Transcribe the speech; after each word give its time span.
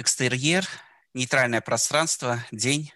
экстерьер, 0.00 0.66
нейтральное 1.12 1.60
пространство, 1.60 2.42
день. 2.50 2.92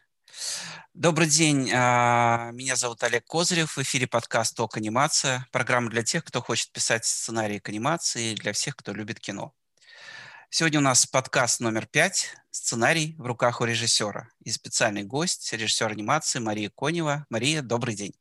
Добрый 0.95 1.29
день, 1.29 1.71
а, 1.73 2.51
меня 2.53 2.77
зовут 2.77 3.03
Олег 3.03 3.27
Козырев, 3.27 3.77
в 3.77 3.83
эфире 3.83 4.07
подкаст 4.07 4.57
«Ток 4.57 4.79
анимация», 4.79 5.47
программа 5.53 5.91
для 5.91 6.03
тех, 6.03 6.25
кто 6.25 6.41
хочет 6.41 6.73
писать 6.73 7.05
сценарии 7.05 7.59
к 7.59 7.69
анимации, 7.69 8.35
для 8.35 8.53
всех, 8.53 8.77
кто 8.77 8.93
любит 8.93 9.21
кино. 9.21 9.53
Сегодня 10.49 10.79
у 10.79 10.83
нас 10.83 11.05
подкаст 11.05 11.61
номер 11.61 11.87
пять, 11.87 12.35
сценарий 12.51 13.15
в 13.19 13.27
руках 13.27 13.61
у 13.61 13.65
режиссера. 13.65 14.29
И 14.45 14.51
специальный 14.51 15.03
гость, 15.03 15.53
режиссер 15.53 15.91
анимации 15.91 16.39
Мария 16.39 16.71
Конева. 16.71 17.27
Мария, 17.29 17.61
добрый 17.61 17.97
день. 17.97 18.15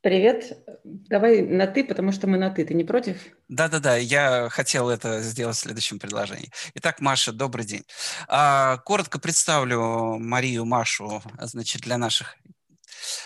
Привет. 0.00 0.64
Давай 0.84 1.42
на 1.42 1.66
«ты», 1.66 1.82
потому 1.82 2.12
что 2.12 2.28
мы 2.28 2.38
на 2.38 2.50
«ты». 2.50 2.64
Ты 2.64 2.74
не 2.74 2.84
против? 2.84 3.16
Да-да-да, 3.48 3.96
я 3.96 4.48
хотел 4.48 4.90
это 4.90 5.20
сделать 5.22 5.56
в 5.56 5.60
следующем 5.60 5.98
предложении. 5.98 6.52
Итак, 6.74 7.00
Маша, 7.00 7.32
добрый 7.32 7.64
день. 7.64 7.82
А, 8.28 8.76
коротко 8.78 9.18
представлю 9.18 10.18
Марию 10.20 10.64
Машу, 10.64 11.20
значит, 11.40 11.82
для 11.82 11.98
наших 11.98 12.36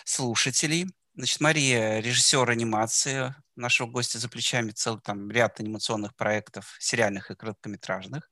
слушателей. 0.06 0.86
Значит, 1.14 1.40
Мария– 1.40 1.98
режиссер 2.00 2.48
анимации, 2.48 3.34
нашего 3.54 3.86
гостя 3.86 4.18
за 4.18 4.30
плечами 4.30 4.70
целый 4.70 5.02
там 5.02 5.30
ряд 5.30 5.60
анимационных 5.60 6.16
проектов, 6.16 6.74
сериальных 6.80 7.30
и 7.30 7.34
короткометражных. 7.34 8.30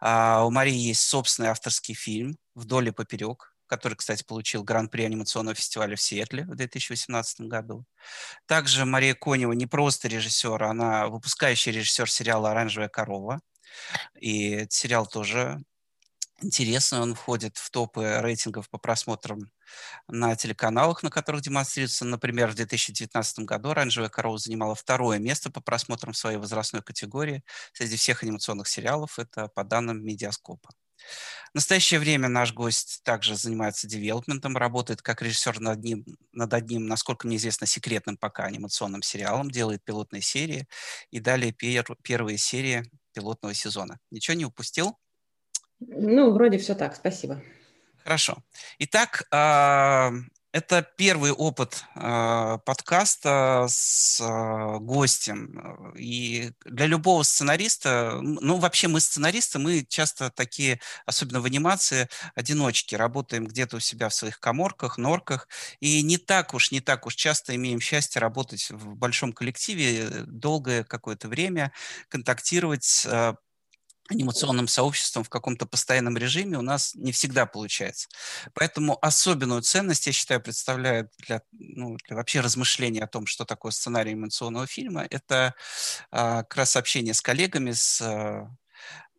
А, 0.00 0.44
у 0.44 0.50
Марии 0.50 0.74
есть 0.74 1.02
собственный 1.02 1.50
авторский 1.50 1.94
фильм 1.94 2.38
«Вдоль 2.56 2.88
и 2.88 2.90
поперек», 2.90 3.54
который, 3.68 3.94
кстати, 3.94 4.24
получил 4.24 4.64
гран-при 4.64 5.02
анимационного 5.02 5.54
фестиваля 5.54 5.96
в 5.96 6.00
Сиэтле 6.00 6.44
в 6.44 6.56
2018 6.56 7.42
году. 7.42 7.84
Также 8.46 8.84
Мария 8.84 9.14
Конева 9.14 9.52
не 9.52 9.66
просто 9.66 10.08
режиссер, 10.08 10.62
она 10.64 11.08
выпускающий 11.08 11.72
режиссер 11.72 12.10
сериала 12.10 12.50
«Оранжевая 12.50 12.88
корова». 12.88 13.40
И 14.18 14.50
этот 14.50 14.72
сериал 14.72 15.06
тоже 15.06 15.62
интересный, 16.42 17.00
он 17.00 17.14
входит 17.14 17.56
в 17.56 17.70
топы 17.70 18.20
рейтингов 18.20 18.68
по 18.70 18.78
просмотрам 18.78 19.50
на 20.08 20.36
телеканалах, 20.36 21.02
на 21.02 21.10
которых 21.10 21.42
демонстрируется. 21.42 22.04
Например, 22.04 22.50
в 22.50 22.54
2019 22.54 23.40
году 23.40 23.70
«Оранжевая 23.70 24.08
корова» 24.08 24.38
занимала 24.38 24.74
второе 24.74 25.18
место 25.18 25.50
по 25.50 25.60
просмотрам 25.60 26.12
в 26.12 26.18
своей 26.18 26.38
возрастной 26.38 26.82
категории 26.82 27.42
среди 27.72 27.96
всех 27.96 28.22
анимационных 28.22 28.68
сериалов. 28.68 29.18
Это 29.18 29.48
по 29.48 29.64
данным 29.64 30.04
Медиаскопа. 30.04 30.70
В 31.52 31.54
настоящее 31.54 32.00
время 32.00 32.28
наш 32.28 32.52
гость 32.52 33.00
также 33.04 33.34
занимается 33.34 33.86
девелопментом, 33.86 34.56
работает 34.56 35.02
как 35.02 35.22
режиссер 35.22 35.60
над 35.60 35.78
одним, 35.78 36.04
над 36.32 36.52
одним, 36.54 36.86
насколько 36.86 37.26
мне 37.26 37.36
известно, 37.36 37.66
секретным 37.66 38.16
пока 38.16 38.44
анимационным 38.44 39.02
сериалом, 39.02 39.50
делает 39.50 39.84
пилотные 39.84 40.22
серии 40.22 40.66
и 41.10 41.20
далее 41.20 41.52
пер, 41.52 41.84
первые 42.02 42.38
серии 42.38 42.84
пилотного 43.12 43.54
сезона. 43.54 43.98
Ничего 44.10 44.36
не 44.36 44.44
упустил? 44.44 44.98
Ну, 45.80 46.32
вроде 46.32 46.58
все 46.58 46.74
так, 46.74 46.96
спасибо. 46.96 47.42
Хорошо. 48.02 48.42
Итак, 48.78 49.26
а, 49.30 50.12
это 50.58 50.86
первый 50.96 51.30
опыт 51.30 51.84
э, 51.94 52.58
подкаста 52.64 53.66
с 53.68 54.20
э, 54.20 54.78
гостем. 54.80 55.94
И 55.96 56.50
для 56.64 56.86
любого 56.86 57.22
сценариста, 57.22 58.18
ну 58.20 58.56
вообще 58.56 58.88
мы 58.88 59.00
сценаристы, 59.00 59.60
мы 59.60 59.86
часто 59.88 60.30
такие, 60.30 60.80
особенно 61.06 61.40
в 61.40 61.44
анимации, 61.44 62.08
одиночки, 62.34 62.96
работаем 62.96 63.46
где-то 63.46 63.76
у 63.76 63.80
себя 63.80 64.08
в 64.08 64.14
своих 64.14 64.40
коморках, 64.40 64.98
норках, 64.98 65.48
и 65.80 66.02
не 66.02 66.18
так 66.18 66.54
уж, 66.54 66.72
не 66.72 66.80
так 66.80 67.06
уж 67.06 67.14
часто 67.14 67.54
имеем 67.54 67.80
счастье 67.80 68.20
работать 68.20 68.68
в 68.70 68.96
большом 68.96 69.32
коллективе 69.32 70.08
долгое 70.26 70.82
какое-то 70.82 71.28
время, 71.28 71.72
контактировать, 72.08 73.06
э, 73.06 73.34
анимационным 74.08 74.68
сообществом 74.68 75.24
в 75.24 75.28
каком-то 75.28 75.66
постоянном 75.66 76.16
режиме 76.16 76.58
у 76.58 76.62
нас 76.62 76.94
не 76.94 77.12
всегда 77.12 77.46
получается. 77.46 78.08
Поэтому 78.54 78.98
особенную 79.02 79.62
ценность, 79.62 80.06
я 80.06 80.12
считаю, 80.12 80.40
представляет 80.40 81.12
для, 81.18 81.42
ну, 81.52 81.96
для 82.06 82.16
вообще 82.16 82.40
размышления 82.40 83.04
о 83.04 83.08
том, 83.08 83.26
что 83.26 83.44
такое 83.44 83.72
сценарий 83.72 84.12
анимационного 84.12 84.66
фильма, 84.66 85.06
это 85.10 85.54
а, 86.10 86.42
как 86.42 86.56
раз 86.56 86.76
общение 86.76 87.14
с 87.14 87.20
коллегами, 87.20 87.72
с 87.72 88.00
а, 88.00 88.48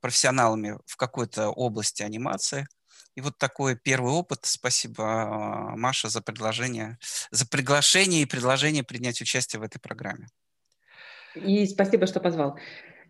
профессионалами 0.02 0.80
в 0.86 0.98
какой-то 0.98 1.50
области 1.50 2.04
анимации. 2.04 2.68
И 3.16 3.22
вот 3.22 3.38
такой 3.38 3.76
первый 3.76 4.14
опыт. 4.14 4.40
Спасибо, 4.44 5.04
а, 5.04 5.76
Маша, 5.76 6.10
за 6.10 6.22
предложение, 6.22 6.98
за 7.32 7.46
приглашение 7.46 8.22
и 8.22 8.26
предложение 8.26 8.84
принять 8.84 9.22
участие 9.22 9.60
в 9.60 9.64
этой 9.64 9.80
программе. 9.80 10.30
И 11.36 11.66
спасибо, 11.68 12.08
что 12.08 12.20
позвал. 12.20 12.58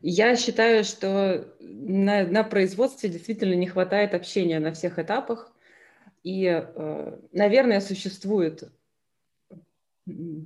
Я 0.02 0.36
считаю, 0.38 0.84
что 0.84 1.54
на, 1.60 2.26
на 2.26 2.44
производстве 2.44 3.10
действительно 3.10 3.54
не 3.54 3.68
хватает 3.68 4.14
общения 4.14 4.60
на 4.60 4.72
всех 4.72 4.98
этапах. 4.98 5.52
И, 6.24 6.46
э, 6.46 7.20
наверное, 7.32 7.82
существует 7.82 8.64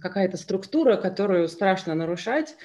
какая-то 0.02 0.38
структура, 0.38 0.98
которую 0.98 1.48
страшно 1.48 1.94
нарушать, 1.94 2.56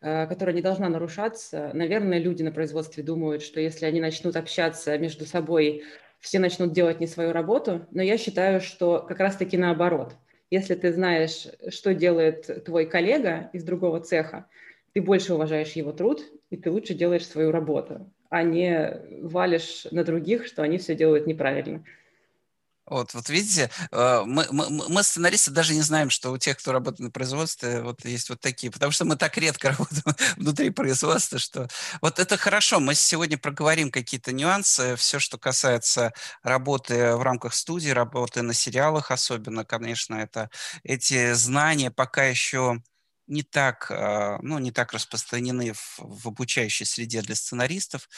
э, 0.00 0.26
которая 0.26 0.54
не 0.54 0.62
должна 0.62 0.88
нарушаться. 0.88 1.70
Наверное, 1.72 2.18
люди 2.18 2.42
на 2.42 2.52
производстве 2.52 3.02
думают, 3.02 3.42
что 3.42 3.60
если 3.60 3.86
они 3.86 4.00
начнут 4.00 4.36
общаться 4.36 4.96
между 4.98 5.24
собой, 5.24 5.82
все 6.20 6.38
начнут 6.38 6.72
делать 6.72 7.00
не 7.00 7.06
свою 7.06 7.32
работу. 7.32 7.86
Но 7.90 8.02
я 8.02 8.18
считаю, 8.18 8.60
что 8.60 9.00
как 9.00 9.18
раз-таки 9.20 9.56
наоборот. 9.56 10.14
Если 10.50 10.74
ты 10.74 10.92
знаешь, 10.92 11.46
что 11.70 11.94
делает 11.94 12.64
твой 12.64 12.86
коллега 12.86 13.50
из 13.52 13.64
другого 13.64 14.00
цеха, 14.00 14.46
ты 14.94 15.02
больше 15.02 15.34
уважаешь 15.34 15.72
его 15.72 15.92
труд, 15.92 16.22
и 16.50 16.56
ты 16.56 16.70
лучше 16.70 16.94
делаешь 16.94 17.26
свою 17.26 17.50
работу, 17.50 18.12
а 18.30 18.42
не 18.44 19.00
валишь 19.22 19.86
на 19.90 20.04
других, 20.04 20.46
что 20.46 20.62
они 20.62 20.78
все 20.78 20.94
делают 20.94 21.26
неправильно. 21.26 21.84
Вот, 22.86 23.14
вот 23.14 23.30
видите, 23.30 23.70
э, 23.92 24.22
мы, 24.26 24.46
мы, 24.50 24.68
мы 24.70 25.02
сценаристы 25.02 25.50
даже 25.50 25.74
не 25.74 25.80
знаем, 25.80 26.10
что 26.10 26.30
у 26.30 26.36
тех, 26.36 26.58
кто 26.58 26.70
работает 26.70 27.00
на 27.00 27.10
производстве, 27.10 27.80
вот 27.80 28.04
есть 28.04 28.28
вот 28.28 28.40
такие, 28.40 28.70
потому 28.70 28.92
что 28.92 29.06
мы 29.06 29.16
так 29.16 29.38
редко 29.38 29.70
работаем 29.78 30.14
внутри 30.36 30.68
производства, 30.68 31.38
что 31.38 31.66
вот 32.02 32.18
это 32.18 32.36
хорошо. 32.36 32.80
Мы 32.80 32.94
сегодня 32.94 33.38
проговорим 33.38 33.90
какие-то 33.90 34.32
нюансы, 34.32 34.96
все, 34.96 35.18
что 35.18 35.38
касается 35.38 36.12
работы 36.42 37.16
в 37.16 37.22
рамках 37.22 37.54
студии, 37.54 37.88
работы 37.88 38.42
на 38.42 38.52
сериалах 38.52 39.10
особенно, 39.10 39.64
конечно, 39.64 40.16
это 40.16 40.50
эти 40.82 41.32
знания 41.32 41.90
пока 41.90 42.26
еще 42.26 42.82
не 43.26 43.42
так, 43.42 43.90
а, 43.90 44.38
ну, 44.42 44.58
не 44.58 44.70
так 44.70 44.92
распространены 44.92 45.72
в, 45.72 45.98
в 45.98 46.28
обучающей 46.28 46.86
среде 46.86 47.22
для 47.22 47.34
сценаристов, 47.34 48.08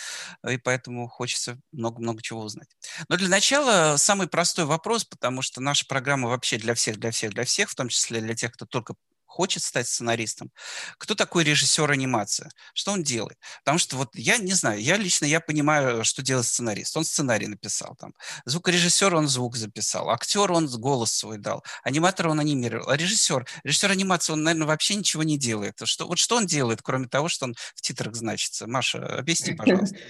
и 0.48 0.56
поэтому 0.58 1.08
хочется 1.08 1.58
много-много 1.72 2.22
чего 2.22 2.42
узнать. 2.42 2.68
Но 3.08 3.16
для 3.16 3.28
начала 3.28 3.96
самый 3.96 4.28
простой 4.28 4.64
вопрос, 4.64 5.04
потому 5.04 5.42
что 5.42 5.60
наша 5.60 5.86
программа 5.86 6.28
вообще 6.28 6.58
для 6.58 6.74
всех, 6.74 6.98
для 6.98 7.10
всех, 7.10 7.32
для 7.34 7.44
всех, 7.44 7.70
в 7.70 7.74
том 7.74 7.88
числе 7.88 8.20
для 8.20 8.34
тех, 8.34 8.52
кто 8.52 8.66
только 8.66 8.94
хочет 9.26 9.62
стать 9.62 9.86
сценаристом. 9.86 10.50
Кто 10.98 11.14
такой 11.14 11.44
режиссер 11.44 11.90
анимации? 11.90 12.48
Что 12.74 12.92
он 12.92 13.02
делает? 13.02 13.38
Потому 13.64 13.78
что 13.78 13.96
вот 13.96 14.14
я 14.14 14.38
не 14.38 14.52
знаю, 14.52 14.80
я 14.80 14.96
лично 14.96 15.26
я 15.26 15.40
понимаю, 15.40 16.04
что 16.04 16.22
делает 16.22 16.46
сценарист. 16.46 16.96
Он 16.96 17.04
сценарий 17.04 17.46
написал 17.46 17.96
там. 17.96 18.14
Звукорежиссер 18.44 19.14
он 19.14 19.28
звук 19.28 19.56
записал. 19.56 20.10
Актер 20.10 20.50
он 20.52 20.66
голос 20.68 21.12
свой 21.12 21.38
дал. 21.38 21.64
Аниматор 21.82 22.28
он 22.28 22.40
анимировал. 22.40 22.88
А 22.88 22.96
режиссер? 22.96 23.46
Режиссер 23.64 23.90
анимации 23.90 24.32
он, 24.32 24.42
наверное, 24.42 24.66
вообще 24.66 24.94
ничего 24.94 25.22
не 25.22 25.38
делает. 25.38 25.74
Что, 25.84 26.06
вот 26.06 26.18
что 26.18 26.36
он 26.36 26.46
делает, 26.46 26.80
кроме 26.82 27.08
того, 27.08 27.28
что 27.28 27.46
он 27.46 27.54
в 27.74 27.80
титрах 27.80 28.14
значится? 28.14 28.66
Маша, 28.66 29.18
объясни, 29.18 29.54
пожалуйста. 29.54 29.96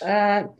А, 0.00 0.54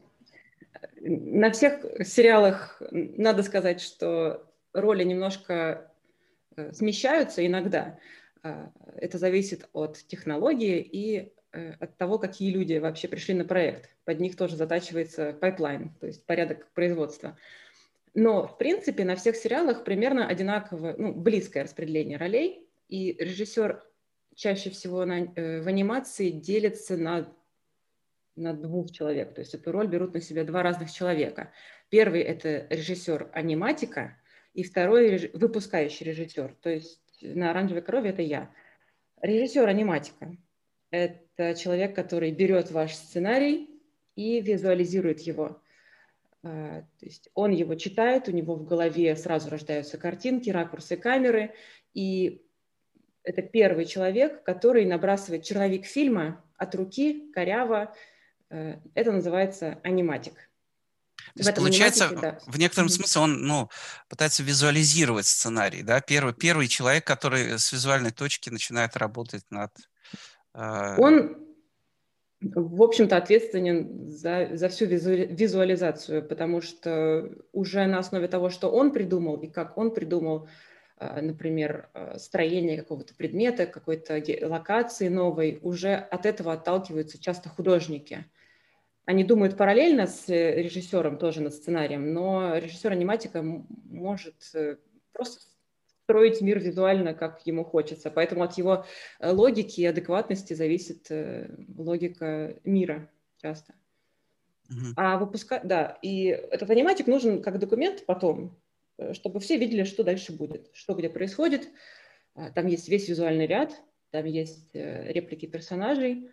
на 1.00 1.50
всех 1.50 1.81
сериалах 2.06 2.81
надо 2.91 3.43
сказать, 3.43 3.81
что 3.81 4.45
роли 4.75 5.05
немножко 5.05 5.91
смещаются 6.72 7.47
иногда. 7.47 7.99
А, 8.43 8.71
это 8.97 9.19
зависит 9.19 9.69
от 9.72 9.99
технологии 10.06 10.81
и 10.81 11.33
э, 11.53 11.72
от 11.81 11.97
того, 11.97 12.19
какие 12.19 12.50
люди 12.53 12.75
вообще 12.78 13.09
пришли 13.09 13.34
на 13.34 13.44
проект. 13.44 13.91
Под 14.05 14.21
них 14.21 14.37
тоже 14.37 14.56
затачивается 14.56 15.33
пайплайн, 15.33 15.91
то 16.01 16.07
есть 16.07 16.25
порядок 16.27 16.69
производства. 16.72 17.36
Но, 18.15 18.47
в 18.47 18.57
принципе, 18.57 19.04
на 19.04 19.16
всех 19.16 19.36
сериалах 19.36 19.84
примерно 19.84 20.27
одинаковое, 20.27 20.95
ну, 20.97 21.13
близкое 21.13 21.65
распределение 21.65 22.16
ролей, 22.16 22.66
и 22.89 23.13
режиссер 23.19 23.83
чаще 24.34 24.71
всего 24.71 25.04
на, 25.04 25.25
э, 25.34 25.60
в 25.60 25.66
анимации 25.66 26.30
делится 26.30 26.97
на, 26.97 27.33
на 28.36 28.54
двух 28.54 28.92
человек. 28.92 29.34
То 29.34 29.41
есть 29.41 29.54
эту 29.54 29.72
роль 29.72 29.89
берут 29.89 30.15
на 30.15 30.21
себя 30.21 30.45
два 30.45 30.63
разных 30.63 30.92
человека. 30.92 31.53
Первый– 31.89 32.21
это 32.22 32.66
режиссер 32.71 33.30
аниматика, 33.33 34.16
и 34.56 34.62
второй 34.62 35.30
выпускающий 35.34 36.06
режиссер, 36.06 36.56
то 36.62 36.70
есть 36.70 37.03
на 37.20 37.50
«Оранжевой 37.50 37.82
корове» 37.82 38.10
это 38.10 38.22
я. 38.22 38.50
Режиссер 39.20 39.68
аниматика– 39.68 40.34
это 40.91 41.54
человек, 41.54 41.94
который 41.94 42.30
берет 42.30 42.70
ваш 42.70 42.94
сценарий 42.94 43.68
и 44.14 44.41
визуализирует 44.41 45.20
его. 45.20 45.60
А, 46.42 46.80
то 46.98 47.04
есть 47.04 47.28
он 47.34 47.50
его 47.50 47.74
читает, 47.74 48.28
у 48.28 48.32
него 48.32 48.54
в 48.54 48.64
голове 48.64 49.14
сразу 49.16 49.50
рождаются 49.50 49.98
картинки, 49.98 50.48
ракурсы 50.48 50.97
камеры, 50.97 51.53
и 51.92 52.42
это 53.24 53.42
первый 53.42 53.84
человек, 53.84 54.42
который 54.42 54.86
набрасывает 54.86 55.44
черновик 55.44 55.84
фильма 55.84 56.42
от 56.56 56.74
руки, 56.74 57.30
коряво, 57.34 57.94
Это 58.48 59.12
называется 59.12 59.80
аниматик. 59.82 60.48
То 61.34 61.43
есть, 61.43 61.55
получается, 61.55 62.11
да. 62.11 62.39
в 62.47 62.59
некотором 62.59 62.89
mm-hmm. 62.89 62.93
смысле 62.93 63.21
он 63.23 63.43
ну, 63.43 63.69
пытается 64.09 64.43
визуализировать 64.43 65.27
сценарий, 65.27 65.83
да? 65.83 66.01
Первый, 66.01 66.34
первый 66.34 66.69
человек, 66.69 67.07
который 67.07 67.59
с 67.59 67.73
визуальной 67.73 68.11
точки 68.11 68.51
начинает 68.51 68.97
работать 68.97 69.45
над... 69.51 69.73
Э... 70.55 70.97
Он, 70.99 71.37
в 72.41 72.83
общем-то, 72.83 73.17
ответственен 73.17 74.11
за, 74.11 74.51
за 74.53 74.69
всю 74.69 74.87
визуализацию, 74.87 76.27
потому 76.27 76.61
что 76.61 77.31
уже 77.53 77.87
на 77.87 77.99
основе 77.99 78.28
того, 78.28 78.51
что 78.51 78.71
он 78.71 78.93
придумал 78.93 79.37
и 79.43 79.49
как 79.49 79.77
он 79.77 79.93
придумал, 79.93 80.49
э, 80.99 81.21
например, 81.21 81.89
э, 81.93 82.19
строение 82.19 82.78
какого-то 82.78 83.15
предмета, 83.15 83.67
какой-то 83.67 84.23
локации 84.43 85.09
новой, 85.09 85.59
уже 85.63 85.95
от 85.95 86.25
этого 86.25 86.53
отталкиваются 86.53 87.21
часто 87.21 87.49
художники– 87.49 88.25
они 89.06 89.22
думают 89.22 89.56
параллельно 89.56 90.08
с 90.08 90.28
э, 90.28 90.60
режиссером 90.62 91.16
тоже 91.18 91.41
над 91.41 91.54
сценарием, 91.54 92.12
но 92.12 92.56
режиссер-аниматика 92.58 93.41
может 93.41 94.34
э, 94.53 94.76
просто 95.12 95.42
строить 96.03 96.41
мир 96.41 96.58
визуально, 96.58 97.14
как 97.14 97.47
ему 97.47 97.64
хочется. 97.64 98.10
Поэтому 98.10 98.42
от 98.42 98.58
его 98.58 98.84
э, 99.20 99.30
логики 99.30 99.80
и 99.80 99.86
адекватности 99.86 100.54
зависит 100.54 101.08
логика 101.76 102.58
мира 102.64 103.08
часто. 103.41 103.74
Uh-huh. 104.68 104.92
А 104.97 105.18
выпуска... 105.18 105.60
Да, 105.62 105.98
и 106.03 106.24
этот 106.24 106.68
аниматик 106.70 107.06
нужен 107.06 107.42
как 107.42 107.60
документ 107.60 108.04
потом, 108.06 108.58
чтобы 109.12 109.38
все 109.38 109.56
видели, 109.56 109.84
что 109.84 110.03
дальше 110.03 110.32
будет, 110.32 110.68
что 110.72 110.94
где 110.94 111.08
происходит. 111.08 111.68
А, 112.34 112.50
там 112.50 112.66
есть 112.66 112.88
весь 112.88 113.08
визуальный 113.08 113.47
ряд, 113.47 113.80
там 114.10 114.24
есть 114.24 114.70
реплики 114.74 115.47
персонажей, 115.47 116.32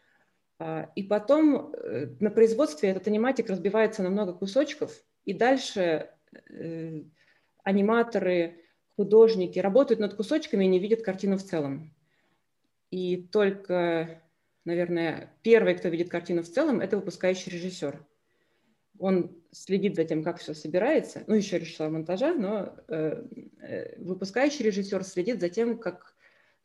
и 0.96 1.04
потом 1.04 1.74
э, 1.74 2.08
на 2.20 2.30
производстве 2.30 2.90
этот 2.90 3.08
аниматик 3.08 3.50
разбивается 3.50 4.04
на 4.04 4.10
много 4.10 4.34
кусочков, 4.34 5.04
и 5.26 5.34
дальше 5.34 6.10
э, 6.50 7.04
аниматоры, 7.64 8.62
художники 8.96 9.60
работают 9.60 10.00
над 10.00 10.14
кусочками 10.14 10.66
и 10.66 10.68
не 10.68 10.80
видят 10.80 11.02
картину 11.02 11.38
в 11.38 11.44
целом. 11.44 11.94
И 12.92 13.28
только, 13.32 14.22
наверное, 14.66 15.34
первый, 15.42 15.76
кто 15.76 15.90
видит 15.90 16.10
картину 16.10 16.44
в 16.44 16.50
целом, 16.50 16.80
это 16.80 16.98
выпускающий 16.98 17.52
режиссер. 17.52 18.06
Он 19.00 19.36
следит 19.52 19.96
за 19.96 20.04
тем, 20.06 20.24
как 20.24 20.40
все 20.40 20.54
собирается, 20.54 21.24
ну, 21.26 21.34
еще 21.34 21.58
режиссер 21.58 21.90
монтажа, 21.90 22.36
но 22.36 22.76
э, 22.88 23.26
э 23.62 24.00
выпускающий 24.00 24.66
режиссер 24.66 25.04
следит 25.04 25.40
за 25.40 25.50
тем, 25.50 25.80
как 25.80 26.13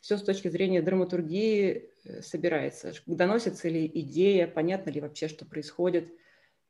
все 0.01 0.17
с 0.17 0.23
точки 0.23 0.49
зрения 0.49 0.83
драматургии 0.83 1.91
э, 2.05 2.23
собирается. 2.23 2.93
Доносится 3.07 3.69
ли 3.69 3.87
идея, 3.87 4.47
понятно 4.47 4.91
ли 4.91 5.01
вообще, 5.01 5.29
что 5.29 5.45
происходит. 5.45 6.13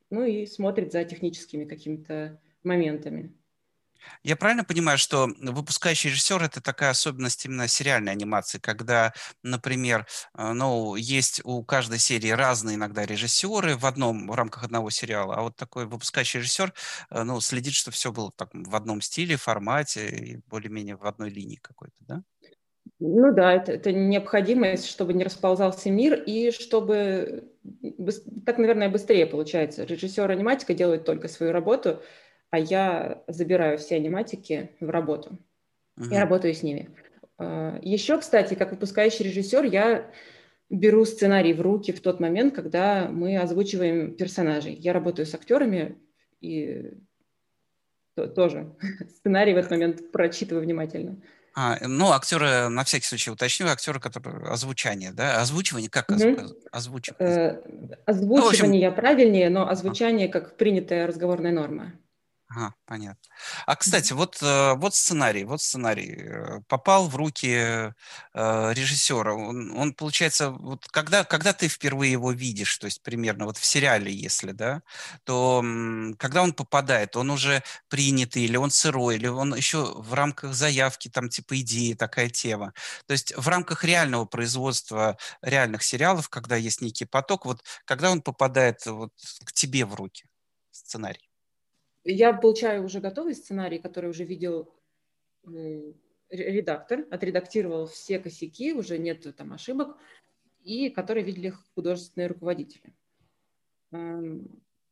Ну 0.09 0.23
и 0.23 0.45
смотрит 0.45 0.91
за 0.91 1.03
техническими 1.03 1.65
какими-то 1.65 2.41
моментами. 2.63 3.33
Я 4.23 4.35
правильно 4.35 4.63
понимаю, 4.63 4.97
что 4.97 5.27
выпускающий 5.39 6.09
режиссер 6.09 6.41
это 6.41 6.61
такая 6.61 6.91
особенность 6.91 7.45
именно 7.45 7.67
сериальной 7.67 8.11
анимации, 8.11 8.57
когда, 8.59 9.13
например, 9.43 10.07
э, 10.37 10.53
ну, 10.53 10.95
есть 10.95 11.41
у 11.43 11.63
каждой 11.63 11.99
серии 11.99 12.29
разные 12.29 12.75
иногда 12.75 13.05
режиссеры 13.05 13.75
в 13.77 13.85
одном 13.85 14.27
в 14.27 14.35
рамках 14.35 14.63
одного 14.63 14.89
сериала, 14.89 15.35
а 15.35 15.41
вот 15.41 15.55
такой 15.55 15.85
выпускающий 15.85 16.39
режиссер, 16.39 16.73
э, 17.09 17.23
ну, 17.23 17.39
следит, 17.41 17.73
что 17.73 17.91
все 17.91 18.11
было 18.11 18.31
так, 18.35 18.49
в 18.53 18.75
одном 18.75 19.01
стиле, 19.01 19.37
формате 19.37 20.09
и 20.09 20.37
более-менее 20.47 20.95
в 20.95 21.05
одной 21.05 21.29
линии 21.29 21.57
какой-то, 21.57 21.97
да? 21.99 22.23
Ну 22.99 23.33
да, 23.33 23.53
это, 23.53 23.71
это 23.71 23.93
необходимость, 23.93 24.87
чтобы 24.87 25.13
не 25.13 25.23
расползался 25.23 25.89
мир 25.89 26.21
и 26.21 26.51
чтобы 26.51 27.49
так, 28.45 28.57
наверное, 28.57 28.89
быстрее 28.89 29.25
получается. 29.25 29.83
Режиссер 29.83 30.29
аниматика 30.29 30.73
делает 30.73 31.05
только 31.05 31.27
свою 31.27 31.51
работу, 31.51 32.01
а 32.49 32.59
я 32.59 33.23
забираю 33.27 33.77
все 33.77 33.95
аниматики 33.95 34.71
в 34.79 34.89
работу 34.89 35.37
uh-huh. 35.97 36.13
и 36.13 36.17
работаю 36.17 36.53
с 36.53 36.63
ними. 36.63 36.89
А, 37.37 37.79
Еще, 37.81 38.17
кстати, 38.19 38.55
как 38.55 38.71
выпускающий 38.71 39.25
режиссер, 39.25 39.63
я 39.65 40.11
беру 40.69 41.05
сценарий 41.05 41.53
в 41.53 41.61
руки 41.61 41.91
в 41.91 42.01
тот 42.01 42.19
момент, 42.19 42.53
когда 42.53 43.07
мы 43.09 43.37
озвучиваем 43.37 44.15
персонажей. 44.15 44.73
Я 44.73 44.93
работаю 44.93 45.25
с 45.25 45.33
актерами 45.33 45.97
и 46.41 46.91
тоже 48.35 48.75
сценарий 49.09 49.53
в 49.53 49.57
этот 49.57 49.71
момент 49.71 50.11
прочитываю 50.11 50.63
внимательно. 50.63 51.21
А, 51.55 51.77
ну, 51.81 52.11
актеры, 52.11 52.69
на 52.69 52.83
всякий 52.83 53.05
случай 53.05 53.31
уточню, 53.31 53.67
актеры, 53.67 53.99
которые 53.99 54.47
озвучание, 54.47 55.11
да? 55.11 55.41
Озвучивание, 55.41 55.89
как 55.89 56.09
mm-hmm. 56.09 56.69
озвучивать? 56.71 57.19
Э, 57.19 57.61
озвучивание 58.05 58.87
ну, 58.87 58.87
общем... 58.87 59.01
правильнее, 59.01 59.49
но 59.49 59.69
озвучание 59.69 60.27
как 60.27 60.57
принятая 60.57 61.07
разговорная 61.07 61.51
норма. 61.51 61.93
Ага, 62.51 62.73
понятно. 62.87 63.21
А, 63.67 63.75
кстати, 63.75 64.13
вот, 64.13 64.39
э, 64.41 64.73
вот 64.73 64.95
сценарий, 64.95 65.43
вот 65.43 65.61
сценарий 65.61 66.15
э, 66.17 66.61
попал 66.67 67.07
в 67.07 67.15
руки 67.15 67.47
э, 67.53 67.91
режиссера. 68.73 69.35
Он, 69.35 69.71
он, 69.77 69.93
получается, 69.93 70.49
вот 70.49 70.87
когда, 70.87 71.23
когда 71.23 71.53
ты 71.53 71.67
впервые 71.67 72.11
его 72.13 72.31
видишь, 72.31 72.75
то 72.79 72.85
есть 72.85 73.03
примерно 73.03 73.45
вот 73.45 73.57
в 73.57 73.65
сериале, 73.65 74.11
если, 74.11 74.51
да, 74.51 74.81
то 75.25 75.63
когда 76.17 76.41
он 76.41 76.53
попадает, 76.53 77.15
он 77.15 77.29
уже 77.29 77.61
принятый, 77.87 78.43
или 78.45 78.57
он 78.57 78.71
сырой, 78.71 79.17
или 79.17 79.27
он 79.27 79.53
еще 79.53 79.93
в 80.01 80.13
рамках 80.15 80.53
заявки, 80.55 81.07
там, 81.07 81.29
типа 81.29 81.59
идеи, 81.61 81.93
такая 81.93 82.29
тема. 82.29 82.73
То 83.05 83.11
есть 83.13 83.31
в 83.37 83.47
рамках 83.47 83.83
реального 83.83 84.25
производства 84.25 85.17
реальных 85.43 85.83
сериалов, 85.83 86.29
когда 86.29 86.55
есть 86.55 86.81
некий 86.81 87.05
поток, 87.05 87.45
вот 87.45 87.63
когда 87.85 88.09
он 88.11 88.23
попадает 88.23 88.83
вот 88.87 89.11
к 89.45 89.51
тебе 89.53 89.85
в 89.85 89.93
руки, 89.93 90.25
сценарий? 90.71 91.28
Я 92.11 92.33
получаю 92.33 92.83
уже 92.83 93.01
готовый 93.01 93.35
сценарий, 93.35 93.77
который 93.77 94.09
уже 94.09 94.23
видел 94.23 94.73
редактор, 96.29 97.05
отредактировал 97.11 97.85
все 97.85 98.17
косяки, 98.19 98.73
уже 98.73 98.97
нет 98.97 99.27
там 99.35 99.53
ошибок, 99.53 99.95
и 100.63 100.89
которые 100.89 101.23
видели 101.23 101.53
художественные 101.75 102.27
руководители. 102.27 102.95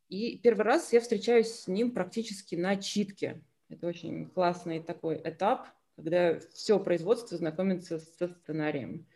И 0.08 0.38
первый 0.38 0.62
раз 0.62 0.92
я 0.92 1.00
встречаюсь 1.00 1.52
с 1.52 1.66
ним 1.66 1.90
практически 1.90 2.54
на 2.54 2.76
читке. 2.76 3.42
Это 3.68 3.88
очень 3.88 4.30
классный 4.30 4.80
такой 4.80 5.20
этап, 5.22 5.68
когда 5.96 6.38
все 6.54 6.78
производство 6.78 7.36
знакомится 7.36 7.98
со 7.98 8.28
сценарием. 8.28 9.06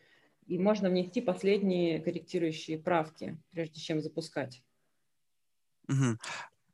И 0.47 0.59
можно 0.59 0.91
внести 0.91 1.21
последние 1.21 2.01
корректирующие 2.01 2.79
правки, 2.79 3.41
прежде 3.51 3.81
чем 3.81 4.03
запускать. 4.03 4.63
Угу 5.89 6.19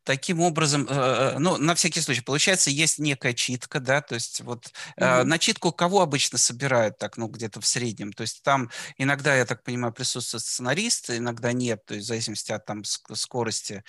таким 0.09 0.41
образом, 0.41 0.87
э, 0.89 0.95
э, 0.95 1.39
ну, 1.39 1.59
на 1.59 1.75
всякий 1.75 2.01
случай, 2.01 2.23
получается, 2.23 2.71
есть 2.71 2.99
некая 2.99 3.35
читка, 3.35 3.79
да, 3.79 4.01
то 4.01 4.15
есть 4.15 4.41
вот 4.41 4.73
mm-hmm. 4.97 5.25
на 5.25 5.39
читку 5.39 5.71
кого 5.71 6.01
обычно 6.01 6.39
собирают 6.39 6.97
так, 6.97 7.19
ну, 7.19 7.29
где-то 7.29 7.61
в 7.61 7.67
среднем? 7.67 8.15
То 8.15 8.23
есть 8.23 8.43
там 8.43 8.71
иногда, 8.97 9.37
я 9.37 9.45
так 9.45 9.63
понимаю, 9.63 9.93
присутствует 9.93 10.43
сценарист, 10.43 11.11
иногда 11.11 11.53
нет, 11.53 11.85
то 11.85 11.95
есть 11.95 12.07
в 12.07 12.09
зависимости 12.09 12.53
от 12.53 12.65
там 12.65 12.85
скорости 12.85 13.85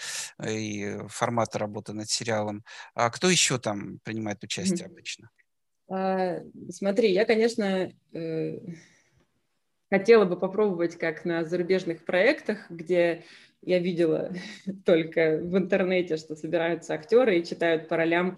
и 0.45 0.97
формата 1.07 1.57
работы 1.57 1.93
над 1.93 2.09
сериалом. 2.09 2.65
А 2.95 3.09
кто 3.11 3.29
еще 3.29 3.57
там 3.57 3.99
принимает 4.03 4.43
участие 4.43 4.87
mm-hmm. 4.87 4.91
обычно? 4.91 5.29
А, 5.89 6.39
смотри, 6.69 7.13
я, 7.13 7.23
конечно, 7.23 7.93
э, 8.11 8.59
хотела 9.89 10.25
бы 10.25 10.37
попробовать, 10.37 10.97
как 10.97 11.23
на 11.23 11.45
зарубежных 11.45 12.03
проектах, 12.03 12.69
где 12.69 13.23
я 13.61 13.79
видела 13.79 14.33
только 14.85 15.39
в 15.41 15.57
интернете, 15.57 16.17
что 16.17 16.35
собираются 16.35 16.93
актеры 16.93 17.39
и 17.39 17.45
читают 17.45 17.87
по 17.87 17.97
ролям. 17.97 18.37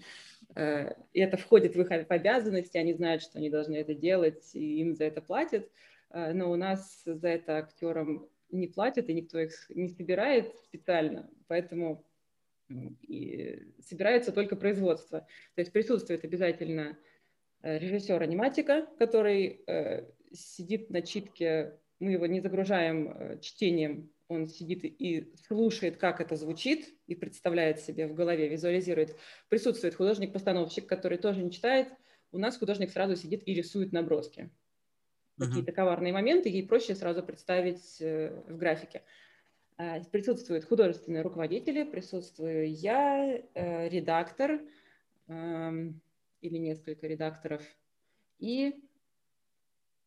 Э, 0.55 0.93
и 1.13 1.19
это 1.19 1.37
входит 1.37 1.75
в 1.75 1.81
их 1.81 1.91
обязанности, 1.91 2.77
они 2.77 2.93
знают, 2.93 3.21
что 3.21 3.37
они 3.37 3.49
должны 3.49 3.75
это 3.75 3.93
делать, 3.93 4.51
и 4.53 4.79
им 4.79 4.95
за 4.95 5.05
это 5.05 5.21
платят. 5.21 5.69
Э, 6.09 6.33
но 6.33 6.51
у 6.51 6.55
нас 6.55 7.03
за 7.05 7.29
это 7.29 7.57
актерам 7.57 8.27
не 8.49 8.67
платят, 8.67 9.09
и 9.09 9.13
никто 9.13 9.39
их 9.39 9.69
не 9.69 9.89
собирает 9.89 10.53
специально, 10.63 11.29
поэтому 11.47 12.05
и 13.01 13.73
собирается 13.81 14.31
только 14.31 14.55
производство. 14.55 15.19
То 15.55 15.61
есть 15.61 15.73
присутствует 15.73 16.23
обязательно 16.23 16.97
э, 17.61 17.77
режиссер 17.77 18.21
аниматика, 18.21 18.87
который 18.97 19.63
сидит 20.33 20.89
на 20.89 21.01
читке, 21.01 21.77
мы 21.99 22.13
его 22.13 22.25
не 22.25 22.39
загружаем 22.39 23.37
чтением 23.41 24.09
он 24.31 24.47
сидит 24.47 24.85
и 24.85 25.33
слушает, 25.45 25.97
как 25.97 26.21
это 26.21 26.37
звучит, 26.37 26.87
и 27.05 27.15
представляет 27.15 27.81
себе 27.81 28.07
в 28.07 28.13
голове, 28.13 28.47
визуализирует. 28.47 29.17
Присутствует 29.49 29.93
художник-постановщик, 29.93 30.87
который 30.87 31.17
тоже 31.17 31.43
не 31.43 31.51
читает. 31.51 31.89
У 32.31 32.37
нас 32.37 32.57
художник 32.57 32.91
сразу 32.91 33.17
сидит 33.17 33.43
и 33.45 33.53
рисует 33.53 33.91
наброски. 33.91 34.49
Uh-huh. 35.37 35.47
Какие-то 35.47 35.73
коварные 35.73 36.13
моменты 36.13 36.47
ей 36.47 36.65
проще 36.65 36.95
сразу 36.95 37.21
представить 37.23 37.97
э, 37.99 38.41
в 38.47 38.55
графике. 38.55 39.03
А, 39.77 39.99
присутствуют 39.99 40.63
художественные 40.63 41.23
руководители, 41.23 41.83
присутствую 41.83 42.73
я, 42.73 43.37
э, 43.53 43.89
редактор 43.89 44.61
эм, 45.27 45.99
или 46.39 46.57
несколько 46.57 47.05
редакторов, 47.05 47.63
и 48.39 48.81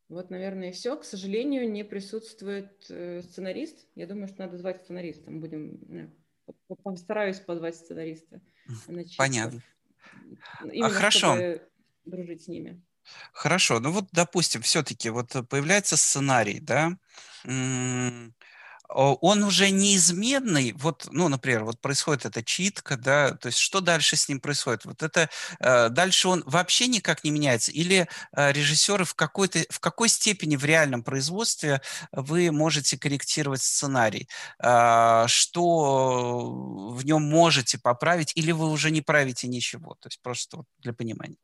Вот, 0.08 0.30
наверное, 0.30 0.68
и 0.68 0.72
все. 0.72 0.96
К 0.96 1.04
сожалению, 1.04 1.70
не 1.70 1.82
присутствует 1.82 2.86
э, 2.90 3.22
сценарист. 3.22 3.86
Я 3.94 4.06
думаю, 4.06 4.28
что 4.28 4.40
надо 4.40 4.58
звать 4.58 4.82
сценариста. 4.82 5.30
Мы 5.30 5.40
будем... 5.40 5.78
Ну, 6.68 6.76
постараюсь 6.82 7.40
позвать 7.40 7.76
сценариста. 7.76 8.40
Понятно. 9.16 9.62
Именно, 10.62 10.86
а 10.86 10.90
хорошо. 10.90 11.36
Дружить 12.04 12.44
с 12.44 12.48
ними. 12.48 12.82
Хорошо. 13.32 13.80
Ну 13.80 13.90
вот, 13.90 14.08
допустим, 14.12 14.62
все-таки 14.62 15.10
вот 15.10 15.32
появляется 15.48 15.96
сценарий, 15.96 16.60
да? 16.60 16.98
Он 18.94 19.42
уже 19.42 19.70
неизменный, 19.70 20.72
вот, 20.72 21.08
ну, 21.10 21.28
например, 21.28 21.64
вот 21.64 21.80
происходит 21.80 22.26
эта 22.26 22.42
читка, 22.42 22.96
да, 22.96 23.32
то 23.34 23.46
есть 23.46 23.58
что 23.58 23.80
дальше 23.80 24.16
с 24.16 24.28
ним 24.28 24.40
происходит? 24.40 24.84
Вот 24.84 25.02
это, 25.02 25.28
э, 25.60 25.88
дальше 25.88 26.28
он 26.28 26.42
вообще 26.46 26.86
никак 26.86 27.24
не 27.24 27.30
меняется? 27.30 27.72
Или 27.72 28.08
э, 28.32 28.52
режиссеры 28.52 29.04
в 29.04 29.14
какой-то, 29.14 29.64
в 29.70 29.80
какой 29.80 30.08
степени 30.08 30.56
в 30.56 30.64
реальном 30.64 31.02
производстве 31.02 31.80
вы 32.12 32.52
можете 32.52 32.96
корректировать 32.96 33.62
сценарий? 33.62 34.28
Э, 34.62 35.24
что 35.26 36.92
в 36.94 37.04
нем 37.04 37.22
можете 37.22 37.78
поправить, 37.78 38.32
или 38.36 38.52
вы 38.52 38.70
уже 38.70 38.90
не 38.90 39.02
правите 39.02 39.48
ничего? 39.48 39.94
То 40.00 40.08
есть 40.08 40.20
просто 40.22 40.64
для 40.78 40.92
понимания. 40.92 41.36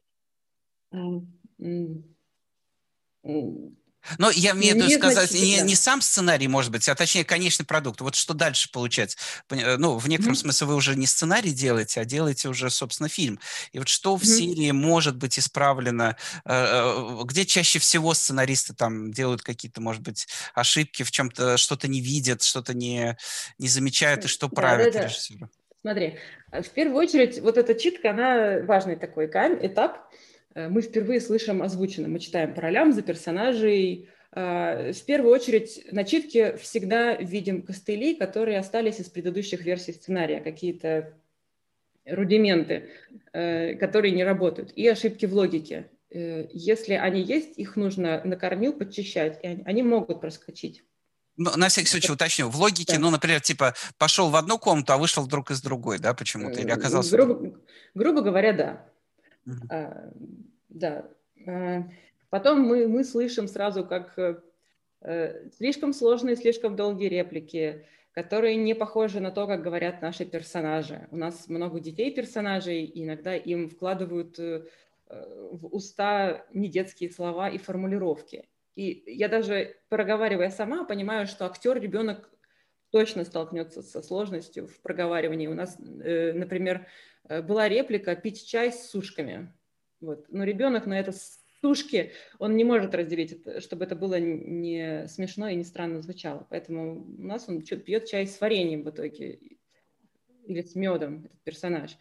Но 4.18 4.30
я 4.30 4.52
имею 4.52 4.74
в 4.74 4.78
виду 4.78 4.90
сказать, 4.90 5.32
не, 5.32 5.60
не 5.60 5.74
сам 5.74 6.00
сценарий, 6.00 6.48
может 6.48 6.72
быть, 6.72 6.88
а 6.88 6.94
точнее 6.94 7.24
конечный 7.24 7.66
продукт. 7.66 8.00
Вот 8.00 8.14
что 8.14 8.34
дальше 8.34 8.70
получается? 8.72 9.18
Э, 9.50 9.76
ну, 9.76 9.98
в 9.98 10.08
некотором 10.08 10.34
mm-hmm. 10.34 10.38
смысле 10.38 10.66
вы 10.68 10.74
уже 10.74 10.96
не 10.96 11.06
сценарий 11.06 11.52
делаете, 11.52 12.00
а 12.00 12.04
делаете 12.04 12.48
уже, 12.48 12.70
собственно, 12.70 13.08
фильм. 13.08 13.38
И 13.72 13.78
вот 13.78 13.88
что 13.88 14.16
в 14.16 14.22
mm-hmm. 14.22 14.26
серии 14.26 14.70
может 14.70 15.16
быть 15.16 15.38
исправлено? 15.38 16.16
Э, 16.44 16.52
э, 16.52 17.24
где 17.24 17.44
чаще 17.44 17.78
всего 17.78 18.14
сценаристы 18.14 18.74
там 18.74 19.12
делают 19.12 19.42
какие-то, 19.42 19.80
может 19.80 20.02
быть, 20.02 20.28
ошибки, 20.54 21.02
в 21.02 21.10
чем-то 21.10 21.56
что-то 21.56 21.88
не 21.88 22.00
видят, 22.00 22.42
что-то 22.42 22.74
не, 22.74 23.16
не 23.58 23.68
замечают, 23.68 24.24
и 24.24 24.28
что 24.28 24.48
да, 24.48 24.54
правят 24.54 24.92
да, 24.92 25.00
да. 25.00 25.06
режиссеры? 25.06 25.48
Смотри, 25.82 26.18
в 26.52 26.68
первую 26.70 26.98
очередь, 26.98 27.40
вот 27.40 27.56
эта 27.56 27.74
читка, 27.74 28.10
она 28.10 28.60
важный 28.64 28.96
такой 28.96 29.26
этап, 29.26 30.10
мы 30.68 30.82
впервые 30.82 31.20
слышим 31.20 31.62
озвучено. 31.62 32.08
Мы 32.08 32.18
читаем 32.18 32.54
по 32.54 32.60
ролям 32.60 32.92
за 32.92 33.02
персонажей. 33.02 34.08
Э, 34.32 34.92
в 34.92 35.04
первую 35.04 35.32
очередь, 35.32 35.86
начитки 35.90 36.56
всегда 36.56 37.14
видим 37.16 37.62
костыли, 37.62 38.14
которые 38.14 38.58
остались 38.58 39.00
из 39.00 39.08
предыдущих 39.08 39.62
версий 39.62 39.92
сценария, 39.92 40.40
какие-то 40.40 41.14
рудименты, 42.04 42.90
э, 43.32 43.74
которые 43.74 44.12
не 44.12 44.24
работают, 44.24 44.72
и 44.74 44.86
ошибки 44.88 45.26
в 45.26 45.34
логике. 45.34 45.90
Если 46.12 46.94
они 46.94 47.22
есть, 47.22 47.56
их 47.56 47.76
нужно 47.76 48.20
на 48.24 48.34
корню 48.34 48.72
подчищать, 48.72 49.38
и 49.44 49.62
они 49.64 49.84
могут 49.84 50.20
проскочить. 50.20 50.82
Ну, 51.36 51.50
на 51.56 51.68
всякий 51.68 51.88
случай 51.88 52.12
уточню. 52.12 52.50
В 52.50 52.56
логике, 52.56 52.94
да. 52.94 52.98
ну, 52.98 53.10
например, 53.10 53.40
типа 53.40 53.74
пошел 53.96 54.28
в 54.28 54.36
одну 54.36 54.58
комнату, 54.58 54.92
а 54.92 54.98
вышел 54.98 55.22
вдруг 55.22 55.50
из 55.50 55.62
другой, 55.62 55.98
да, 55.98 56.12
почему-то? 56.12 56.60
Или 56.60 56.70
оказался... 56.70 57.16
Грубо, 57.16 57.58
грубо 57.94 58.20
говоря, 58.20 58.52
да. 58.52 58.86
А, 59.70 60.12
да. 60.70 61.10
А, 61.46 61.84
потом 62.30 62.60
мы, 62.62 62.88
мы 62.88 63.04
слышим 63.04 63.48
сразу, 63.48 63.84
как 63.84 64.18
э, 65.02 65.50
слишком 65.56 65.92
сложные, 65.92 66.36
слишком 66.36 66.76
долгие 66.76 67.08
реплики, 67.08 67.86
которые 68.12 68.56
не 68.56 68.74
похожи 68.74 69.20
на 69.20 69.30
то, 69.30 69.46
как 69.46 69.62
говорят 69.62 70.00
наши 70.00 70.24
персонажи. 70.24 71.08
У 71.10 71.16
нас 71.16 71.48
много 71.48 71.80
детей 71.80 72.12
персонажей, 72.14 72.84
и 72.84 73.04
иногда 73.04 73.34
им 73.34 73.68
вкладывают 73.68 74.38
э, 74.38 74.64
в 75.08 75.66
уста 75.74 76.46
не 76.52 76.68
детские 76.68 77.10
слова 77.10 77.48
и 77.48 77.58
формулировки. 77.58 78.48
И 78.76 79.02
я 79.06 79.28
даже, 79.28 79.76
проговаривая 79.88 80.50
сама, 80.50 80.84
понимаю, 80.84 81.26
что 81.26 81.46
актер, 81.46 81.80
ребенок 81.80 82.30
точно 82.90 83.24
столкнется 83.24 83.82
со 83.82 84.02
сложностью 84.02 84.68
в 84.68 84.80
проговаривании. 84.80 85.48
У 85.48 85.54
нас, 85.54 85.76
э, 85.80 86.32
например, 86.32 86.86
Э, 87.30 87.42
была 87.42 87.68
реплика 87.68 88.16
«пить 88.16 88.46
чай 88.46 88.72
с 88.72 88.90
сушками». 88.90 89.52
Вот. 90.00 90.26
Но 90.28 90.44
ребенок 90.44 90.86
на 90.86 90.98
это 90.98 91.12
сушки, 91.60 92.12
он 92.38 92.56
не 92.56 92.64
может 92.64 92.94
разделить 92.94 93.32
это, 93.32 93.60
чтобы 93.60 93.84
это 93.84 93.94
было 93.94 94.18
не 94.18 95.06
смешно 95.08 95.48
и 95.48 95.56
не 95.56 95.64
странно 95.64 96.00
звучало. 96.00 96.46
Поэтому 96.50 97.02
у 97.02 97.22
нас 97.22 97.48
он 97.48 97.60
пьет 97.62 98.06
чай 98.06 98.26
с 98.26 98.40
вареньем 98.40 98.82
в 98.82 98.90
итоге 98.90 99.38
или 100.46 100.62
с 100.62 100.74
медом, 100.74 101.24
этот 101.26 101.40
персонаж. 101.42 101.96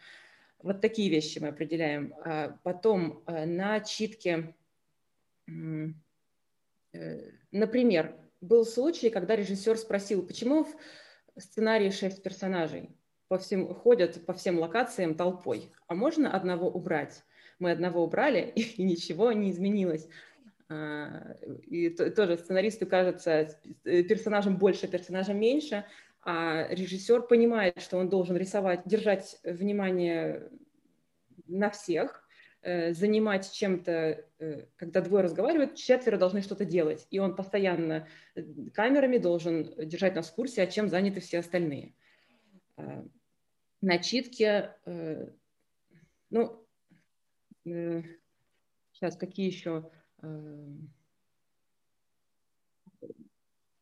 Вот 0.61 0.81
такие 0.81 1.09
вещи 1.09 1.39
мы 1.39 1.49
определяем. 1.49 2.13
А 2.23 2.57
потом 2.63 3.23
э, 3.25 3.45
на 3.45 3.79
читке, 3.81 4.55
э, 5.47 5.91
например, 7.51 8.15
был 8.41 8.65
случай, 8.65 9.09
когда 9.09 9.35
режиссер 9.35 9.77
спросил, 9.77 10.25
почему 10.25 10.63
в 10.63 11.41
сценарии 11.41 11.89
шесть 11.89 12.23
персонажей? 12.23 12.89
по 13.29 13.37
всем, 13.37 13.73
ходят 13.73 14.25
по 14.25 14.33
всем 14.33 14.59
локациям 14.59 15.15
толпой. 15.15 15.71
А 15.87 15.95
можно 15.95 16.33
одного 16.33 16.67
убрать? 16.69 17.23
Мы 17.59 17.71
одного 17.71 18.03
убрали, 18.03 18.51
и 18.55 18.83
ничего 18.83 19.31
не 19.31 19.51
изменилось. 19.51 20.07
А, 20.69 21.35
и 21.67 21.89
тоже 21.89 22.37
сценаристу 22.37 22.85
кажется 22.85 23.59
э, 23.83 24.03
персонажем 24.03 24.57
больше, 24.57 24.87
персонажем 24.87 25.39
меньше, 25.39 25.85
а 26.21 26.67
режиссер 26.69 27.23
понимает, 27.23 27.81
что 27.81 27.97
он 27.97 28.07
должен 28.07 28.37
рисовать, 28.37 28.83
держать 28.85 29.39
внимание 29.43 30.47
на 31.47 31.71
всех, 31.71 32.23
э, 32.61 32.93
занимать 32.93 33.51
чем-то, 33.51 34.23
э, 34.37 34.65
когда 34.75 35.01
двое 35.01 35.23
разговаривают, 35.23 35.73
четверо 35.73 36.17
должны 36.17 36.43
что-то 36.43 36.65
делать. 36.65 37.07
И 37.09 37.17
он 37.17 37.35
постоянно 37.35 38.07
камерами 38.75 39.17
должен 39.17 39.73
держать 39.75 40.13
нас 40.13 40.29
в 40.29 40.35
курсе, 40.35 40.61
о 40.61 40.67
чем 40.67 40.87
заняты 40.87 41.19
все 41.19 41.39
остальные. 41.39 41.95
А, 42.77 43.03
начитки, 43.81 44.69
ну, 46.29 46.68
сейчас 48.91 49.15
какие 49.15 49.47
еще... 49.47 49.89
Э, 50.21 50.67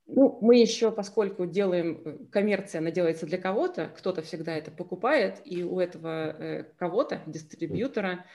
ну, 0.06 0.39
мы 0.41 0.58
еще, 0.58 0.91
поскольку 0.91 1.46
делаем, 1.46 2.27
коммерция, 2.29 2.79
она 2.79 2.91
делается 2.91 3.25
для 3.25 3.38
кого-то, 3.38 3.91
кто-то 3.98 4.22
всегда 4.22 4.56
это 4.56 4.72
покупает, 4.72 5.41
и 5.44 5.63
у 5.63 5.79
этого 5.79 6.65
кого-то, 6.77 7.22
дистрибьютора 7.27 8.25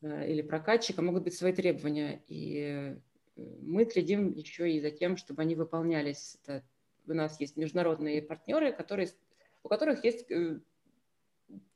или 0.00 0.42
прокатчика 0.42 1.02
могут 1.02 1.24
быть 1.24 1.34
свои 1.34 1.52
требования. 1.52 2.22
И 2.28 2.96
мы 3.36 3.84
следим 3.84 4.32
еще 4.32 4.70
и 4.70 4.80
за 4.80 4.90
тем, 4.90 5.16
чтобы 5.16 5.42
они 5.42 5.54
выполнялись. 5.54 6.38
Это, 6.42 6.64
у 7.06 7.14
нас 7.14 7.38
есть 7.40 7.56
международные 7.56 8.22
партнеры, 8.22 8.72
которые, 8.72 9.10
у 9.62 9.68
которых 9.68 10.04
есть 10.04 10.26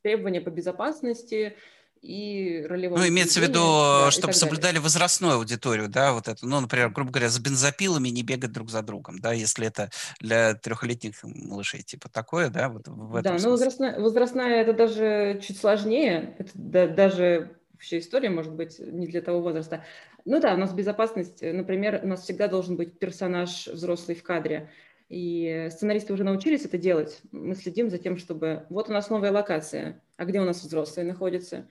требования 0.01 0.41
по 0.41 0.49
безопасности 0.49 1.55
и 2.03 2.65
ролевому 2.67 3.01
Ну, 3.01 3.07
имеется 3.07 3.39
в 3.39 3.43
виду, 3.43 3.61
да, 3.61 4.11
чтобы 4.11 4.33
соблюдали 4.33 4.73
далее. 4.73 4.81
возрастную 4.81 5.35
аудиторию, 5.35 5.87
да, 5.87 6.13
вот 6.13 6.27
это, 6.27 6.45
ну, 6.45 6.59
например, 6.59 6.89
грубо 6.89 7.11
говоря, 7.11 7.29
за 7.29 7.41
бензопилами 7.41 8.09
не 8.09 8.23
бегать 8.23 8.51
друг 8.51 8.69
за 8.69 8.81
другом, 8.81 9.19
да, 9.19 9.31
если 9.31 9.67
это 9.67 9.89
для 10.19 10.53
трехлетних 10.53 11.23
малышей, 11.23 11.81
типа 11.81 12.09
такое, 12.09 12.49
да, 12.49 12.67
вот 12.67 12.89
в 12.89 13.15
этом 13.15 13.37
Да, 13.37 13.41
ну, 13.41 13.51
возрастная, 13.51 13.99
возрастная 13.99 14.61
это 14.61 14.73
даже 14.73 15.39
чуть 15.41 15.57
сложнее, 15.57 16.35
это 16.39 16.51
да, 16.55 16.87
даже 16.87 17.55
вообще 17.71 17.99
история 17.99 18.29
может 18.29 18.53
быть 18.53 18.79
не 18.79 19.07
для 19.07 19.21
того 19.21 19.41
возраста. 19.41 19.85
Ну 20.25 20.41
да, 20.41 20.55
у 20.55 20.57
нас 20.57 20.73
безопасность, 20.73 21.41
например, 21.41 22.01
у 22.03 22.07
нас 22.07 22.23
всегда 22.23 22.49
должен 22.49 22.75
быть 22.75 22.99
персонаж 22.99 23.67
взрослый 23.67 24.17
в 24.17 24.23
кадре, 24.23 24.69
и 25.07 25.69
сценаристы 25.71 26.11
уже 26.11 26.23
научились 26.23 26.65
это 26.65 26.77
делать. 26.77 27.21
Мы 27.31 27.55
следим 27.55 27.89
за 27.89 27.97
тем, 27.97 28.17
чтобы... 28.17 28.65
Вот 28.69 28.89
у 28.89 28.93
нас 28.93 29.09
новая 29.09 29.31
локация, 29.31 30.01
а 30.17 30.25
где 30.25 30.41
у 30.41 30.45
нас 30.45 30.63
взрослые 30.63 31.05
находятся? 31.05 31.69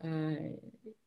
Э, 0.00 0.56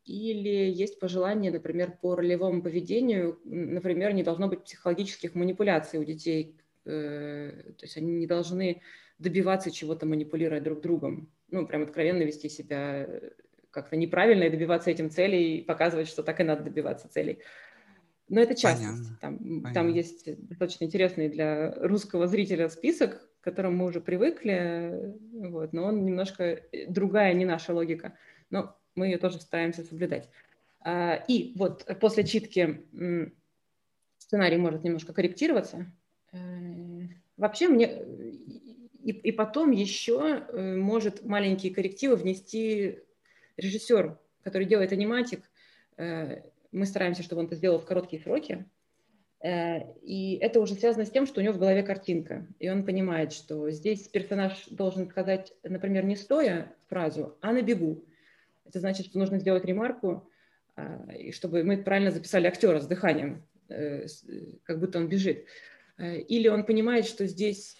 или 0.05 0.71
есть 0.71 0.99
пожелание, 0.99 1.51
например, 1.51 1.97
по 2.01 2.15
ролевому 2.15 2.61
поведению, 2.61 3.39
например, 3.45 4.13
не 4.13 4.23
должно 4.23 4.47
быть 4.47 4.63
психологических 4.63 5.33
манипуляций 5.33 5.99
у 5.99 6.03
детей, 6.03 6.57
э, 6.85 7.73
то 7.77 7.85
есть 7.85 7.97
они 7.97 8.11
не 8.11 8.27
должны 8.27 8.81
добиваться 9.17 9.71
чего-то, 9.71 10.05
манипулируя 10.05 10.59
друг 10.59 10.81
другом, 10.81 11.31
ну, 11.49 11.65
прям 11.65 11.83
откровенно 11.83 12.23
вести 12.23 12.49
себя 12.49 13.07
как-то 13.71 13.95
неправильно 13.95 14.43
и 14.43 14.49
добиваться 14.49 14.91
этим 14.91 15.09
целей, 15.09 15.57
и 15.57 15.63
показывать, 15.63 16.07
что 16.07 16.21
так 16.21 16.39
и 16.39 16.43
надо 16.43 16.63
добиваться 16.63 17.09
целей. 17.09 17.39
Но 18.29 18.41
это 18.41 18.55
частность. 18.55 19.19
Там, 19.19 19.63
там 19.73 19.89
есть 19.89 20.25
достаточно 20.47 20.85
интересный 20.85 21.29
для 21.29 21.71
русского 21.75 22.27
зрителя 22.27 22.69
список, 22.69 23.29
к 23.41 23.43
которому 23.43 23.77
мы 23.77 23.85
уже 23.85 24.01
привыкли, 24.01 25.15
вот, 25.31 25.73
но 25.73 25.85
он 25.85 26.05
немножко 26.05 26.43
э, 26.43 26.87
другая, 26.87 27.33
не 27.33 27.45
наша 27.45 27.73
логика. 27.73 28.17
Но 28.49 28.77
мы 28.95 29.07
ее 29.07 29.17
тоже 29.17 29.39
стараемся 29.39 29.83
соблюдать. 29.83 30.29
А, 30.81 31.23
и 31.27 31.53
вот 31.55 31.85
после 31.99 32.23
читки 32.23 32.83
сценарий 34.17 34.57
может 34.57 34.83
немножко 34.83 35.13
корректироваться. 35.13 35.91
Э, 36.31 36.37
вообще 37.37 37.67
мне 37.67 37.85
и, 39.03 39.11
и 39.11 39.31
потом 39.31 39.71
еще 39.71 40.45
э, 40.47 40.75
может 40.75 41.23
маленькие 41.23 41.73
коррективы 41.73 42.15
внести 42.15 42.99
режиссер, 43.57 44.17
который 44.43 44.65
делает 44.65 44.91
аниматик, 44.91 45.43
мы 45.95 46.87
стараемся, 46.87 47.21
чтобы 47.21 47.41
он 47.41 47.45
это 47.45 47.55
сделал 47.55 47.77
в 47.77 47.85
короткие 47.85 48.19
сроки. 48.19 48.65
Э, 49.43 49.93
и 50.01 50.37
это 50.41 50.59
уже 50.59 50.73
связано 50.73 51.05
с 51.05 51.11
тем, 51.11 51.27
что 51.27 51.39
у 51.39 51.43
него 51.43 51.53
в 51.53 51.59
голове 51.59 51.83
картинка. 51.83 52.47
И 52.59 52.69
он 52.69 52.85
понимает, 52.85 53.33
что 53.33 53.69
здесь 53.69 54.07
персонаж 54.07 54.65
должен 54.69 55.09
сказать, 55.09 55.53
например, 55.63 56.05
не 56.05 56.15
стоя 56.15 56.73
фразу, 56.87 57.37
а 57.41 57.51
на 57.51 57.61
бегу. 57.61 58.03
Это 58.65 58.79
значит, 58.79 59.07
что 59.07 59.19
нужно 59.19 59.39
сделать 59.39 59.65
ремарку, 59.65 60.29
и 61.17 61.31
чтобы 61.31 61.63
мы 61.63 61.77
правильно 61.83 62.11
записали 62.11 62.47
актера 62.47 62.79
с 62.79 62.87
дыханием, 62.87 63.45
как 63.67 64.79
будто 64.79 64.97
он 64.99 65.07
бежит. 65.07 65.45
Или 65.97 66.47
он 66.47 66.65
понимает, 66.65 67.05
что 67.05 67.27
здесь 67.27 67.77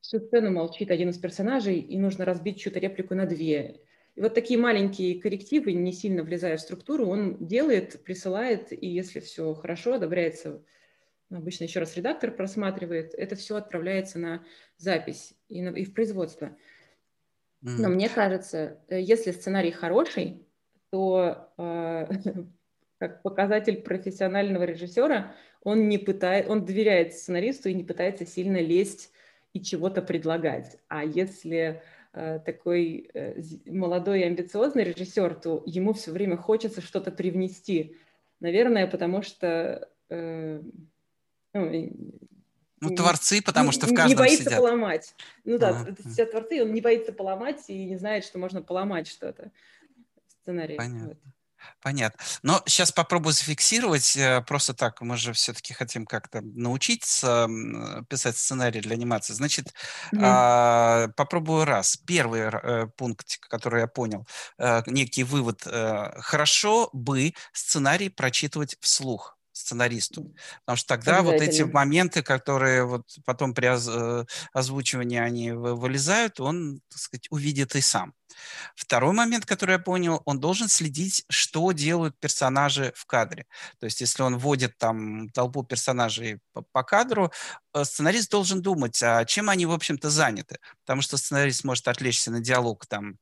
всю 0.00 0.20
сцену 0.20 0.50
молчит 0.52 0.90
один 0.90 1.10
из 1.10 1.18
персонажей, 1.18 1.78
и 1.78 1.98
нужно 1.98 2.24
разбить 2.24 2.60
чью-то 2.60 2.78
реплику 2.78 3.14
на 3.14 3.26
две. 3.26 3.80
И 4.14 4.20
вот 4.22 4.32
такие 4.32 4.58
маленькие 4.58 5.20
коррективы, 5.20 5.72
не 5.74 5.92
сильно 5.92 6.22
влезая 6.22 6.56
в 6.56 6.60
структуру, 6.60 7.06
он 7.06 7.36
делает, 7.44 8.02
присылает, 8.02 8.72
и 8.72 8.86
если 8.86 9.20
все 9.20 9.52
хорошо, 9.52 9.94
одобряется, 9.94 10.62
ну, 11.28 11.38
обычно 11.38 11.64
еще 11.64 11.80
раз 11.80 11.96
редактор 11.96 12.30
просматривает, 12.30 13.12
это 13.14 13.34
все 13.36 13.56
отправляется 13.56 14.18
на 14.18 14.42
запись 14.78 15.34
и, 15.48 15.60
на, 15.60 15.68
и 15.70 15.84
в 15.84 15.92
производство. 15.92 16.56
Но 17.62 17.88
мне 17.88 18.08
кажется, 18.08 18.78
э, 18.88 19.00
если 19.00 19.32
сценарий 19.32 19.70
хороший, 19.70 20.46
то 20.90 21.50
э, 21.58 22.06
как 22.98 23.22
показатель 23.22 23.82
профессионального 23.82 24.64
режиссера, 24.64 25.34
он 25.62 25.88
не 25.88 25.98
пытает, 25.98 26.48
он 26.48 26.64
доверяет 26.64 27.14
сценаристу 27.14 27.68
и 27.68 27.74
не 27.74 27.82
пытается 27.84 28.24
сильно 28.24 28.58
лезть 28.58 29.10
и 29.52 29.60
чего-то 29.60 30.02
предлагать. 30.02 30.78
А 30.88 31.04
если 31.04 31.82
э, 32.12 32.40
такой 32.44 33.10
э, 33.14 33.40
молодой 33.66 34.20
и 34.20 34.24
амбициозный 34.24 34.84
режиссер, 34.84 35.34
то 35.34 35.62
ему 35.66 35.92
все 35.92 36.12
время 36.12 36.36
хочется 36.36 36.80
что-то 36.80 37.10
привнести. 37.10 37.96
Наверное, 38.40 38.86
потому 38.86 39.22
что... 39.22 39.88
Э, 40.08 40.60
ну, 41.52 41.92
ну, 42.80 42.94
творцы, 42.94 43.42
потому 43.42 43.72
что 43.72 43.86
в 43.86 43.94
каждом 43.94 44.08
Не 44.08 44.14
боится 44.14 44.44
сидят. 44.44 44.58
поломать. 44.58 45.14
Ну 45.44 45.58
да, 45.58 45.86
а, 45.88 46.10
все 46.10 46.26
творцы, 46.26 46.62
он 46.62 46.72
не 46.72 46.80
боится 46.80 47.12
поломать 47.12 47.64
и 47.68 47.84
не 47.84 47.96
знает, 47.96 48.24
что 48.24 48.38
можно 48.38 48.62
поломать 48.62 49.08
что-то 49.08 49.50
в 50.26 50.32
сценарии. 50.42 50.76
Понятно. 50.76 51.08
Вот. 51.08 51.18
Понятно. 51.82 52.18
Но 52.42 52.62
сейчас 52.66 52.92
попробую 52.92 53.32
зафиксировать. 53.32 54.16
Э, 54.16 54.42
просто 54.42 54.74
так, 54.74 55.00
мы 55.00 55.16
же 55.16 55.32
все-таки 55.32 55.72
хотим 55.72 56.06
как-то 56.06 56.40
научиться 56.40 57.48
писать 58.08 58.36
сценарий 58.36 58.80
для 58.80 58.94
анимации. 58.94 59.32
Значит, 59.32 59.72
mm-hmm. 60.12 61.12
попробую 61.14 61.64
раз. 61.64 61.96
Первый 61.96 62.40
э, 62.42 62.86
пункт, 62.96 63.38
который 63.48 63.80
я 63.82 63.86
понял, 63.86 64.26
э, 64.58 64.82
некий 64.86 65.24
вывод. 65.24 65.62
Хорошо 65.62 66.90
бы 66.92 67.34
сценарий 67.52 68.08
прочитывать 68.08 68.76
вслух 68.80 69.35
сценаристу. 69.56 70.34
Потому 70.60 70.76
что 70.76 70.88
тогда 70.88 71.22
вот 71.22 71.40
эти 71.40 71.62
моменты, 71.62 72.22
которые 72.22 72.84
вот 72.84 73.04
потом 73.24 73.54
при 73.54 73.66
озвучивании 74.52 75.18
они 75.18 75.52
вылезают, 75.52 76.40
он, 76.40 76.80
так 76.88 76.98
сказать, 76.98 77.26
увидит 77.30 77.74
и 77.74 77.80
сам. 77.80 78.12
Второй 78.74 79.14
момент, 79.14 79.46
который 79.46 79.72
я 79.72 79.78
понял, 79.78 80.20
он 80.26 80.40
должен 80.40 80.68
следить, 80.68 81.24
что 81.30 81.72
делают 81.72 82.18
персонажи 82.20 82.92
в 82.94 83.06
кадре. 83.06 83.46
То 83.78 83.86
есть 83.86 84.00
если 84.00 84.22
он 84.22 84.36
вводит 84.36 84.76
там 84.78 85.30
толпу 85.30 85.62
персонажей 85.62 86.40
по, 86.52 86.62
по 86.72 86.82
кадру, 86.82 87.32
э, 87.72 87.84
сценарист 87.84 88.30
должен 88.30 88.60
думать, 88.60 89.02
а 89.02 89.24
чем 89.24 89.48
они, 89.48 89.64
в 89.64 89.72
общем-то, 89.72 90.10
заняты. 90.10 90.58
Потому 90.84 91.02
что 91.02 91.16
сценарист 91.16 91.64
может 91.64 91.88
отвлечься 91.88 92.30
на 92.30 92.40
диалог 92.40 92.86
там 92.86 93.16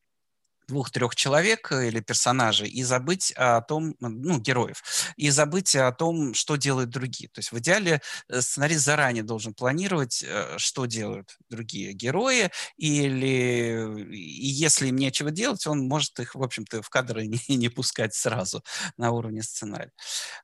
двух-трех 0.69 1.15
человек 1.15 1.73
э, 1.73 1.89
или 1.89 2.01
персонажей 2.01 2.69
и 2.69 2.83
забыть 2.83 3.33
о 3.37 3.61
том, 3.61 3.95
ну, 4.01 4.39
героев, 4.39 4.83
и 5.17 5.31
забыть 5.31 5.77
о 5.77 5.93
том, 5.93 6.35
что 6.35 6.57
делают 6.57 6.91
другие. 6.91 7.29
То 7.29 7.41
есть 7.41 7.53
в 7.53 7.59
идеале 7.59 8.01
э, 8.29 8.41
сценарист 8.41 8.85
заранее 8.85 9.23
должен 9.23 9.55
планировать, 9.55 10.25
э, 10.27 10.55
что 10.59 10.87
делают 10.87 11.37
другие 11.49 11.93
герои, 11.93 12.51
или 12.77 14.15
и 14.15 14.47
если 14.47 14.89
им 14.89 14.97
нечего 14.97 15.31
делать, 15.31 15.67
он 15.67 15.87
может 15.89 16.19
их, 16.21 16.35
в 16.35 16.43
общем-то, 16.43 16.83
в 16.83 16.89
кадры 16.89 17.27
не, 17.49 17.57
не 17.57 17.69
пускать 17.69 18.15
сразу 18.15 18.63
на 18.97 19.11
уровне 19.11 19.43
сценария. 19.43 19.93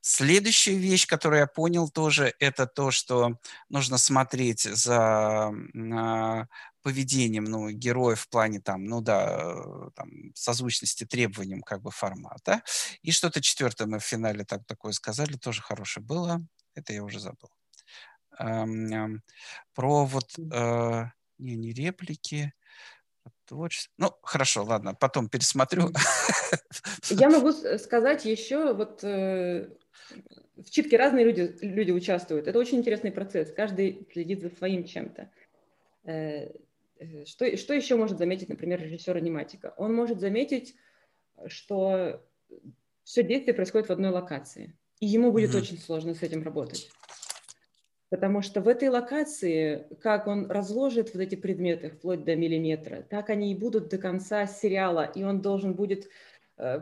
Следующая 0.01 0.75
вещь, 0.75 1.07
которую 1.07 1.39
я 1.39 1.47
понял 1.47 1.89
тоже, 1.89 2.33
это 2.39 2.67
то, 2.67 2.91
что 2.91 3.37
нужно 3.69 3.97
смотреть 3.97 4.61
за 4.61 5.51
поведением 6.81 7.45
ну, 7.45 7.69
героев 7.69 8.21
в 8.21 8.29
плане 8.29 8.59
там, 8.59 8.85
ну 8.85 9.01
да, 9.01 9.53
э, 9.55 9.89
там, 9.95 10.09
созвучности 10.35 11.05
требованиям 11.05 11.61
как 11.61 11.81
бы 11.81 11.91
формата. 11.91 12.61
И 13.01 13.11
что-то 13.11 13.41
четвертое 13.41 13.87
мы 13.87 13.99
в 13.99 14.03
финале 14.03 14.43
так, 14.43 14.65
такое 14.65 14.91
сказали, 14.91 15.33
тоже 15.33 15.61
хорошее 15.61 16.05
было. 16.05 16.41
Это 16.75 16.93
я 16.93 17.03
уже 17.03 17.19
забыл. 17.19 17.49
Эм, 18.39 19.21
про 19.73 20.05
вот, 20.05 20.37
э, 20.37 21.05
не, 21.37 21.55
не 21.55 21.73
реплики, 21.73 22.53
творчество. 23.45 23.93
Ну, 23.97 24.11
хорошо, 24.23 24.63
ладно, 24.63 24.95
потом 24.95 25.29
пересмотрю. 25.29 25.91
Я 27.09 27.29
могу 27.29 27.51
сказать 27.51 28.25
еще, 28.25 28.73
вот 28.73 29.03
э, 29.03 29.69
в 30.55 30.69
читке 30.69 30.97
разные 30.97 31.25
люди, 31.25 31.57
люди 31.61 31.91
участвуют. 31.91 32.47
Это 32.47 32.57
очень 32.57 32.79
интересный 32.79 33.11
процесс. 33.11 33.51
Каждый 33.53 34.07
следит 34.11 34.41
за 34.41 34.49
своим 34.49 34.85
чем-то. 34.85 35.23
Э, 35.23 35.31
Э, 36.03 36.47
что, 37.25 37.57
что 37.57 37.73
еще 37.73 37.95
может 37.95 38.17
заметить, 38.17 38.49
например, 38.49 38.81
режиссер 38.81 39.15
аниматика? 39.15 39.73
Он 39.77 39.93
может 39.93 40.19
заметить, 40.19 40.75
что 41.47 42.23
все 43.03 43.23
действие 43.23 43.53
происходит 43.53 43.89
в 43.89 43.91
одной 43.91 44.11
локации, 44.11 44.77
и 44.99 45.07
ему 45.07 45.31
будет 45.31 45.51
mm-hmm. 45.51 45.57
очень 45.57 45.77
сложно 45.79 46.13
с 46.13 46.21
этим 46.21 46.43
работать. 46.43 46.89
Потому 48.09 48.41
что 48.41 48.59
в 48.61 48.67
этой 48.67 48.89
локации, 48.89 49.87
как 50.01 50.27
он 50.27 50.51
разложит 50.51 51.13
вот 51.13 51.21
эти 51.21 51.35
предметы 51.35 51.89
вплоть 51.89 52.25
до 52.25 52.35
миллиметра, 52.35 53.05
так 53.09 53.29
они 53.29 53.53
и 53.53 53.55
будут 53.57 53.87
до 53.87 53.97
конца 53.97 54.45
сериала, 54.47 55.05
и 55.15 55.23
он 55.23 55.41
должен 55.41 55.73
будет 55.75 56.07
Э, 56.07 56.30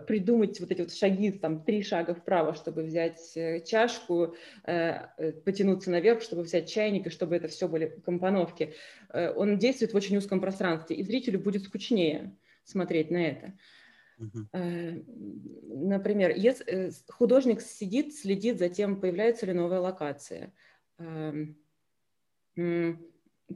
придумать 0.07 0.59
вот 0.59 0.71
эти 0.71 0.81
вот 0.81 0.93
шаги, 0.93 1.31
там, 1.31 1.63
три 1.63 1.83
шага 1.83 2.13
вправо, 2.13 2.53
чтобы 2.53 2.83
взять 2.83 3.31
э, 3.35 3.63
чашку, 3.65 4.35
э, 4.65 5.31
потянуться 5.45 5.89
наверх, 5.89 6.21
чтобы 6.21 6.43
взять 6.43 6.69
чайник, 6.69 7.07
и 7.07 7.09
чтобы 7.09 7.35
это 7.35 7.47
все 7.47 7.67
были 7.67 7.87
компоновки. 8.05 8.73
Он 9.13 9.57
действует 9.57 9.93
в 9.93 9.95
очень 9.95 10.17
узком 10.17 10.41
пространстве, 10.41 10.97
и 10.97 11.03
зрителю 11.03 11.39
будет 11.39 11.63
скучнее 11.63 12.37
смотреть 12.63 13.09
на 13.09 13.25
это. 13.25 13.53
Например, 14.51 16.33
если 16.35 16.91
художник 17.09 17.61
сидит, 17.61 18.13
следит 18.13 18.59
за 18.59 18.67
тем, 18.67 18.99
появляется 18.99 19.45
ли 19.45 19.53
новая 19.53 19.79
локация, 19.79 20.53
эм, 20.97 21.57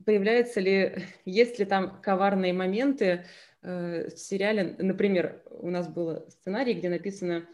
появляется 0.06 0.60
ли, 0.60 1.04
есть 1.26 1.60
ли 1.60 1.66
там 1.66 2.02
коварные 2.02 2.54
моменты, 2.54 3.26
Э, 3.64 4.10
в 4.10 4.18
сериале, 4.18 4.76
например, 4.78 5.42
у 5.50 5.70
нас 5.70 5.88
был 5.88 6.26
сценарий, 6.30 6.74
где 6.74 6.90
написано 6.90 7.46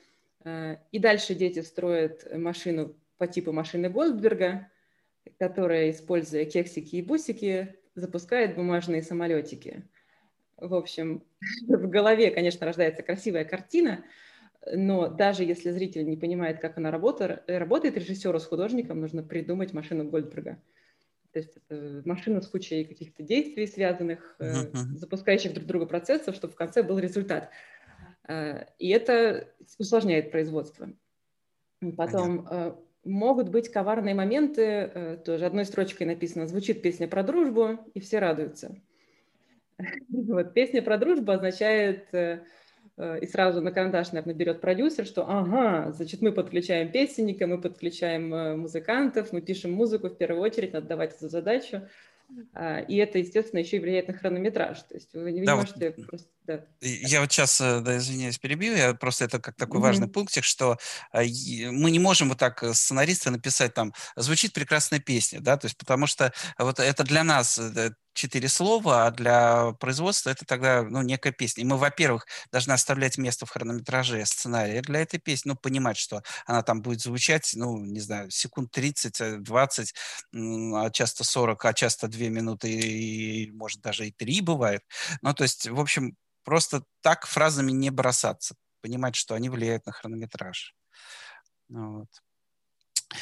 э, 0.43 0.78
«И 0.91 0.99
дальше 0.99 1.36
дети 1.36 1.60
строят 1.62 2.28
машину 2.36 2.95
по 3.17 3.28
типу 3.28 3.52
машины 3.52 3.89
Гольдберга, 3.89 4.69
которая, 5.38 5.91
используя 5.91 6.45
кексики 6.45 6.95
и 6.95 7.04
бусики, 7.04 7.75
запускает 7.93 8.56
бумажные 8.56 9.04
самолетики». 9.04 9.84
В 10.58 10.73
общем, 10.73 11.23
в 11.67 11.88
голове, 11.88 12.32
конечно, 12.32 12.65
рождается 12.65 13.04
красивая 13.04 13.45
картина, 13.45 14.04
но 14.71 15.08
даже 15.08 15.43
если 15.43 15.69
зритель 15.69 16.10
не 16.10 16.17
понимает, 16.17 16.60
как 16.60 16.78
она 16.78 16.89
работает, 16.89 17.43
работает 17.47 17.97
режиссеру 17.97 18.39
с 18.39 18.45
художником 18.45 18.99
нужно 18.99 19.21
придумать 19.21 19.73
машину 19.73 20.10
Гольдберга. 20.10 20.58
То 21.31 21.39
есть 21.39 21.57
это 21.57 22.01
машина 22.05 22.41
с 22.41 22.47
кучей 22.47 22.83
каких-то 22.85 23.23
действий, 23.23 23.67
связанных, 23.67 24.35
uh-huh. 24.39 24.97
запускающих 24.97 25.53
друг 25.53 25.67
друга 25.67 25.85
процессов, 25.85 26.35
чтобы 26.35 26.53
в 26.53 26.55
конце 26.55 26.83
был 26.83 26.97
результат. 26.99 27.49
Э, 28.27 28.65
и 28.77 28.89
это 28.89 29.47
усложняет 29.77 30.31
производство. 30.31 30.89
Потом 31.95 32.43
Понятно. 32.43 32.77
могут 33.05 33.49
быть 33.49 33.69
коварные 33.69 34.15
моменты, 34.15 35.19
тоже 35.23 35.45
одной 35.45 35.65
строчкой 35.65 36.07
написано, 36.07 36.47
звучит 36.47 36.81
песня 36.81 37.07
про 37.07 37.23
дружбу, 37.23 37.79
и 37.93 37.99
все 37.99 38.19
радуются. 38.19 38.75
Вот, 40.09 40.53
песня 40.53 40.81
про 40.81 40.97
дружбу 40.97 41.31
означает 41.31 42.13
Э, 42.13 42.43
и 42.99 43.27
сразу 43.27 43.62
на 43.62 43.71
карандаш, 43.71 44.12
наверное, 44.12 44.35
берет 44.35 44.59
продюсер, 44.59 45.05
что 45.05 45.25
ага, 45.25 45.91
значит, 45.93 46.21
мы 46.21 46.33
подключаем 46.33 46.91
песенника, 46.91 47.47
мы 47.47 47.62
подключаем 47.62 48.33
э, 48.33 48.55
музыкантов, 48.57 49.31
мы 49.31 49.41
пишем 49.41 49.71
музыку 49.71 50.09
в 50.09 50.17
первую 50.17 50.41
очередь, 50.41 50.73
надо 50.73 50.88
давать 50.88 51.15
эту 51.15 51.29
задачу. 51.29 51.88
А, 52.53 52.79
и 52.79 52.97
это, 52.97 53.17
естественно, 53.17 53.59
еще 53.59 53.77
и 53.77 53.79
влияет 53.79 54.07
на 54.07 54.13
хронометраж. 54.13 54.79
То 54.83 54.95
есть 54.95 55.13
вы 55.13 55.31
не, 55.31 55.43
да, 55.43 55.55
можете 55.55 55.95
вот, 55.95 56.07
просто... 56.07 56.27
Да. 56.43 56.65
Я 56.81 57.21
вот 57.21 57.31
сейчас, 57.31 57.62
э, 57.62 57.79
да, 57.79 57.97
извиняюсь, 57.97 58.38
перебью, 58.38 58.75
я 58.75 58.93
просто 58.93 59.25
это 59.25 59.39
как 59.39 59.55
такой 59.55 59.79
mm-hmm. 59.79 59.83
важный 59.83 60.07
пунктик, 60.09 60.43
что 60.43 60.77
мы 61.13 61.91
не 61.91 61.99
можем 61.99 62.27
вот 62.27 62.38
так 62.38 62.63
сценаристы 62.73 63.31
написать 63.31 63.73
там, 63.73 63.93
звучит 64.17 64.51
прекрасная 64.51 64.99
песня, 64.99 65.39
да, 65.39 65.57
то 65.57 65.67
есть 65.67 65.77
потому 65.77 66.05
что 66.05 66.33
вот 66.57 66.79
это 66.79 67.03
для 67.03 67.23
нас 67.23 67.59
четыре 68.19 68.49
слова, 68.49 69.05
а 69.08 69.12
для 69.12 69.71
производства 69.79 70.29
это 70.29 70.45
тогда 70.45 70.84
ну, 70.84 71.01
некая 71.01 71.32
песня. 71.32 71.63
И 71.63 71.65
мы, 71.65 71.77
во-первых, 71.77 72.27
должны 72.51 72.73
оставлять 72.73 73.17
место 73.17 73.45
в 73.45 73.49
хронометраже 73.49 74.25
сценария 74.25 74.82
для 74.82 74.99
этой 75.01 75.19
песни, 75.19 75.49
ну, 75.49 75.55
понимать, 75.55 75.97
что 75.97 76.21
она 76.45 76.62
там 76.63 76.82
будет 76.82 77.01
звучать, 77.01 77.51
ну, 77.55 77.77
не 77.77 78.01
знаю, 78.01 78.29
секунд 78.29 78.71
30, 78.71 79.41
20, 79.41 79.93
э, 80.34 80.38
а 80.75 80.89
часто 80.91 81.23
40, 81.23 81.65
а 81.65 81.73
часто 81.73 82.08
2 82.08 82.29
минуты, 82.29 82.69
и, 82.69 83.51
может, 83.51 83.82
даже 83.82 84.08
и 84.08 84.12
3 84.12 84.41
бывает. 84.41 84.82
Ну, 85.21 85.34
то 85.34 85.43
есть, 85.43 85.67
в 85.69 85.79
общем, 85.79 86.15
просто 86.43 86.84
так 87.01 87.25
фразами 87.25 87.71
не 87.71 87.89
бросаться, 87.89 88.55
понимать, 88.82 89.15
что 89.15 89.36
они 89.36 89.49
влияют 89.49 89.86
на 89.86 89.93
хронометраж. 89.93 90.75
Ну, 91.69 91.99
вот. 91.99 92.10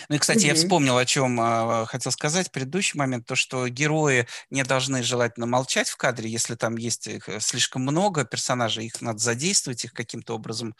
Ну 0.09 0.15
и, 0.15 0.19
кстати, 0.19 0.45
mm-hmm. 0.45 0.47
я 0.47 0.55
вспомнил, 0.55 0.97
о 0.97 1.05
чем 1.05 1.39
э, 1.39 1.85
хотел 1.85 2.11
сказать. 2.11 2.51
Предыдущий 2.51 2.97
момент, 2.97 3.25
то, 3.25 3.35
что 3.35 3.67
герои 3.67 4.27
не 4.49 4.63
должны 4.63 5.01
желательно 5.03 5.45
молчать 5.45 5.89
в 5.89 5.97
кадре, 5.97 6.29
если 6.29 6.55
там 6.55 6.77
есть 6.77 7.07
их 7.07 7.29
э, 7.29 7.39
слишком 7.39 7.83
много 7.83 8.25
персонажей, 8.25 8.85
их 8.85 9.01
надо 9.01 9.19
задействовать, 9.19 9.85
их 9.85 9.93
каким-то 9.93 10.35
образом 10.35 10.75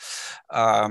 э, 0.52 0.88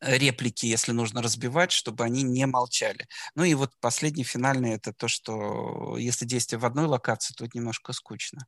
реплики, 0.00 0.66
если 0.66 0.92
нужно 0.92 1.22
разбивать, 1.22 1.72
чтобы 1.72 2.04
они 2.04 2.22
не 2.22 2.46
молчали. 2.46 3.06
Ну 3.34 3.44
и 3.44 3.54
вот 3.54 3.72
последний, 3.80 4.24
финальный, 4.24 4.74
это 4.74 4.92
то, 4.92 5.08
что 5.08 5.96
если 5.98 6.24
действие 6.24 6.58
в 6.58 6.64
одной 6.64 6.86
локации, 6.86 7.34
то 7.34 7.44
это 7.44 7.56
немножко 7.56 7.92
скучно. 7.92 8.46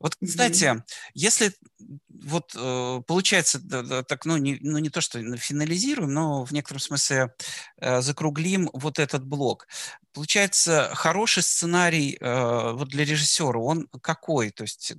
Вот, 0.00 0.16
кстати, 0.16 0.64
mm-hmm. 0.64 0.82
если 1.14 1.52
вот 2.08 2.54
э, 2.54 3.02
получается 3.06 3.60
так, 4.04 4.24
ну 4.24 4.36
не, 4.36 4.58
ну 4.60 4.78
не 4.78 4.90
то, 4.90 5.00
что 5.00 5.20
финализируем, 5.36 6.12
но 6.12 6.44
в 6.44 6.52
некотором 6.52 6.80
смысле 6.80 7.34
э, 7.80 8.00
закруглим 8.00 8.70
вот 8.72 8.98
этот 8.98 9.24
блок. 9.24 9.66
Получается, 10.12 10.90
хороший 10.94 11.42
сценарий 11.42 12.18
э, 12.20 12.72
вот 12.72 12.88
для 12.88 13.04
режиссера, 13.04 13.58
он 13.58 13.88
какой? 14.02 14.50
То 14.50 14.64
есть 14.64 14.94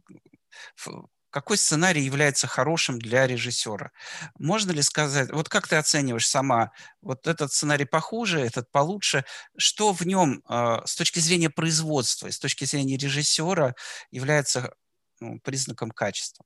какой 1.33 1.57
сценарий 1.57 2.03
является 2.03 2.45
хорошим 2.45 2.99
для 2.99 3.25
режиссера? 3.25 3.91
Можно 4.37 4.71
ли 4.71 4.83
сказать, 4.83 5.31
вот 5.31 5.49
как 5.49 5.67
ты 5.67 5.77
оцениваешь 5.77 6.27
сама, 6.27 6.71
вот 7.01 7.27
этот 7.27 7.51
сценарий 7.51 7.85
похуже, 7.85 8.39
этот 8.39 8.69
получше, 8.69 9.25
что 9.57 9.93
в 9.93 10.05
нем 10.05 10.43
э, 10.47 10.77
с 10.85 10.95
точки 10.95 11.17
зрения 11.17 11.49
производства, 11.49 12.29
с 12.29 12.37
точки 12.37 12.65
зрения 12.65 12.97
режиссера 12.97 13.73
является 14.11 14.75
ну, 15.19 15.39
признаком 15.39 15.89
качества? 15.89 16.45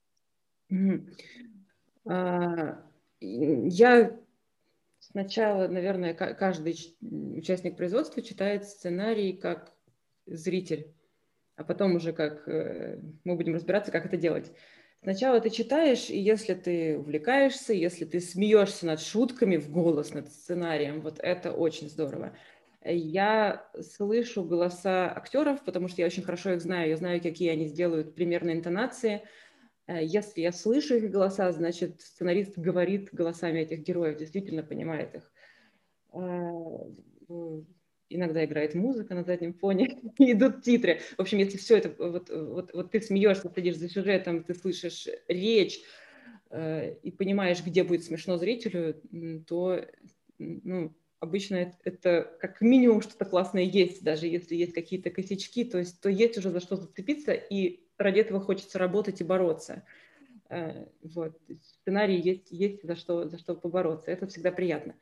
А, 2.05 2.81
я 3.19 4.17
сначала, 4.99 5.67
наверное, 5.67 6.13
каждый 6.13 6.95
участник 7.35 7.75
производства 7.75 8.21
читает 8.21 8.65
сценарий 8.65 9.33
как 9.33 9.73
зритель, 10.25 10.93
а 11.57 11.65
потом 11.65 11.95
уже 11.95 12.13
как 12.13 12.47
э, 12.47 13.01
мы 13.25 13.35
будем 13.35 13.53
разбираться, 13.53 13.91
как 13.91 14.05
это 14.05 14.15
делать. 14.15 14.53
Сначала 15.03 15.39
ты 15.39 15.49
читаешь, 15.49 16.09
и 16.09 16.17
если 16.17 16.53
ты 16.53 16.97
увлекаешься, 16.97 17.73
если 17.73 18.03
ты 18.03 18.19
смеешься 18.19 18.85
над 18.87 18.99
шутками 18.99 19.57
в 19.57 19.69
голос, 19.71 20.13
над 20.13 20.29
сценарием, 20.29 21.01
вот 21.01 21.19
это 21.19 21.51
очень 21.53 21.87
здорово. 21.89 22.35
Я 22.83 23.69
слышу 23.79 24.43
голоса 24.43 25.11
актеров, 25.15 25.63
потому 25.63 25.87
что 25.87 26.01
я 26.01 26.07
очень 26.07 26.23
хорошо 26.23 26.53
их 26.53 26.61
знаю, 26.61 26.89
я 26.89 26.97
знаю, 26.97 27.21
какие 27.21 27.49
они 27.51 27.67
сделают 27.67 28.15
примерно 28.15 28.51
интонации. 28.51 29.21
Если 29.87 30.41
я 30.41 30.51
слышу 30.51 30.95
их 30.95 31.11
голоса, 31.11 31.51
значит, 31.51 32.01
сценарист 32.01 32.57
говорит 32.57 33.09
голосами 33.13 33.59
этих 33.59 33.79
героев, 33.83 34.17
действительно 34.17 34.63
понимает 34.63 35.15
их 35.15 35.31
иногда 38.09 38.43
играет 38.45 38.75
музыка 38.75 39.13
на 39.13 39.23
заднем 39.23 39.53
фоне, 39.53 39.99
и 40.17 40.31
идут 40.31 40.63
титры. 40.63 41.01
В 41.17 41.21
общем, 41.21 41.37
если 41.37 41.57
все 41.57 41.77
это, 41.77 41.93
вот, 41.97 42.29
вот, 42.29 42.73
вот 42.73 42.91
ты 42.91 43.01
смеешься, 43.01 43.49
следишь 43.53 43.77
за 43.77 43.89
сюжетом, 43.89 44.43
ты 44.43 44.53
слышишь 44.53 45.07
речь 45.27 45.81
э, 46.49 46.95
и 47.03 47.11
понимаешь, 47.11 47.63
где 47.63 47.83
будет 47.83 48.03
смешно 48.03 48.37
зрителю, 48.37 49.01
то 49.47 49.85
ну, 50.39 50.95
обычно 51.19 51.55
это, 51.55 51.77
это 51.83 52.37
как 52.39 52.61
минимум 52.61 53.01
что-то 53.01 53.25
классное 53.25 53.63
есть, 53.63 54.03
даже 54.03 54.27
если 54.27 54.55
есть 54.55 54.73
какие-то 54.73 55.09
косячки, 55.09 55.65
то 55.65 55.79
есть 55.79 55.99
то 56.01 56.09
есть 56.09 56.37
уже 56.37 56.51
за 56.51 56.59
что 56.59 56.75
зацепиться, 56.75 57.33
и 57.33 57.87
ради 57.97 58.19
этого 58.19 58.39
хочется 58.39 58.79
работать 58.79 59.21
и 59.21 59.23
бороться. 59.23 59.83
Э, 60.49 60.85
вот. 61.01 61.39
Сценарий 61.61 62.19
есть, 62.19 62.51
есть 62.51 62.83
за, 62.83 62.95
что, 62.95 63.27
за 63.27 63.37
что 63.37 63.55
побороться, 63.55 64.11
это 64.11 64.27
всегда 64.27 64.51
приятно. 64.51 64.95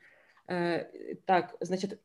Э, 0.48 1.14
так, 1.26 1.56
значит, 1.60 2.00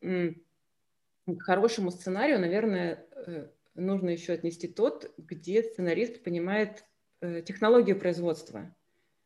к 1.25 1.41
хорошему 1.41 1.91
сценарию, 1.91 2.39
наверное, 2.39 3.05
э, 3.15 3.47
нужно 3.75 4.09
еще 4.09 4.33
отнести 4.33 4.67
тот, 4.67 5.11
где 5.17 5.63
сценарист 5.63 6.23
понимает 6.23 6.83
э, 7.21 7.41
технологию 7.41 7.99
производства. 7.99 8.73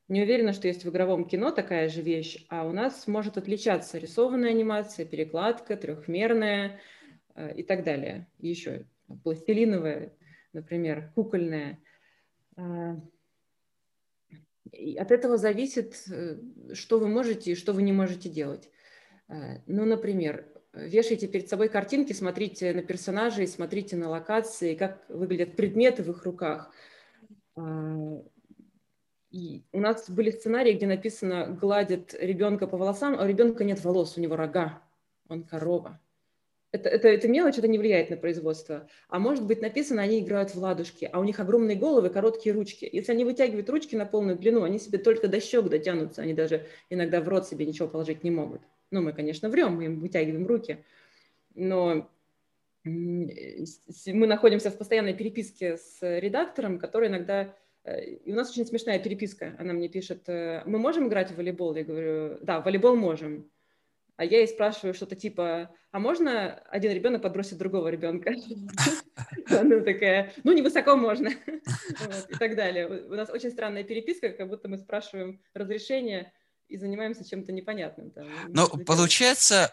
Не 0.08 0.22
уверена, 0.22 0.54
что 0.54 0.68
есть 0.68 0.86
в 0.86 0.90
игровом 0.90 1.28
кино 1.28 1.52
такая 1.52 1.90
же 1.90 2.02
вещь, 2.02 2.46
а 2.50 2.68
у 2.68 2.72
нас 2.72 3.08
может 3.08 3.38
отличаться 3.38 3.98
рисованная 3.98 4.52
анимация, 4.52 5.06
перекладка, 5.06 5.78
трехмерная 5.78 6.80
э, 7.34 7.56
и 7.56 7.64
так 7.64 7.84
далее. 7.84 8.28
Еще 8.40 8.86
пластилиновая, 9.24 10.14
например, 10.54 11.12
кукольная. 11.16 11.80
И 14.72 14.96
от 14.96 15.12
этого 15.12 15.38
зависит, 15.38 15.96
что 16.74 16.98
вы 16.98 17.08
можете 17.08 17.52
и 17.52 17.56
что 17.56 17.72
вы 17.72 17.84
не 17.84 17.92
можете 17.92 18.30
делать. 18.30 18.72
Ну, 19.28 19.86
например, 19.86 20.48
вешайте 20.76 21.28
перед 21.28 21.50
собой 21.50 21.70
картинки, 21.70 22.14
смотрите 22.14 22.74
на 22.74 22.82
персонажей, 22.82 23.48
смотрите 23.48 23.96
на 23.96 24.10
локации, 24.10 24.76
как 24.76 25.04
выглядят 25.10 25.56
предметы 25.56 26.04
в 26.04 26.10
их 26.10 26.24
руках. 26.24 26.72
А, 27.56 28.22
и 29.32 29.64
у 29.72 29.80
нас 29.80 30.10
были 30.10 30.32
сценарии, 30.32 30.74
где 30.74 30.88
написано 30.88 31.58
«гладит 31.60 32.16
ребенка 32.20 32.68
по 32.68 32.78
волосам», 32.78 33.16
а 33.20 33.24
у 33.24 33.28
ребенка 33.28 33.64
нет 33.64 33.84
волос, 33.84 34.18
у 34.18 34.22
него 34.22 34.36
рога, 34.36 34.82
он 35.28 35.44
корова. 35.44 36.00
Это, 36.72 36.90
это, 36.90 37.08
это 37.08 37.30
мелочь, 37.30 37.58
это 37.58 37.70
не 37.70 37.78
влияет 37.78 38.10
на 38.10 38.18
производство. 38.18 38.90
А 39.08 39.18
может 39.18 39.46
быть 39.46 39.62
написано, 39.62 40.02
они 40.02 40.20
играют 40.20 40.54
в 40.54 40.60
ладушки, 40.60 41.10
а 41.12 41.22
у 41.22 41.24
них 41.24 41.40
огромные 41.40 41.78
головы, 41.78 42.10
короткие 42.10 42.54
ручки. 42.54 42.90
Если 42.92 43.14
они 43.14 43.24
вытягивают 43.24 43.70
ручки 43.70 43.96
на 43.96 44.06
полную 44.06 44.38
длину, 44.38 44.64
они 44.64 44.78
себе 44.78 44.98
только 44.98 45.30
до 45.30 45.40
щек 45.40 45.70
дотянутся, 45.70 46.22
они 46.22 46.34
даже 46.34 46.66
иногда 46.90 47.22
в 47.22 47.30
рот 47.30 47.48
себе 47.48 47.66
ничего 47.66 47.88
положить 47.88 48.26
не 48.26 48.32
могут. 48.32 48.62
Ну, 48.92 49.02
мы, 49.02 49.14
конечно, 49.14 49.50
врем, 49.50 49.76
мы 49.76 49.86
им 49.86 50.00
вытягиваем 50.00 50.46
руки, 50.46 50.84
но 51.54 52.10
мы 52.86 54.28
находимся 54.28 54.70
в 54.70 54.78
постоянной 54.78 55.16
переписке 55.16 55.78
с 55.78 56.00
редактором, 56.02 56.78
который 56.80 57.10
иногда... 57.10 57.56
Э, 57.84 58.04
и 58.04 58.32
у 58.32 58.36
нас 58.36 58.52
очень 58.52 58.66
смешная 58.66 59.00
переписка. 59.00 59.56
Она 59.58 59.74
мне 59.74 59.90
пишет, 59.90 60.30
э, 60.30 60.62
мы 60.66 60.78
можем 60.78 61.08
играть 61.08 61.32
в 61.32 61.36
волейбол? 61.36 61.76
Я 61.76 61.84
говорю, 61.84 62.38
да, 62.42 62.62
в 62.62 62.66
волейбол 62.66 62.96
можем. 62.96 63.50
А 64.18 64.24
я 64.24 64.38
ей 64.40 64.48
спрашиваю 64.48 64.94
что-то 64.94 65.16
типа, 65.16 65.76
а 65.92 66.00
можно 66.00 66.54
один 66.70 66.94
ребенок 66.94 67.22
подбросить 67.22 67.58
другого 67.58 67.90
ребенка? 67.90 68.34
Она 69.50 69.82
такая, 69.82 70.32
ну, 70.44 70.54
невысоко 70.54 70.96
можно. 70.96 71.30
И 72.30 72.36
так 72.38 72.56
далее. 72.56 72.88
У 72.88 73.16
нас 73.16 73.30
очень 73.30 73.52
странная 73.52 73.84
переписка, 73.84 74.30
как 74.30 74.48
будто 74.48 74.70
мы 74.70 74.78
спрашиваем 74.78 75.42
разрешение 75.54 76.32
и 76.68 76.78
занимаемся 76.78 77.28
чем-то 77.28 77.52
непонятным. 77.52 78.12
Там, 78.12 78.28
ну, 78.50 78.68
получается, 78.86 79.72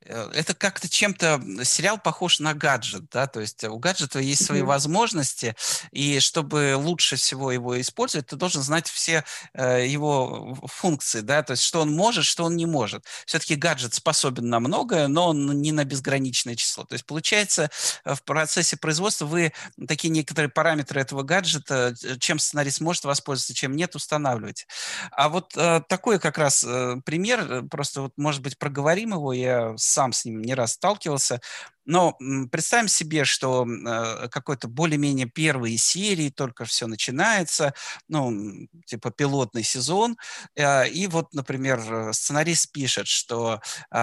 это 0.00 0.54
как-то 0.54 0.88
чем-то 0.88 1.42
сериал 1.64 1.98
похож 1.98 2.40
на 2.40 2.54
гаджет, 2.54 3.08
да, 3.10 3.26
то 3.26 3.40
есть 3.40 3.64
у 3.64 3.78
гаджета 3.78 4.20
есть 4.20 4.44
свои 4.44 4.60
mm-hmm. 4.60 4.64
возможности, 4.64 5.56
и 5.90 6.20
чтобы 6.20 6.74
лучше 6.76 7.16
всего 7.16 7.52
его 7.52 7.80
использовать, 7.80 8.26
ты 8.26 8.36
должен 8.36 8.62
знать 8.62 8.88
все 8.88 9.24
э, 9.54 9.86
его 9.86 10.58
функции, 10.66 11.20
да, 11.20 11.42
то 11.42 11.52
есть 11.52 11.62
что 11.62 11.80
он 11.80 11.92
может, 11.92 12.24
что 12.24 12.44
он 12.44 12.56
не 12.56 12.66
может. 12.66 13.04
Все-таки 13.26 13.54
гаджет 13.54 13.94
способен 13.94 14.48
на 14.48 14.60
многое, 14.60 15.08
но 15.08 15.28
он 15.28 15.60
не 15.60 15.72
на 15.72 15.84
безграничное 15.84 16.56
число. 16.56 16.84
То 16.84 16.94
есть 16.94 17.06
получается 17.06 17.70
э, 18.04 18.14
в 18.14 18.22
процессе 18.22 18.76
производства 18.76 19.26
вы 19.26 19.52
такие 19.88 20.10
некоторые 20.10 20.50
параметры 20.50 21.00
этого 21.00 21.22
гаджета, 21.22 21.94
э, 22.02 22.16
чем 22.18 22.38
сценарист 22.38 22.80
может 22.80 23.04
воспользоваться, 23.04 23.54
чем 23.54 23.76
нет, 23.76 23.94
устанавливаете. 23.94 24.66
А 25.10 25.28
вот 25.28 25.56
э, 25.56 25.82
такой 25.88 26.18
как 26.18 26.38
раз 26.38 26.64
э, 26.64 26.96
пример, 27.04 27.64
просто 27.70 28.02
вот 28.02 28.12
может 28.16 28.42
быть 28.42 28.58
проговорим 28.58 29.12
его, 29.12 29.32
я 29.32 29.65
сам 29.76 30.12
с 30.12 30.24
ним 30.24 30.40
не 30.42 30.54
раз 30.54 30.72
сталкивался. 30.72 31.40
Но 31.86 32.18
представим 32.50 32.88
себе, 32.88 33.24
что 33.24 33.64
э, 33.64 34.28
какой-то 34.28 34.66
более-менее 34.66 35.26
первые 35.26 35.78
серии, 35.78 36.30
только 36.30 36.64
все 36.64 36.88
начинается, 36.88 37.74
ну, 38.08 38.66
типа 38.86 39.12
пилотный 39.12 39.62
сезон, 39.62 40.16
э, 40.56 40.88
и 40.88 41.06
вот, 41.06 41.32
например, 41.32 42.12
сценарист 42.12 42.72
пишет, 42.72 43.06
что 43.06 43.60
э, 43.92 43.96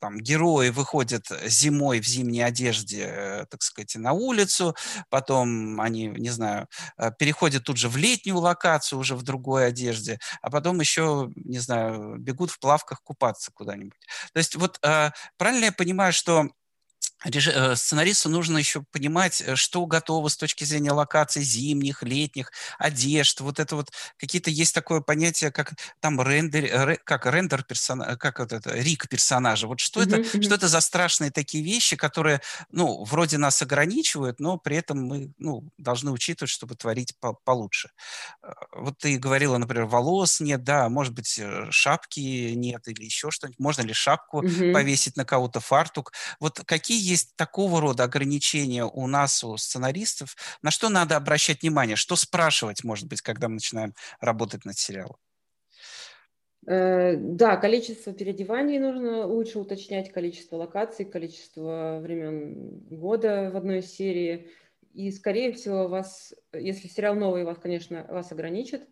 там 0.00 0.18
герои 0.18 0.70
выходят 0.70 1.26
зимой 1.44 2.00
в 2.00 2.06
зимней 2.06 2.42
одежде, 2.44 3.02
э, 3.06 3.46
так 3.50 3.62
сказать, 3.62 3.94
на 3.96 4.12
улицу, 4.12 4.74
потом 5.10 5.78
они, 5.78 6.06
не 6.08 6.30
знаю, 6.30 6.68
э, 6.96 7.10
переходят 7.18 7.64
тут 7.64 7.76
же 7.76 7.90
в 7.90 7.98
летнюю 7.98 8.38
локацию, 8.38 8.98
уже 8.98 9.14
в 9.14 9.22
другой 9.22 9.66
одежде, 9.66 10.18
а 10.40 10.50
потом 10.50 10.80
еще, 10.80 11.30
не 11.36 11.58
знаю, 11.58 12.16
бегут 12.18 12.50
в 12.50 12.58
плавках 12.58 13.02
купаться 13.02 13.50
куда-нибудь. 13.52 14.00
То 14.32 14.38
есть 14.38 14.56
вот 14.56 14.78
э, 14.82 15.10
правильно 15.36 15.66
я 15.66 15.72
понимаю, 15.72 16.14
что 16.14 16.45
Э, 16.45 16.45
сценаристу 17.74 18.28
нужно 18.28 18.58
еще 18.58 18.82
понимать, 18.82 19.40
э, 19.40 19.56
что 19.56 19.86
готово 19.86 20.28
с 20.28 20.36
точки 20.36 20.64
зрения 20.64 20.92
локаций 20.92 21.42
зимних, 21.42 22.02
летних, 22.02 22.52
одежд. 22.78 23.40
Вот 23.40 23.58
это 23.58 23.76
вот 23.76 23.90
какие-то 24.18 24.50
есть 24.50 24.74
такое 24.74 25.00
понятие, 25.00 25.50
как 25.50 25.74
там 26.00 26.20
рендер, 26.20 26.98
как 27.04 27.26
рендер 27.26 27.64
персонажа, 27.64 28.16
как 28.16 28.38
вот 28.38 28.52
это, 28.52 28.74
рик 28.74 29.08
персонажа. 29.08 29.66
Вот 29.66 29.80
что 29.80 30.02
это, 30.02 30.22
что 30.24 30.54
это 30.54 30.68
за 30.68 30.80
страшные 30.80 31.30
такие 31.30 31.64
вещи, 31.64 31.96
которые, 31.96 32.40
ну, 32.70 33.04
вроде 33.04 33.38
нас 33.38 33.60
ограничивают, 33.62 34.40
но 34.40 34.58
при 34.58 34.76
этом 34.76 35.02
мы, 35.02 35.32
ну, 35.38 35.68
должны 35.78 36.10
учитывать, 36.12 36.50
чтобы 36.50 36.76
творить 36.76 37.14
по 37.18 37.32
получше. 37.32 37.90
Э, 38.42 38.52
вот 38.72 38.98
ты 38.98 39.18
говорила, 39.18 39.58
например, 39.58 39.86
волос 39.86 40.40
нет, 40.40 40.64
да, 40.64 40.88
может 40.88 41.14
быть, 41.14 41.40
шапки 41.70 42.52
нет 42.54 42.86
или 42.88 43.04
еще 43.04 43.30
что-нибудь. 43.30 43.58
Можно 43.58 43.82
ли 43.82 43.92
шапку 43.92 44.42
повесить 44.72 45.16
на 45.16 45.24
кого-то, 45.24 45.60
фартук? 45.60 46.12
Вот 46.40 46.60
какие 46.66 47.15
есть 47.16 47.34
такого 47.36 47.80
рода 47.80 48.04
ограничения 48.04 48.84
у 48.84 49.06
нас, 49.06 49.42
у 49.42 49.56
сценаристов, 49.56 50.36
на 50.62 50.70
что 50.70 50.88
надо 50.88 51.16
обращать 51.16 51.62
внимание, 51.62 51.96
что 51.96 52.16
спрашивать, 52.16 52.84
может 52.84 53.08
быть, 53.08 53.22
когда 53.22 53.48
мы 53.48 53.54
начинаем 53.54 53.94
работать 54.20 54.64
над 54.64 54.76
сериалом? 54.76 55.16
Э, 56.66 57.16
да, 57.16 57.56
количество 57.56 58.12
переодеваний 58.12 58.78
нужно 58.78 59.26
лучше 59.26 59.58
уточнять, 59.58 60.12
количество 60.12 60.56
локаций, 60.56 61.04
количество 61.04 62.00
времен 62.02 62.80
года 62.90 63.50
в 63.52 63.56
одной 63.56 63.82
серии. 63.82 64.50
И, 64.92 65.10
скорее 65.10 65.52
всего, 65.52 65.88
вас, 65.88 66.34
если 66.52 66.88
сериал 66.88 67.14
новый, 67.14 67.44
вас, 67.44 67.58
конечно, 67.58 68.06
вас 68.08 68.32
ограничит. 68.32 68.88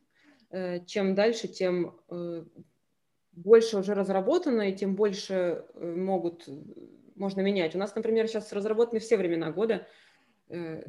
Э, 0.51 0.85
чем 0.87 1.15
дальше, 1.15 1.49
тем 1.49 2.01
э, 2.11 2.45
больше 3.33 3.79
уже 3.79 3.95
разработано, 3.95 4.71
и 4.71 4.77
тем 4.77 4.95
больше 4.95 5.65
могут 5.75 6.49
можно 7.15 7.41
менять. 7.41 7.75
У 7.75 7.79
нас, 7.79 7.95
например, 7.95 8.29
сейчас 8.29 8.53
разработаны 8.53 9.01
все 9.01 9.17
времена 9.17 9.51
года, 9.51 9.87
э, 10.49 10.83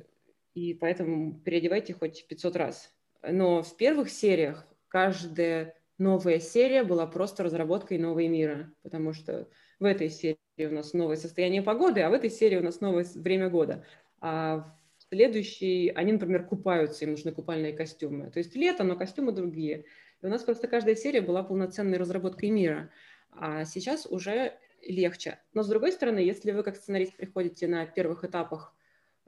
и 0.53 0.73
поэтому 0.73 1.39
переодевайте 1.39 1.93
хоть 1.93 2.25
500 2.27 2.55
раз. 2.55 2.93
Но 3.21 3.63
в 3.63 3.75
первых 3.77 4.09
сериях 4.09 4.65
каждая 4.88 5.75
новая 5.97 6.39
серия 6.39 6.83
была 6.83 7.07
просто 7.07 7.43
разработкой 7.43 7.97
новой 7.97 8.27
мира, 8.27 8.71
потому 8.83 9.13
что 9.13 9.47
в 9.79 9.85
этой 9.85 10.09
серии 10.09 10.38
у 10.59 10.71
нас 10.71 10.93
новое 10.93 11.15
состояние 11.17 11.61
погоды, 11.61 12.01
а 12.01 12.09
в 12.09 12.13
этой 12.13 12.29
серии 12.29 12.57
у 12.57 12.63
нас 12.63 12.81
новое 12.81 13.05
время 13.15 13.49
года. 13.49 13.85
А 14.21 14.75
в 14.97 15.09
следующей 15.09 15.89
они, 15.89 16.13
например, 16.13 16.45
купаются, 16.45 17.05
им 17.05 17.11
нужны 17.11 17.31
купальные 17.31 17.73
костюмы. 17.73 18.31
То 18.31 18.39
есть 18.39 18.55
лето, 18.55 18.83
но 18.83 18.95
костюмы 18.95 19.31
другие. 19.31 19.85
И 20.21 20.25
у 20.25 20.29
нас 20.29 20.43
просто 20.43 20.67
каждая 20.67 20.95
серия 20.95 21.21
была 21.21 21.43
полноценной 21.43 21.97
разработкой 21.97 22.49
мира. 22.49 22.89
А 23.31 23.65
сейчас 23.65 24.05
уже 24.05 24.57
легче. 24.86 25.39
Но 25.54 25.63
с 25.63 25.67
другой 25.67 25.91
стороны, 25.91 26.19
если 26.19 26.52
вы 26.52 26.63
как 26.63 26.76
сценарист 26.76 27.15
приходите 27.15 27.67
на 27.67 27.86
первых 27.86 28.24
этапах, 28.24 28.76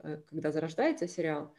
э, 0.00 0.20
когда 0.28 0.52
зарождается 0.52 1.08
сериал, 1.08 1.52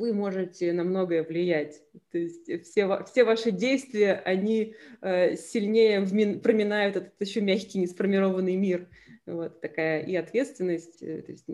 вы 0.00 0.14
можете 0.14 0.72
на 0.72 0.82
многое 0.82 1.22
влиять. 1.22 1.82
То 2.10 2.18
есть 2.18 2.46
все, 2.64 3.04
все 3.04 3.24
ваши 3.24 3.50
действия, 3.50 4.14
они 4.24 4.74
э, 5.02 5.36
сильнее 5.36 6.00
проминают 6.38 6.96
этот 6.96 7.20
еще 7.20 7.42
мягкий, 7.42 7.78
несформированный 7.78 8.56
мир. 8.56 8.88
Вот 9.26 9.60
такая 9.60 10.02
и 10.02 10.16
ответственность. 10.16 11.02
Э, 11.02 11.22
то 11.22 11.32
есть, 11.32 11.44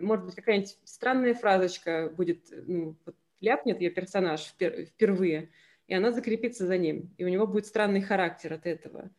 может 0.00 0.26
быть, 0.26 0.34
какая-нибудь 0.34 0.76
странная 0.84 1.34
фразочка 1.34 2.12
будет, 2.14 2.52
ну, 2.66 2.96
ляпнет 3.40 3.80
ее 3.80 3.90
персонаж 3.90 4.42
впер, 4.42 4.84
впервые, 4.86 5.50
и 5.86 5.94
она 5.94 6.12
закрепится 6.12 6.66
за 6.66 6.76
ним. 6.76 7.14
И 7.16 7.24
у 7.24 7.28
него 7.28 7.46
будет 7.46 7.66
странный 7.66 8.02
характер 8.02 8.52
от 8.52 8.66
этого. 8.66 9.10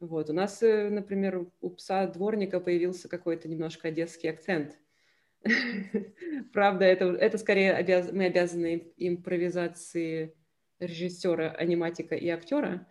Вот. 0.00 0.30
У 0.30 0.32
нас, 0.32 0.62
э, 0.62 0.90
например, 0.90 1.46
у 1.60 1.70
пса 1.70 2.06
дворника 2.06 2.60
появился 2.60 3.08
какой-то 3.08 3.48
немножко 3.48 3.88
одесский 3.88 4.30
акцент. 4.30 4.78
Правда, 6.52 6.84
это, 6.84 7.06
это 7.06 7.38
скорее 7.38 7.72
обяз... 7.72 8.10
мы 8.12 8.26
обязаны 8.26 8.92
импровизации 8.96 10.36
режиссера, 10.80 11.50
аниматика 11.50 12.14
и 12.14 12.28
актера, 12.28 12.86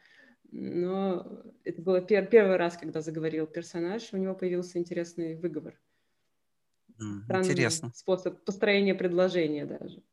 но 0.52 1.44
это 1.64 1.82
было 1.82 2.02
пер 2.02 2.28
первый 2.28 2.58
раз, 2.58 2.78
когда 2.78 3.02
заговорил 3.02 3.48
персонаж, 3.48 4.14
у 4.14 4.18
него 4.18 4.36
появился 4.36 4.78
интересный 4.78 5.36
выговор. 5.36 5.80
Странный 7.26 7.48
Интересно. 7.48 7.92
способ 7.96 8.44
построения 8.44 8.94
предложения 8.94 9.66
даже. 9.66 10.04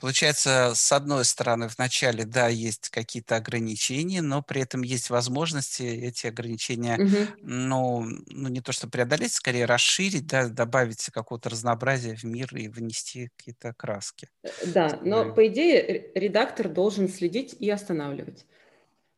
Получается, 0.00 0.72
с 0.74 0.92
одной 0.92 1.24
стороны, 1.24 1.68
в 1.68 1.78
начале, 1.78 2.24
да, 2.24 2.48
есть 2.48 2.88
какие-то 2.88 3.36
ограничения, 3.36 4.22
но 4.22 4.42
при 4.42 4.62
этом 4.62 4.82
есть 4.82 5.10
возможности 5.10 5.82
эти 5.82 6.26
ограничения, 6.26 6.96
угу. 6.96 7.16
ну, 7.42 8.06
ну, 8.28 8.48
не 8.48 8.60
то 8.60 8.72
что 8.72 8.88
преодолеть, 8.88 9.32
скорее 9.32 9.66
расширить, 9.66 10.26
да, 10.26 10.48
добавить 10.48 11.04
какого-то 11.12 11.50
разнообразия 11.50 12.16
в 12.16 12.24
мир 12.24 12.48
и 12.56 12.68
внести 12.68 13.28
какие-то 13.36 13.74
краски. 13.74 14.28
Э, 14.42 14.48
да, 14.66 14.98
но 15.02 15.32
по 15.32 15.46
идее 15.46 16.10
редактор 16.14 16.68
должен 16.68 17.08
следить 17.08 17.54
и 17.58 17.68
останавливать. 17.70 18.46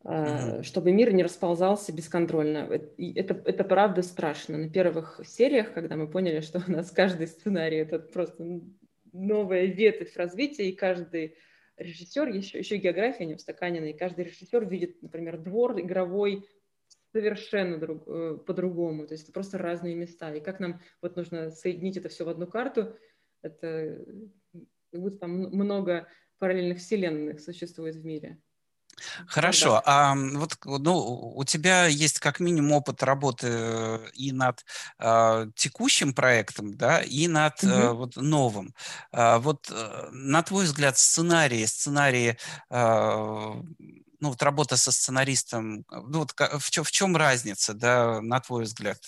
Uh-huh. 0.05 0.65
чтобы 0.65 0.91
мир 0.91 1.13
не 1.13 1.23
расползался 1.23 1.93
бесконтрольно. 1.93 2.69
Это, 2.99 3.41
это 3.45 3.63
правда 3.63 4.03
страшно. 4.03 4.59
На 4.59 4.69
первых 4.69 5.21
сериях, 5.25 5.73
когда 5.73 5.95
мы 5.95 6.09
поняли, 6.09 6.41
что 6.41 6.61
у 6.67 6.73
нас 6.73 6.91
каждый 6.91 7.29
сценарий 7.29 7.77
это 7.77 8.01
просто 8.01 8.63
новая 9.13 9.67
ветвь 9.67 10.17
развития, 10.17 10.69
и 10.69 10.77
каждый 10.77 11.37
режиссер, 11.77 12.29
еще, 12.29 12.59
еще 12.59 12.77
география 12.77 13.27
не 13.27 13.35
устаканена, 13.35 13.87
и 13.87 13.97
каждый 13.97 14.25
режиссер 14.25 14.67
видит, 14.67 15.03
например, 15.03 15.39
двор 15.39 15.79
игровой 15.81 16.47
совершенно 17.13 17.79
друг, 17.79 18.05
э, 18.07 18.39
по-другому, 18.47 19.07
то 19.07 19.15
есть 19.15 19.25
это 19.25 19.33
просто 19.33 19.59
разные 19.59 19.95
места, 19.95 20.35
и 20.35 20.41
как 20.41 20.61
нам 20.61 20.81
вот 21.01 21.17
нужно 21.17 21.51
соединить 21.51 21.97
это 21.97 22.09
все 22.09 22.25
в 22.25 22.29
одну 22.29 22.47
карту, 22.47 22.97
это 23.43 24.05
будет 24.93 25.21
там 25.21 25.33
много 25.33 26.09
параллельных 26.39 26.79
вселенных 26.79 27.41
существует 27.41 27.97
в 27.97 28.05
мире. 28.05 28.41
Хорошо. 29.27 29.83
А 29.85 30.15
вот 30.15 30.57
ну, 30.65 31.33
у 31.35 31.45
тебя 31.45 31.87
есть 31.87 32.19
как 32.21 32.41
минимум 32.41 32.73
опыт 32.73 33.03
работы 33.03 33.49
э, 33.51 33.99
и 34.15 34.33
над 34.33 34.65
а, 34.99 35.47
текущим 35.57 36.15
проектом, 36.15 36.77
да, 36.77 37.01
и 37.01 37.29
над 37.29 37.63
угу. 37.65 37.73
а, 37.73 37.93
вот 37.93 38.17
новым. 38.17 38.75
А, 39.11 39.39
вот 39.39 39.71
а, 39.71 40.09
на 40.13 40.43
твой 40.43 40.65
взгляд 40.65 40.99
сценарии, 40.99 41.65
сценарии 41.65 42.39
а, 42.71 43.57
ну, 44.23 44.29
вот 44.29 44.41
работа 44.45 44.77
со 44.77 44.93
сценаристом, 44.93 45.85
ну, 45.91 46.21
вот 46.21 46.33
в, 46.33 46.71
чем, 46.71 46.85
в 46.85 46.93
чем 46.93 47.17
разница, 47.17 47.75
да, 47.75 48.21
на 48.21 48.39
твой 48.39 48.65
взгляд? 48.65 48.99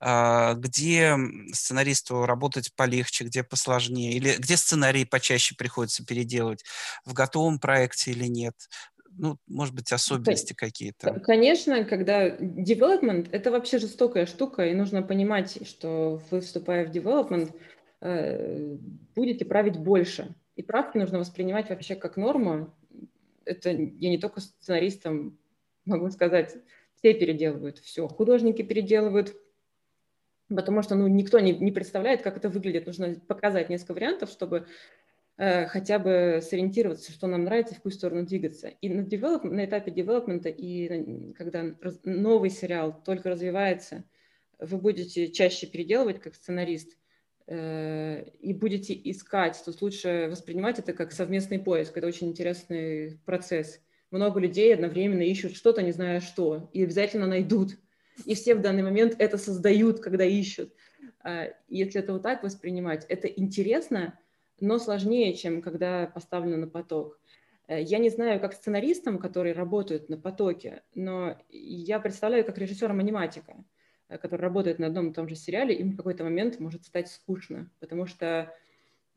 А, 0.00 0.54
где 0.54 1.16
сценаристу 1.52 2.26
работать 2.26 2.74
полегче, 2.74 3.22
где 3.22 3.44
посложнее? 3.44 4.14
Или 4.14 4.34
где 4.38 4.56
сценарий 4.56 5.04
почаще 5.04 5.54
приходится 5.54 6.04
переделывать? 6.04 6.64
В 7.04 7.12
готовом 7.12 7.60
проекте 7.60 8.10
или 8.10 8.26
нет? 8.26 8.56
Ну, 9.16 9.36
может 9.46 9.74
быть, 9.74 9.92
особенности 9.92 10.54
какие-то? 10.54 11.20
Конечно, 11.20 11.84
когда 11.84 12.28
development— 12.28 13.28
это 13.32 13.50
вообще 13.50 13.78
жестокая 13.78 14.26
штука, 14.26 14.66
и 14.66 14.74
нужно 14.74 15.02
понимать, 15.02 15.66
что 15.66 16.20
вы, 16.30 16.40
вступая 16.40 16.86
в 16.86 16.90
development, 16.90 17.54
э, 18.00 18.76
будете 19.14 19.44
править 19.44 19.78
больше. 19.78 20.34
И 20.56 20.62
правки 20.62 20.98
нужно 20.98 21.18
воспринимать 21.18 21.70
вообще 21.70 21.94
как 21.94 22.16
норму. 22.16 22.74
Это 23.44 23.70
я 23.70 24.10
не 24.10 24.18
только 24.18 24.40
сценаристам 24.40 25.38
могу 25.84 26.10
сказать, 26.10 26.56
все 26.96 27.14
переделывают 27.14 27.78
все. 27.78 28.06
Художники 28.08 28.62
переделывают, 28.62 29.34
потому 30.48 30.82
что 30.82 30.94
ну, 30.94 31.06
никто 31.08 31.40
не, 31.40 31.52
не 31.52 31.72
представляет, 31.72 32.22
как 32.22 32.36
это 32.36 32.48
выглядит. 32.48 32.86
Нужно 32.86 33.16
показать 33.26 33.68
несколько 33.68 33.94
вариантов, 33.94 34.30
чтобы 34.30 34.66
хотя 35.36 35.98
бы 35.98 36.40
сориентироваться, 36.42 37.10
что 37.10 37.26
нам 37.26 37.44
нравится, 37.44 37.74
в 37.74 37.78
какую 37.78 37.92
сторону 37.92 38.24
двигаться. 38.26 38.68
И 38.68 38.88
на, 38.88 39.02
девелоп, 39.02 39.44
на 39.44 39.64
этапе 39.64 39.90
девелопмента, 39.90 40.48
и 40.48 41.32
когда 41.32 41.74
новый 42.04 42.50
сериал 42.50 43.02
только 43.04 43.30
развивается, 43.30 44.04
вы 44.62 44.78
будете 44.78 45.28
чаще 45.28 45.66
переделывать 45.66 46.20
как 46.20 46.34
сценарист, 46.34 46.96
э, 47.46 48.24
и 48.40 48.54
будете 48.54 48.94
искать, 49.04 49.60
тут 49.64 49.82
лучше 49.82 50.28
воспринимать 50.30 50.78
это 50.78 50.92
как 50.92 51.12
совместный 51.12 51.58
поиск. 51.58 51.96
Это 51.96 52.06
очень 52.06 52.28
интересный 52.28 53.18
процесс. 53.24 53.80
Много 54.10 54.40
людей 54.40 54.72
одновременно 54.74 55.22
ищут 55.22 55.56
что-то, 55.56 55.82
не 55.82 55.92
зная 55.92 56.20
что, 56.20 56.70
и 56.72 56.82
обязательно 56.82 57.26
найдут. 57.26 57.76
И 58.26 58.34
все 58.34 58.54
в 58.54 58.60
данный 58.60 58.82
момент 58.82 59.16
это 59.18 59.38
создают, 59.38 60.00
когда 60.00 60.24
ищут. 60.24 60.72
А, 61.24 61.48
если 61.68 62.00
это 62.00 62.12
вот 62.12 62.22
так 62.22 62.42
воспринимать, 62.42 63.06
это 63.08 63.26
интересно, 63.26 64.18
но 64.62 64.78
сложнее, 64.78 65.34
чем 65.34 65.60
когда 65.60 66.06
поставлено 66.06 66.56
на 66.56 66.68
поток. 66.68 67.18
Э, 67.66 67.82
я 67.82 67.98
не 67.98 68.10
знаю, 68.10 68.40
как 68.40 68.54
сценаристам, 68.54 69.18
которые 69.18 69.54
работают 69.54 70.08
на 70.08 70.16
потоке, 70.16 70.82
но 70.94 71.36
я 71.50 71.98
представляю 71.98 72.44
как 72.44 72.58
режиссером 72.58 73.00
аниматика, 73.00 73.64
э, 74.08 74.18
который 74.18 74.42
работает 74.42 74.78
на 74.78 74.86
одном 74.86 75.10
и 75.10 75.14
том 75.14 75.28
же 75.28 75.34
сериале, 75.34 75.74
им 75.74 75.90
в 75.90 75.96
какой-то 75.96 76.22
момент 76.24 76.60
может 76.60 76.84
стать 76.84 77.08
скучно, 77.08 77.70
потому 77.80 78.06
что 78.06 78.54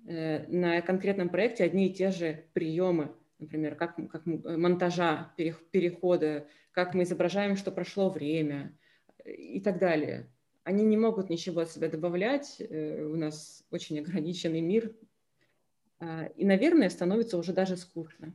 э, 0.07 0.47
на 0.47 0.81
конкретном 0.81 1.29
проекте 1.29 1.63
одни 1.63 1.87
и 1.87 1.93
те 1.93 2.09
же 2.09 2.45
приемы, 2.53 3.15
например, 3.37 3.75
как, 3.75 3.95
как 4.09 4.25
монтажа, 4.25 5.31
перехода, 5.37 6.47
как 6.71 6.95
мы 6.95 7.03
изображаем, 7.03 7.55
что 7.55 7.71
прошло 7.71 8.09
время 8.09 8.75
и 9.23 9.61
так 9.61 9.77
далее. 9.77 10.27
они 10.63 10.83
не 10.83 10.97
могут 10.97 11.29
ничего 11.29 11.61
от 11.61 11.69
себя 11.69 11.89
добавлять. 11.89 12.59
У 12.59 13.15
нас 13.15 13.63
очень 13.71 13.99
ограниченный 13.99 14.61
мир. 14.61 14.95
А, 15.99 16.25
и, 16.25 16.45
наверное, 16.45 16.89
становится 16.89 17.37
уже 17.37 17.53
даже 17.53 17.77
скучно. 17.77 18.33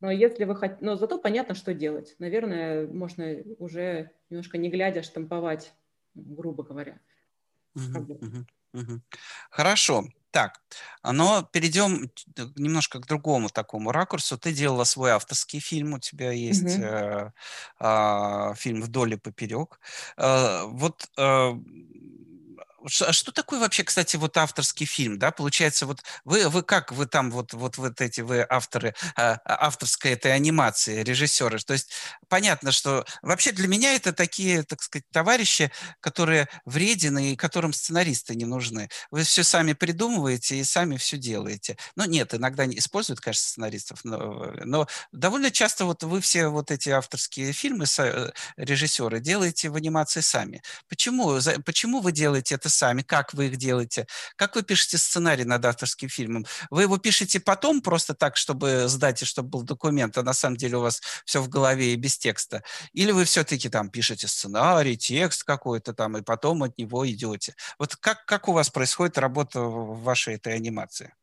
Но 0.00 0.10
если 0.10 0.44
вы 0.44 0.56
хотите, 0.56 0.84
но 0.84 0.96
зато 0.96 1.18
понятно, 1.18 1.54
что 1.54 1.74
делать. 1.74 2.16
Наверное, 2.18 2.88
можно 2.88 3.36
уже 3.58 4.10
немножко 4.30 4.58
не 4.58 4.68
глядя 4.68 5.02
штамповать, 5.02 5.72
грубо 6.14 6.64
говоря. 6.64 6.98
Угу, 7.74 8.18
угу, 8.20 8.46
угу. 8.74 9.00
Хорошо. 9.50 10.04
Так, 10.32 10.62
но 11.04 11.42
перейдем 11.52 12.10
немножко 12.56 12.98
к 13.00 13.06
другому 13.06 13.50
такому 13.50 13.92
ракурсу. 13.92 14.38
Ты 14.38 14.52
делала 14.54 14.84
свой 14.84 15.10
авторский 15.10 15.60
фильм, 15.60 15.92
у 15.92 15.98
тебя 15.98 16.32
есть 16.32 16.64
mm 16.64 16.82
э, 16.82 17.30
э, 17.80 18.54
фильм 18.56 18.80
«Вдоль 18.80 19.12
и 19.12 19.16
поперек». 19.16 19.78
Э, 20.16 20.62
вот 20.68 21.10
э, 21.18 21.52
что 22.86 23.32
такое 23.32 23.60
вообще, 23.60 23.84
кстати, 23.84 24.16
вот 24.16 24.36
авторский 24.36 24.86
фильм, 24.86 25.18
да? 25.18 25.30
Получается, 25.30 25.86
вот 25.86 26.02
вы, 26.24 26.48
вы 26.48 26.62
как, 26.62 26.92
вы 26.92 27.06
там 27.06 27.30
вот, 27.30 27.52
вот, 27.52 27.76
вот 27.76 28.00
эти, 28.00 28.20
вы 28.20 28.46
авторы 28.48 28.94
а, 29.16 29.38
а, 29.44 29.66
авторской 29.66 30.12
этой 30.12 30.34
анимации, 30.34 31.02
режиссеры. 31.02 31.58
То 31.58 31.74
есть 31.74 31.92
понятно, 32.28 32.72
что 32.72 33.04
вообще 33.22 33.52
для 33.52 33.68
меня 33.68 33.94
это 33.94 34.12
такие, 34.12 34.62
так 34.62 34.82
сказать, 34.82 35.04
товарищи, 35.10 35.70
которые 36.00 36.48
вредины 36.64 37.32
и 37.32 37.36
которым 37.36 37.72
сценаристы 37.72 38.34
не 38.34 38.44
нужны. 38.44 38.88
Вы 39.10 39.22
все 39.22 39.44
сами 39.44 39.72
придумываете 39.72 40.56
и 40.56 40.64
сами 40.64 40.96
все 40.96 41.16
делаете. 41.16 41.76
Ну, 41.96 42.04
нет, 42.04 42.34
иногда 42.34 42.66
используют, 42.66 43.20
конечно, 43.20 43.48
сценаристов, 43.48 44.04
но, 44.04 44.52
но 44.64 44.88
довольно 45.12 45.50
часто 45.50 45.84
вот 45.84 46.02
вы 46.02 46.20
все 46.20 46.48
вот 46.48 46.70
эти 46.70 46.88
авторские 46.88 47.52
фильмы, 47.52 47.84
э, 47.98 48.30
режиссеры, 48.56 49.20
делаете 49.20 49.70
в 49.70 49.76
анимации 49.76 50.20
сами. 50.20 50.62
Почему, 50.88 51.38
почему 51.64 52.00
вы 52.00 52.12
делаете 52.12 52.54
это 52.56 52.68
сами, 52.72 53.02
как 53.02 53.34
вы 53.34 53.46
их 53.46 53.56
делаете, 53.56 54.06
как 54.36 54.56
вы 54.56 54.62
пишете 54.62 54.98
сценарий 54.98 55.44
над 55.44 55.64
авторским 55.64 56.08
фильмом. 56.08 56.44
Вы 56.70 56.82
его 56.82 56.98
пишете 56.98 57.40
потом 57.40 57.80
просто 57.80 58.14
так, 58.14 58.36
чтобы 58.36 58.88
сдать 58.88 59.22
и 59.22 59.24
чтобы 59.24 59.48
был 59.50 59.62
документ, 59.62 60.18
а 60.18 60.22
на 60.22 60.32
самом 60.32 60.56
деле 60.56 60.78
у 60.78 60.80
вас 60.80 61.00
все 61.24 61.40
в 61.40 61.48
голове 61.48 61.92
и 61.92 61.96
без 61.96 62.18
текста. 62.18 62.62
Или 62.92 63.12
вы 63.12 63.24
все-таки 63.24 63.68
там 63.68 63.90
пишете 63.90 64.26
сценарий, 64.28 64.96
текст 64.96 65.44
какой-то 65.44 65.92
там, 65.92 66.16
и 66.16 66.22
потом 66.22 66.62
от 66.62 66.78
него 66.78 67.08
идете. 67.08 67.54
Вот 67.78 67.96
как, 67.96 68.24
как 68.24 68.48
у 68.48 68.52
вас 68.52 68.70
происходит 68.70 69.18
работа 69.18 69.60
в 69.60 70.02
вашей 70.02 70.34
этой 70.34 70.54
анимации? 70.54 71.14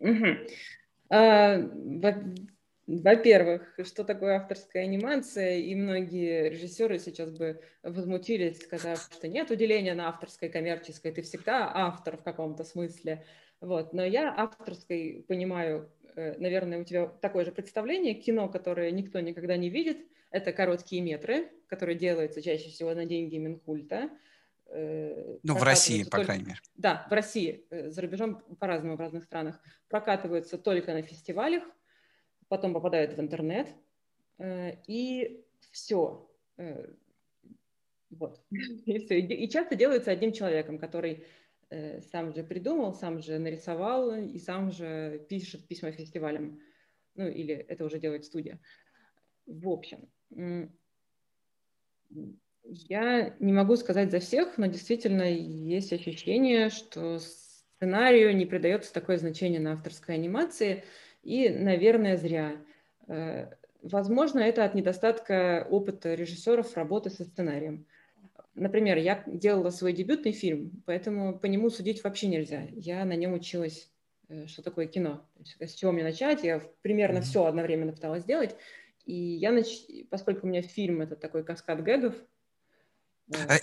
Угу. 0.00 0.26
А, 1.10 1.58
во-первых, 2.88 3.78
что 3.84 4.02
такое 4.02 4.36
авторская 4.36 4.84
анимация, 4.84 5.58
и 5.58 5.74
многие 5.74 6.48
режиссеры 6.48 6.98
сейчас 6.98 7.30
бы 7.30 7.60
возмутились, 7.82 8.62
сказав, 8.62 9.10
что 9.12 9.28
нет 9.28 9.50
уделения 9.50 9.94
на 9.94 10.08
авторской, 10.08 10.48
коммерческой, 10.48 11.12
ты 11.12 11.20
всегда 11.20 11.70
автор 11.74 12.16
в 12.16 12.22
каком-то 12.22 12.64
смысле. 12.64 13.24
Вот. 13.60 13.92
Но 13.92 14.02
я 14.04 14.34
авторской 14.34 15.22
понимаю, 15.28 15.92
э, 16.16 16.38
наверное, 16.38 16.80
у 16.80 16.84
тебя 16.84 17.08
такое 17.08 17.44
же 17.44 17.52
представление, 17.52 18.14
кино, 18.14 18.48
которое 18.48 18.90
никто 18.90 19.20
никогда 19.20 19.58
не 19.58 19.68
видит, 19.68 19.98
это 20.30 20.54
короткие 20.54 21.02
метры, 21.02 21.50
которые 21.66 21.98
делаются 21.98 22.40
чаще 22.40 22.70
всего 22.70 22.94
на 22.94 23.04
деньги 23.04 23.36
Минкульта. 23.36 24.08
Э, 24.70 25.36
ну, 25.42 25.54
в 25.54 25.62
России, 25.62 26.04
только... 26.04 26.18
по 26.18 26.24
крайней 26.24 26.44
мере. 26.44 26.58
Да, 26.74 27.06
в 27.10 27.12
России, 27.12 27.66
э, 27.68 27.90
за 27.90 28.00
рубежом 28.00 28.42
по-разному 28.58 28.96
в 28.96 29.00
разных 29.00 29.24
странах. 29.24 29.60
Прокатываются 29.88 30.56
только 30.56 30.94
на 30.94 31.02
фестивалях, 31.02 31.64
потом 32.48 32.74
попадают 32.74 33.14
в 33.14 33.20
интернет, 33.20 33.68
э, 34.38 34.76
и 34.86 35.44
все. 35.70 36.30
Э, 36.56 36.92
вот. 38.10 38.40
И 38.50 38.98
все. 38.98 39.20
И 39.20 39.48
часто 39.50 39.76
делается 39.76 40.10
одним 40.10 40.32
человеком, 40.32 40.78
который 40.78 41.26
э, 41.68 42.00
сам 42.00 42.32
же 42.32 42.42
придумал, 42.42 42.94
сам 42.94 43.20
же 43.20 43.38
нарисовал 43.38 44.14
и 44.14 44.38
сам 44.38 44.72
же 44.72 45.26
пишет 45.28 45.68
письма 45.68 45.92
фестивалям. 45.92 46.58
Ну, 47.16 47.28
или 47.28 47.54
это 47.54 47.84
уже 47.84 47.98
делает 47.98 48.24
студия. 48.24 48.60
В 49.44 49.68
общем, 49.68 50.08
я 52.62 53.36
не 53.40 53.52
могу 53.52 53.76
сказать 53.76 54.10
за 54.10 54.20
всех, 54.20 54.56
но 54.56 54.66
действительно 54.66 55.30
есть 55.30 55.92
ощущение, 55.92 56.70
что 56.70 57.18
сценарию 57.18 58.36
не 58.36 58.46
придается 58.46 58.94
такое 58.94 59.18
значение 59.18 59.60
на 59.60 59.72
авторской 59.72 60.14
анимации– 60.14 60.84
и, 61.28 61.50
наверное, 61.50 62.16
зря. 62.16 62.56
Э, 63.06 63.50
возможно, 63.82 64.38
это 64.38 64.64
от 64.64 64.74
недостатка 64.74 65.66
опыта 65.68 66.14
режиссеров 66.14 66.74
работы 66.74 67.10
со 67.10 67.24
сценарием. 67.24 67.84
Например, 68.54 68.96
я 68.96 69.22
делала 69.26 69.68
свой 69.68 69.92
дебютный 69.92 70.32
фильм, 70.32 70.82
поэтому 70.86 71.38
по 71.38 71.44
нему 71.44 71.68
судить 71.68 72.02
вообще 72.02 72.28
нельзя. 72.28 72.62
Я 72.72 73.04
на 73.04 73.12
нем 73.12 73.34
училась, 73.34 73.90
э, 74.30 74.46
что 74.46 74.62
такое 74.62 74.86
кино. 74.86 75.22
с 75.60 75.74
чего 75.74 75.92
мне 75.92 76.02
начать? 76.02 76.44
Я 76.44 76.62
примерно 76.80 77.18
mm-hmm. 77.18 77.22
все 77.22 77.44
одновременно 77.44 77.92
пыталась 77.92 78.22
сделать. 78.22 78.56
И 79.04 79.14
я, 79.14 79.52
нач... 79.52 79.84
поскольку 80.08 80.46
у 80.46 80.48
меня 80.48 80.62
фильм 80.62 81.02
это 81.02 81.14
такой 81.14 81.44
каскад 81.44 81.82
гэгов, 81.82 82.14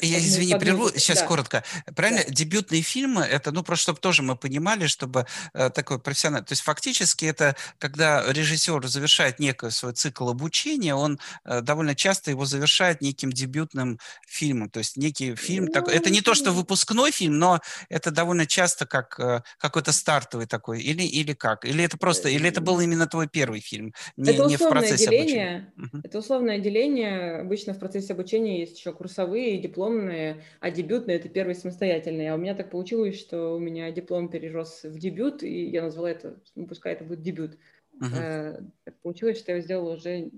я, 0.02 0.20
извини, 0.20 0.56
прерву 0.56 0.90
сейчас 0.90 1.20
да. 1.20 1.28
коротко. 1.28 1.64
Правильно, 1.96 2.24
да. 2.26 2.34
дебютные 2.34 2.82
фильмы, 2.82 3.22
это, 3.22 3.52
ну, 3.52 3.64
просто 3.64 3.84
чтобы 3.84 4.00
тоже 4.00 4.24
мы 4.24 4.36
понимали, 4.36 4.88
чтобы 4.88 5.26
э, 5.54 5.70
такой 5.70 6.00
профессиональный... 6.00 6.46
То 6.46 6.54
есть 6.54 6.62
фактически 6.62 7.26
это, 7.26 7.56
когда 7.80 8.24
режиссер 8.32 8.88
завершает 8.88 9.40
некий 9.40 9.70
свой 9.72 9.94
цикл 9.94 10.30
обучения, 10.30 10.96
он 10.96 11.20
э, 11.46 11.62
довольно 11.62 11.96
часто 11.96 12.32
его 12.32 12.46
завершает 12.46 13.02
неким 13.02 13.32
дебютным 13.32 14.00
фильмом. 14.28 14.70
То 14.70 14.80
есть 14.80 14.98
некий 14.98 15.36
фильм... 15.36 15.66
Ну, 15.66 15.72
так, 15.72 15.88
это 15.88 16.10
не 16.10 16.22
то, 16.22 16.36
что 16.36 16.52
выпускной 16.52 17.12
фильм, 17.12 17.38
но 17.40 17.62
это 17.90 18.12
довольно 18.12 18.46
часто 18.46 18.86
как 18.86 19.20
э, 19.20 19.42
какой-то 19.58 19.92
стартовый 19.92 20.48
такой. 20.48 20.82
Или, 20.82 21.04
или 21.04 21.34
как? 21.34 21.66
Или 21.66 21.84
это 21.84 21.98
просто... 21.98 22.30
Или 22.30 22.50
это 22.50 22.62
был 22.62 22.80
именно 22.80 23.08
твой 23.08 23.28
первый 23.28 23.60
фильм? 23.60 23.94
Не, 24.18 24.32
это 24.32 24.46
не 24.46 24.58
в 24.58 24.70
процессе 24.70 25.10
деление. 25.10 25.72
обучения? 25.78 26.02
Это 26.04 26.20
условное 26.20 26.60
деление. 26.60 27.42
Обычно 27.42 27.74
в 27.74 27.80
процессе 27.80 28.14
обучения 28.14 28.60
есть 28.60 28.78
еще 28.78 28.94
курсовые 28.94 29.55
вторые 29.56 29.62
дипломные, 29.62 30.44
а 30.60 30.72
дебютные– 30.72 31.18
это 31.20 31.30
первый 31.30 31.56
самостоятельный. 31.56 32.30
А 32.30 32.36
у 32.36 32.38
меня 32.38 32.56
так 32.56 32.70
получилось, 32.70 33.20
что 33.20 33.56
у 33.56 33.60
меня 33.60 33.92
диплом 33.92 34.30
перерос 34.30 34.84
в 34.84 34.98
дебют, 35.00 35.44
и 35.44 35.66
я 35.66 35.82
назвала 35.82 36.12
это, 36.12 36.38
ну, 36.56 36.68
пускай 36.68 36.94
это 36.94 37.04
будет 37.04 37.22
дебют. 37.22 37.58
Uh-huh. 38.02 38.72
Так 38.84 38.96
получилось, 39.02 39.40
что 39.40 39.54
я 39.54 39.62
сделала 39.62 39.96
уже 39.96 40.30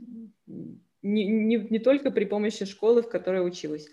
не, 0.45 1.25
не, 1.25 1.56
не 1.69 1.80
только 1.80 2.12
при 2.12 2.25
помощи 2.25 2.65
школы, 2.65 3.01
в 3.01 3.10
которой 3.10 3.45
училась. 3.45 3.88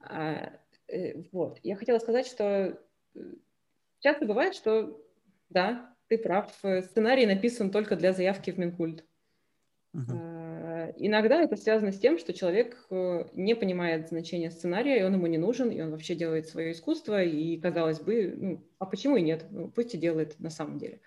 А, 0.00 0.52
э, 0.88 1.22
вот. 1.32 1.58
Я 1.62 1.76
хотела 1.76 1.98
сказать, 1.98 2.26
что 2.26 2.44
э, 3.14 3.20
часто 4.00 4.26
бывает, 4.26 4.54
что 4.54 5.00
да, 5.48 5.94
ты 6.08 6.18
прав, 6.18 6.52
сценарий 6.90 7.26
написан 7.26 7.70
только 7.70 7.96
для 7.96 8.12
заявки 8.12 8.50
в 8.50 8.58
Минкульт. 8.58 9.04
Uh-huh. 9.94 10.27
Иногда 10.96 11.42
это 11.42 11.56
связано 11.56 11.92
с 11.92 11.98
тем, 11.98 12.18
что 12.18 12.32
человек 12.32 12.86
э, 12.90 13.24
не 13.34 13.54
понимает 13.54 14.08
значения 14.08 14.50
сценария, 14.50 15.00
и 15.00 15.02
он 15.02 15.14
ему 15.14 15.26
не 15.26 15.38
нужен, 15.38 15.70
и 15.70 15.80
он 15.80 15.90
вообще 15.90 16.14
делает 16.14 16.48
свое 16.48 16.72
искусство, 16.72 17.22
и, 17.22 17.58
казалось 17.58 18.00
бы, 18.00 18.34
ну, 18.36 18.64
а 18.78 18.86
почему 18.86 19.16
и 19.16 19.22
нет? 19.22 19.46
Ну, 19.50 19.70
пусть 19.70 19.94
и 19.94 19.98
делает 19.98 20.38
на 20.40 20.50
самом 20.50 20.78
деле. 20.78 21.00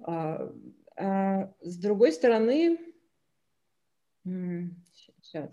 А, 0.00 0.52
а, 0.96 1.52
с 1.60 1.76
другой 1.76 2.12
стороны, 2.12 2.78
сейчас, 4.24 5.50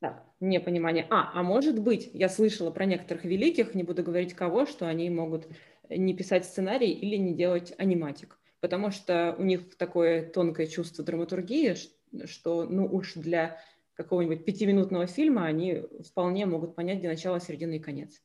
так, 0.00 0.24
непонимание. 0.40 1.06
А, 1.10 1.30
а 1.38 1.42
может 1.42 1.80
быть, 1.80 2.10
я 2.12 2.28
слышала 2.28 2.70
про 2.70 2.84
некоторых 2.84 3.24
великих, 3.24 3.74
не 3.74 3.82
буду 3.82 4.02
говорить 4.02 4.34
кого, 4.34 4.66
что 4.66 4.86
они 4.86 5.08
могут 5.10 5.48
не 5.88 6.14
писать 6.14 6.44
сценарий 6.44 6.90
или 6.90 7.16
не 7.16 7.34
делать 7.34 7.74
аниматик, 7.78 8.38
потому 8.60 8.90
что 8.90 9.34
у 9.38 9.42
них 9.42 9.76
такое 9.76 10.28
тонкое 10.28 10.66
чувство 10.66 11.04
драматургии, 11.04 11.74
что 12.26 12.64
ну 12.64 12.86
уж 12.86 13.14
для 13.14 13.58
какого-нибудь 13.94 14.44
пятиминутного 14.44 15.06
фильма 15.06 15.46
они 15.46 15.82
вполне 16.08 16.46
могут 16.46 16.74
понять, 16.74 16.98
где 16.98 17.08
начало, 17.08 17.40
середина 17.40 17.74
и 17.74 17.78
конец. 17.78 18.22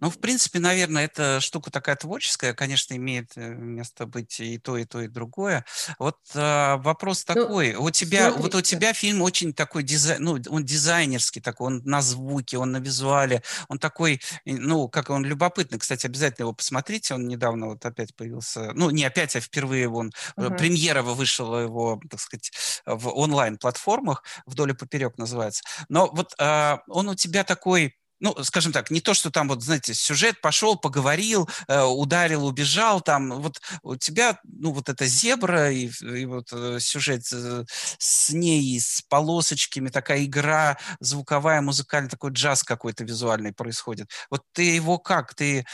Ну, 0.00 0.10
в 0.10 0.18
принципе, 0.18 0.58
наверное, 0.58 1.04
эта 1.04 1.40
штука 1.40 1.70
такая 1.70 1.96
творческая, 1.96 2.54
конечно, 2.54 2.94
имеет 2.94 3.32
э, 3.36 3.54
место 3.54 4.06
быть 4.06 4.40
и 4.40 4.58
то, 4.58 4.76
и 4.76 4.84
то, 4.84 5.00
и 5.00 5.08
другое. 5.08 5.64
Вот 5.98 6.18
э, 6.34 6.76
вопрос 6.76 7.24
ну, 7.28 7.34
такой: 7.34 7.74
у 7.74 7.90
тебя, 7.90 8.30
смотрите. 8.30 8.42
вот 8.42 8.54
у 8.54 8.62
тебя 8.62 8.92
фильм 8.92 9.22
очень 9.22 9.52
такой 9.52 9.82
дизайн, 9.82 10.22
ну, 10.22 10.38
он 10.48 10.64
дизайнерский 10.64 11.40
такой, 11.40 11.68
он 11.68 11.82
на 11.84 12.02
звуке, 12.02 12.58
он 12.58 12.72
на 12.72 12.78
визуале, 12.78 13.42
он 13.68 13.78
такой, 13.78 14.20
ну, 14.44 14.88
как 14.88 15.10
он 15.10 15.24
любопытный. 15.24 15.78
Кстати, 15.78 16.06
обязательно 16.06 16.44
его 16.44 16.52
посмотрите. 16.52 17.14
Он 17.14 17.26
недавно 17.26 17.66
вот 17.66 17.84
опять 17.84 18.14
появился, 18.14 18.72
ну, 18.74 18.90
не 18.90 19.04
опять, 19.04 19.36
а 19.36 19.40
впервые 19.40 19.88
он 19.88 20.12
uh-huh. 20.36 20.56
премьера 20.56 21.02
вышла 21.02 21.58
его, 21.58 22.00
так 22.10 22.20
сказать, 22.20 22.52
в 22.86 23.08
онлайн 23.08 23.58
платформах 23.58 24.24
вдоль 24.46 24.70
и 24.70 24.74
поперек 24.74 25.18
называется. 25.18 25.62
Но 25.88 26.10
вот 26.12 26.34
э, 26.38 26.76
он 26.88 27.08
у 27.08 27.14
тебя 27.14 27.44
такой 27.44 27.96
ну, 28.20 28.34
скажем 28.44 28.72
так, 28.72 28.90
не 28.90 29.00
то, 29.00 29.14
что 29.14 29.30
там 29.30 29.48
вот, 29.48 29.62
знаете, 29.62 29.94
сюжет 29.94 30.40
пошел, 30.40 30.76
поговорил, 30.76 31.48
э, 31.68 31.82
ударил, 31.82 32.46
убежал, 32.46 33.00
там, 33.00 33.40
вот 33.40 33.60
у 33.82 33.96
тебя, 33.96 34.38
ну, 34.44 34.72
вот 34.72 34.88
эта 34.88 35.06
зебра 35.06 35.70
и, 35.70 35.90
и 36.00 36.24
вот 36.26 36.48
э, 36.52 36.78
сюжет 36.80 37.24
с 37.24 38.30
ней, 38.30 38.80
с 38.80 39.02
полосочками, 39.08 39.88
такая 39.88 40.24
игра 40.24 40.78
звуковая, 41.00 41.60
музыкальная, 41.60 42.10
такой 42.10 42.32
джаз 42.32 42.62
какой-то 42.62 43.04
визуальный 43.04 43.52
происходит. 43.52 44.10
Вот 44.30 44.42
ты 44.52 44.62
его 44.62 44.98
как, 44.98 45.34
ты, 45.34 45.60
э, 45.60 45.64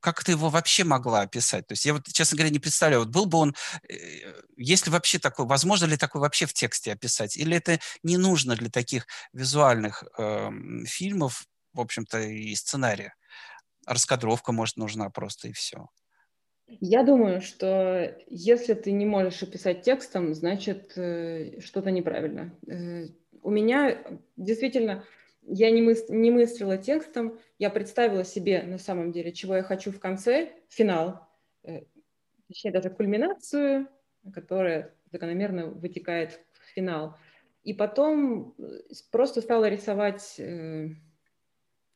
как 0.00 0.24
ты 0.24 0.32
его 0.32 0.48
вообще 0.48 0.84
могла 0.84 1.22
описать? 1.22 1.66
То 1.66 1.72
есть 1.72 1.84
я 1.84 1.92
вот, 1.94 2.06
честно 2.12 2.36
говоря, 2.36 2.52
не 2.52 2.58
представляю, 2.58 3.00
вот 3.00 3.10
был 3.10 3.26
бы 3.26 3.38
он, 3.38 3.54
э, 3.88 3.96
есть 4.56 4.86
ли 4.86 4.92
вообще 4.92 5.18
такой, 5.18 5.46
возможно 5.46 5.86
ли 5.86 5.96
такой 5.96 6.20
вообще 6.20 6.46
в 6.46 6.52
тексте 6.54 6.92
описать, 6.92 7.36
или 7.36 7.56
это 7.56 7.78
не 8.02 8.16
нужно 8.16 8.56
для 8.56 8.70
таких 8.70 9.06
визуальных 9.32 10.04
э, 10.18 10.50
фильмов, 10.86 11.15
фильмов, 11.16 11.46
в 11.72 11.80
общем-то, 11.80 12.20
и 12.20 12.54
сценария. 12.54 13.14
Раскадровка, 13.86 14.52
может, 14.52 14.76
нужна 14.76 15.10
просто, 15.10 15.48
и 15.48 15.52
все. 15.52 15.86
Я 16.66 17.04
думаю, 17.04 17.40
что 17.40 18.16
если 18.26 18.74
ты 18.74 18.92
не 18.92 19.06
можешь 19.06 19.42
описать 19.42 19.82
текстом, 19.82 20.34
значит, 20.34 20.92
э, 20.98 21.60
что-то 21.60 21.90
неправильно. 21.90 22.52
Э, 22.66 23.06
у 23.42 23.50
меня 23.50 23.98
действительно, 24.36 25.04
я 25.42 25.70
не, 25.70 25.80
мыс 25.80 26.08
не 26.08 26.30
мыслила 26.30 26.76
текстом, 26.76 27.38
я 27.58 27.70
представила 27.70 28.24
себе 28.24 28.62
на 28.62 28.78
самом 28.78 29.12
деле, 29.12 29.32
чего 29.32 29.56
я 29.56 29.62
хочу 29.62 29.92
в 29.92 30.00
конце, 30.00 30.50
финал, 30.68 31.28
э, 31.62 31.82
точнее 32.48 32.72
даже 32.72 32.90
кульминацию, 32.90 33.86
которая 34.34 34.92
закономерно 35.12 35.68
вытекает 35.68 36.40
в 36.52 36.74
финал. 36.74 37.16
И 37.62 37.72
потом 37.74 38.56
просто 39.12 39.40
стала 39.40 39.68
рисовать 39.68 40.40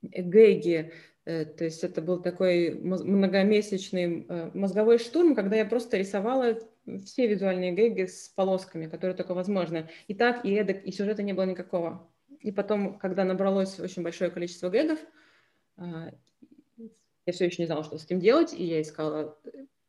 гэги. 0.02 0.92
Э, 1.24 1.44
то 1.44 1.64
есть 1.64 1.84
это 1.84 2.02
был 2.02 2.22
такой 2.22 2.74
многомесячный 2.74 4.26
э, 4.28 4.50
мозговой 4.54 4.98
штурм, 4.98 5.34
когда 5.34 5.56
я 5.56 5.64
просто 5.64 5.96
рисовала 5.96 6.58
все 7.04 7.26
визуальные 7.26 7.72
гэги 7.72 8.06
с 8.06 8.28
полосками, 8.28 8.86
которые 8.86 9.16
только 9.16 9.34
возможно. 9.34 9.88
И 10.08 10.14
так, 10.14 10.44
и 10.44 10.52
эдак, 10.52 10.84
и 10.84 10.92
сюжета 10.92 11.22
не 11.22 11.32
было 11.32 11.44
никакого. 11.44 12.08
И 12.40 12.52
потом, 12.52 12.98
когда 12.98 13.24
набралось 13.24 13.78
очень 13.78 14.02
большое 14.02 14.30
количество 14.30 14.70
гэгов, 14.70 14.98
а, 15.76 16.10
я 17.26 17.32
все 17.32 17.46
еще 17.46 17.62
не 17.62 17.66
знала, 17.66 17.84
что 17.84 17.98
с 17.98 18.04
этим 18.04 18.18
делать, 18.18 18.54
и 18.54 18.64
я 18.64 18.80
искала, 18.80 19.38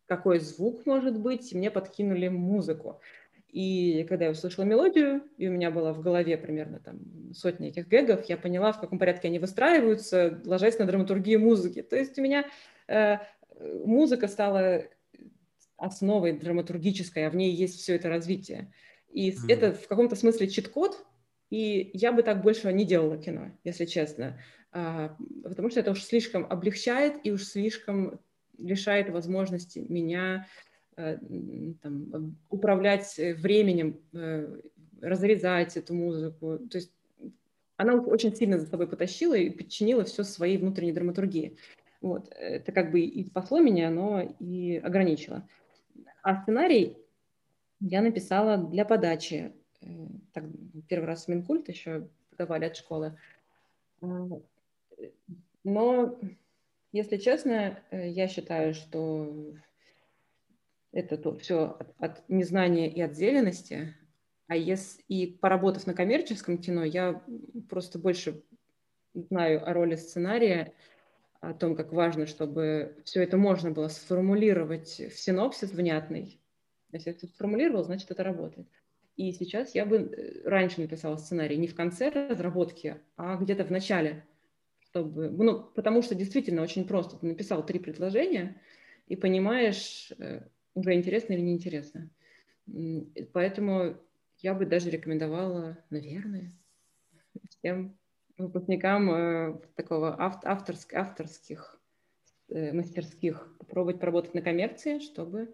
какой 0.06 0.40
звук 0.40 0.86
может 0.86 1.18
быть, 1.18 1.52
и 1.52 1.58
мне 1.58 1.72
подкинули 1.72 2.28
музыку. 2.28 3.00
И 3.52 4.06
когда 4.08 4.26
я 4.26 4.32
услышала 4.32 4.64
мелодию, 4.64 5.24
и 5.38 5.48
у 5.50 5.52
меня 5.52 5.72
была 5.72 5.92
в 5.92 6.02
голове 6.02 6.38
примерно 6.38 6.80
там 6.80 7.34
сотня 7.34 7.68
этих 7.68 7.88
гэгов, 7.88 8.24
я 8.30 8.38
поняла, 8.38 8.72
в 8.72 8.80
каком 8.80 8.98
порядке 8.98 9.28
они 9.28 9.40
выстраиваются, 9.40 10.42
ложась 10.46 10.80
на 10.80 10.86
драматургию 10.86 11.40
музыки. 11.40 11.82
То 11.82 11.98
есть 11.98 12.18
у 12.18 12.22
меня 12.22 12.46
э, 12.88 13.18
музыка 13.86 14.30
стала 14.30 14.84
основой 15.76 16.32
драматургической, 16.32 17.28
а 17.28 17.30
в 17.30 17.36
ней 17.36 17.52
есть 17.52 17.80
все 17.80 17.96
это 17.96 18.08
развитие. 18.08 18.72
И 19.10 19.32
mm-hmm. 19.32 19.36
это 19.50 19.74
в 19.74 19.88
каком-то 19.88 20.16
смысле 20.16 20.48
чит-код, 20.48 21.06
и 21.50 21.92
я 21.94 22.14
бы 22.14 22.24
так 22.24 22.42
больше 22.42 22.72
не 22.72 22.86
делала 22.86 23.18
кино, 23.18 23.52
если 23.66 23.86
честно. 23.86 24.40
А, 24.72 25.18
потому 25.44 25.70
что 25.70 25.82
это 25.82 25.92
уж 25.92 26.04
слишком 26.04 26.46
облегчает 26.50 27.16
и 27.26 27.32
уж 27.32 27.44
слишком 27.44 28.22
лишает 28.58 29.10
возможности 29.10 29.80
меня 29.90 30.48
там, 31.82 32.36
управлять 32.50 33.18
э, 33.20 33.34
временем, 33.34 34.00
э, 34.14 34.60
разрезать 35.02 35.78
эту 35.78 35.94
музыку. 35.94 36.60
То 36.70 36.78
есть 36.78 36.92
она 37.78 37.96
очень 37.96 38.36
сильно 38.36 38.60
за 38.60 38.68
собой 38.68 38.88
потащила 38.88 39.34
и 39.34 39.50
подчинила 39.50 40.04
все 40.04 40.24
своей 40.24 40.58
внутренней 40.58 40.94
драматургии. 40.94 41.58
Вот. 42.02 42.32
Это 42.32 42.72
как 42.72 42.92
бы 42.92 43.02
и 43.02 43.26
спасло 43.26 43.60
меня, 43.60 43.90
но 43.90 44.22
и 44.40 44.78
ограничило. 44.78 45.48
А 46.24 46.42
сценарий 46.42 46.98
я 47.80 48.02
написала 48.02 48.58
для 48.58 48.86
подачи. 48.86 49.54
Так, 50.34 50.44
первый 50.88 51.06
раз 51.06 51.28
Минкульт 51.28 51.68
еще 51.70 52.08
подавали 52.30 52.66
от 52.66 52.76
школы. 52.76 53.18
Но, 55.64 56.20
если 56.92 57.18
честно, 57.18 57.80
я 57.92 58.28
считаю, 58.28 58.74
что 58.74 59.56
это 60.92 61.18
то, 61.18 61.38
все 61.38 61.78
от, 61.80 61.94
от 62.00 62.30
незнания 62.30 62.92
и 62.92 63.02
отделенности. 63.02 63.96
А 64.48 64.56
если 64.56 65.02
и 65.08 65.28
поработав 65.28 65.88
на 65.88 65.94
коммерческом 65.94 66.58
кино, 66.58 66.84
я 66.84 67.24
просто 67.70 68.00
больше 68.00 68.44
знаю 69.14 69.68
о 69.68 69.74
роли 69.74 69.96
сценария, 69.96 70.74
о 71.40 71.54
том, 71.54 71.76
как 71.76 71.92
важно, 71.94 72.28
чтобы 72.28 72.98
все 73.04 73.24
это 73.24 73.38
можно 73.38 73.72
было 73.72 73.88
сформулировать 73.88 75.00
в 75.00 75.18
синопсис 75.18 75.72
внятный. 75.72 76.40
Если 76.92 77.12
это 77.12 77.28
сформулировал, 77.28 77.84
значит, 77.84 78.12
это 78.12 78.24
работает. 78.24 78.68
И 79.16 79.32
сейчас 79.32 79.74
я 79.76 79.86
бы 79.86 79.98
э, 79.98 80.48
раньше 80.48 80.82
написала 80.82 81.16
сценарий 81.18 81.58
не 81.58 81.68
в 81.68 81.76
конце 81.76 82.10
разработки, 82.10 82.98
а 83.18 83.38
где-то 83.38 83.64
в 83.64 83.72
начале, 83.72 84.26
чтобы, 84.80 85.30
ну, 85.30 85.64
потому 85.64 86.02
что 86.02 86.16
действительно 86.16 86.62
очень 86.62 86.88
просто. 86.88 87.18
Ты 87.18 87.26
написал 87.26 87.66
три 87.66 87.80
предложения 87.80 88.62
и 89.08 89.16
понимаешь, 89.16 90.12
уже 90.74 90.94
интересно 90.94 91.34
или 91.34 91.42
неинтересно. 91.42 92.10
Поэтому 93.34 93.98
я 94.38 94.54
бы 94.54 94.66
даже 94.66 94.90
рекомендовала, 94.90 95.78
наверное, 95.90 96.52
всем 97.50 97.98
выпускникам 98.38 99.12
э, 99.12 99.62
такого 99.76 100.16
авторск, 100.20 100.94
авторских 100.94 101.80
э, 102.50 102.74
мастерских 102.74 103.56
попробовать 103.60 104.00
поработать 104.00 104.34
на 104.34 104.42
коммерции, 104.42 105.00
чтобы 105.00 105.54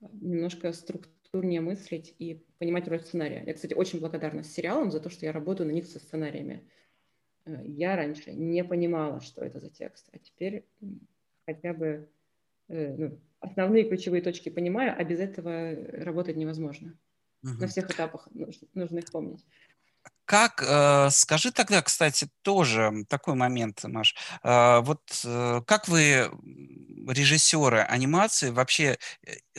немножко 0.00 0.72
структурнее 0.72 1.60
мыслить 1.60 2.14
и 2.18 2.44
понимать 2.58 2.88
роль 2.88 3.00
сценария. 3.00 3.42
Я, 3.46 3.54
кстати, 3.54 3.74
очень 3.74 4.00
благодарна 4.00 4.42
сериалам 4.42 4.90
за 4.90 5.00
то, 5.00 5.10
что 5.10 5.26
я 5.26 5.32
работаю 5.32 5.66
на 5.66 5.72
них 5.72 5.86
со 5.86 5.98
сценариями. 5.98 6.66
Э, 7.44 7.62
я 7.64 7.96
раньше 7.96 8.32
не 8.32 8.64
понимала, 8.64 9.20
что 9.20 9.44
это 9.44 9.60
за 9.60 9.70
текст, 9.70 10.08
а 10.12 10.18
теперь 10.18 10.64
хотя 11.46 11.74
бы 11.74 12.08
ну, 12.68 13.20
основные 13.44 13.84
ключевые 13.84 14.22
точки 14.22 14.48
понимаю, 14.48 14.94
а 14.96 15.04
без 15.04 15.20
этого 15.20 15.74
работать 15.92 16.36
невозможно. 16.36 16.98
Угу. 17.42 17.60
На 17.60 17.68
всех 17.68 17.90
этапах 17.90 18.28
нужно, 18.32 18.68
нужно 18.74 18.98
их 18.98 19.10
помнить. 19.10 19.44
Как, 20.26 20.62
э, 20.66 21.10
скажи 21.10 21.52
тогда, 21.52 21.82
кстати, 21.82 22.28
тоже 22.42 23.04
такой 23.08 23.34
момент, 23.34 23.84
Маш, 23.84 24.14
э, 24.42 24.80
вот 24.80 25.02
э, 25.22 25.60
как 25.66 25.86
вы, 25.88 26.30
режиссеры 27.06 27.80
анимации, 27.80 28.48
вообще, 28.48 28.96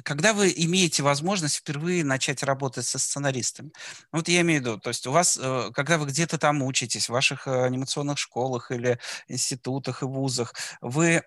когда 0.02 0.34
вы 0.34 0.52
имеете 0.56 1.04
возможность 1.04 1.58
впервые 1.58 2.04
начать 2.04 2.42
работать 2.42 2.86
со 2.86 2.98
сценаристами? 2.98 3.72
Вот 4.12 4.28
я 4.28 4.42
имею 4.42 4.62
в 4.62 4.64
виду, 4.64 4.80
то 4.80 4.90
есть 4.90 5.06
у 5.06 5.12
вас, 5.12 5.40
когда 5.74 6.00
вы 6.00 6.08
где-то 6.08 6.40
там 6.40 6.64
учитесь, 6.64 7.10
в 7.10 7.14
ваших 7.14 7.48
анимационных 7.48 8.18
школах 8.18 8.72
или 8.72 8.98
институтах 9.28 10.02
и 10.02 10.06
вузах, 10.06 10.56
вы... 10.82 11.22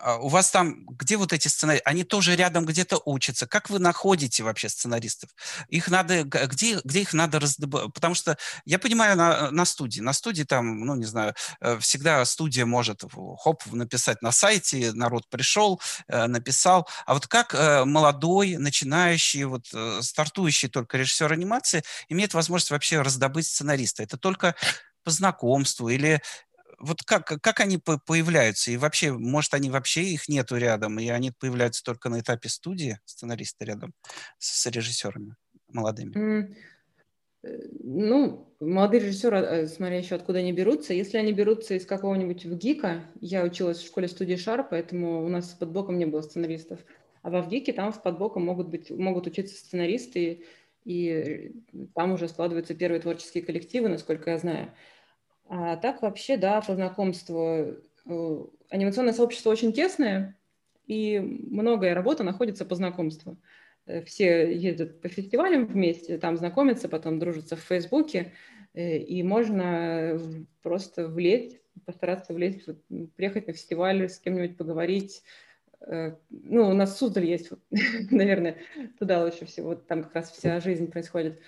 А, 0.00 0.16
у 0.18 0.28
вас 0.28 0.50
там, 0.50 0.86
где 0.86 1.16
вот 1.16 1.32
эти 1.32 1.48
сценарии, 1.48 1.82
они 1.84 2.04
тоже 2.04 2.36
рядом 2.36 2.64
где-то 2.64 3.00
учатся. 3.04 3.46
Как 3.46 3.70
вы 3.70 3.78
находите 3.78 4.42
вообще 4.42 4.68
сценаристов? 4.68 5.30
Их 5.68 5.88
надо, 5.88 6.24
где, 6.24 6.80
где 6.84 7.00
их 7.02 7.12
надо 7.12 7.40
раздобывать? 7.40 7.92
Потому 7.92 8.14
что 8.14 8.36
я 8.64 8.78
понимаю 8.78 9.16
на, 9.16 9.50
на 9.50 9.64
студии. 9.64 10.00
На 10.00 10.12
студии 10.12 10.44
там, 10.44 10.80
ну, 10.84 10.94
не 10.94 11.04
знаю, 11.04 11.34
э, 11.60 11.78
всегда 11.78 12.24
студия 12.24 12.66
может, 12.66 13.02
хоп, 13.38 13.62
написать 13.66 14.22
на 14.22 14.32
сайте, 14.32 14.92
народ 14.92 15.28
пришел, 15.28 15.80
э, 16.08 16.26
написал. 16.26 16.88
А 17.06 17.14
вот 17.14 17.26
как 17.26 17.54
э, 17.54 17.84
молодой, 17.84 18.56
начинающий, 18.56 19.44
вот 19.44 19.66
стартующий 20.00 20.68
только 20.68 20.98
режиссер 20.98 21.32
анимации 21.32 21.82
имеет 22.08 22.34
возможность 22.34 22.70
вообще 22.70 23.02
раздобыть 23.02 23.46
сценариста? 23.46 24.02
Это 24.02 24.16
только 24.16 24.54
по 25.04 25.10
знакомству 25.10 25.88
или 25.88 26.20
вот 26.78 27.02
как, 27.02 27.26
как 27.26 27.60
они 27.60 27.78
появляются? 27.78 28.70
И 28.70 28.76
вообще, 28.76 29.12
может, 29.12 29.54
они 29.54 29.70
вообще 29.70 30.02
их 30.02 30.28
нету 30.28 30.56
рядом, 30.56 30.98
и 30.98 31.08
они 31.08 31.32
появляются 31.32 31.82
только 31.82 32.08
на 32.08 32.20
этапе 32.20 32.48
студии, 32.48 32.98
сценаристы 33.04 33.64
рядом 33.64 33.92
с, 34.38 34.62
с 34.62 34.66
режиссерами 34.66 35.36
молодыми? 35.68 36.14
Mm. 36.14 36.54
Ну, 37.84 38.52
молодые 38.60 39.00
режиссеры, 39.00 39.38
э, 39.38 39.66
смотря 39.68 39.98
еще 39.98 40.16
откуда 40.16 40.40
они 40.40 40.52
берутся. 40.52 40.92
Если 40.92 41.18
они 41.18 41.32
берутся 41.32 41.74
из 41.74 41.86
какого-нибудь 41.86 42.44
ВГИКа, 42.44 43.04
я 43.20 43.44
училась 43.44 43.78
в 43.78 43.86
школе 43.86 44.08
студии 44.08 44.34
Шар, 44.34 44.66
поэтому 44.68 45.24
у 45.24 45.28
нас 45.28 45.50
под 45.50 45.70
боком 45.70 45.98
не 45.98 46.06
было 46.06 46.22
сценаристов. 46.22 46.80
А 47.22 47.30
во 47.30 47.42
ВГИКе 47.42 47.72
там 47.72 47.92
под 47.92 48.18
боком 48.18 48.44
могут, 48.44 48.68
быть, 48.68 48.90
могут 48.90 49.26
учиться 49.26 49.54
сценаристы, 49.54 50.44
и 50.84 51.52
там 51.94 52.12
уже 52.12 52.28
складываются 52.28 52.74
первые 52.74 53.00
творческие 53.00 53.44
коллективы, 53.44 53.88
насколько 53.88 54.30
я 54.30 54.38
знаю. 54.38 54.72
А 55.48 55.76
так 55.76 56.02
вообще, 56.02 56.36
да, 56.36 56.60
по 56.60 56.74
знакомству. 56.74 57.76
Э, 58.06 58.44
анимационное 58.70 59.14
сообщество 59.14 59.50
очень 59.50 59.72
тесное, 59.72 60.36
и 60.86 61.18
многое 61.18 61.94
работа 61.94 62.22
находится 62.22 62.66
по 62.66 62.74
знакомству. 62.74 63.38
Э, 63.86 64.02
все 64.02 64.54
ездят 64.54 65.00
по 65.00 65.08
фестивалям 65.08 65.66
вместе, 65.66 66.18
там 66.18 66.36
знакомятся, 66.36 66.88
потом 66.88 67.18
дружатся 67.18 67.56
в 67.56 67.60
Фейсбуке. 67.60 68.32
и 68.74 69.22
можно 69.22 70.20
просто 70.62 71.08
влезть, 71.08 71.58
постараться 71.86 72.34
влезть, 72.34 72.66
вот, 72.66 72.78
приехать 73.16 73.46
на 73.46 73.54
фестиваль, 73.54 74.08
с 74.08 74.18
кем-нибудь 74.18 74.56
поговорить. 74.58 75.22
Ну, 75.80 76.68
у 76.68 76.74
нас 76.74 76.98
Суздаль 76.98 77.24
есть, 77.24 77.50
вот, 77.50 77.60
наверное, 78.10 78.56
туда 78.98 79.24
лучше 79.24 79.46
всего, 79.46 79.74
там 79.74 80.04
как 80.04 80.14
раз 80.14 80.30
вся 80.30 80.60
жизнь 80.60 80.90
происходит. 80.90 81.40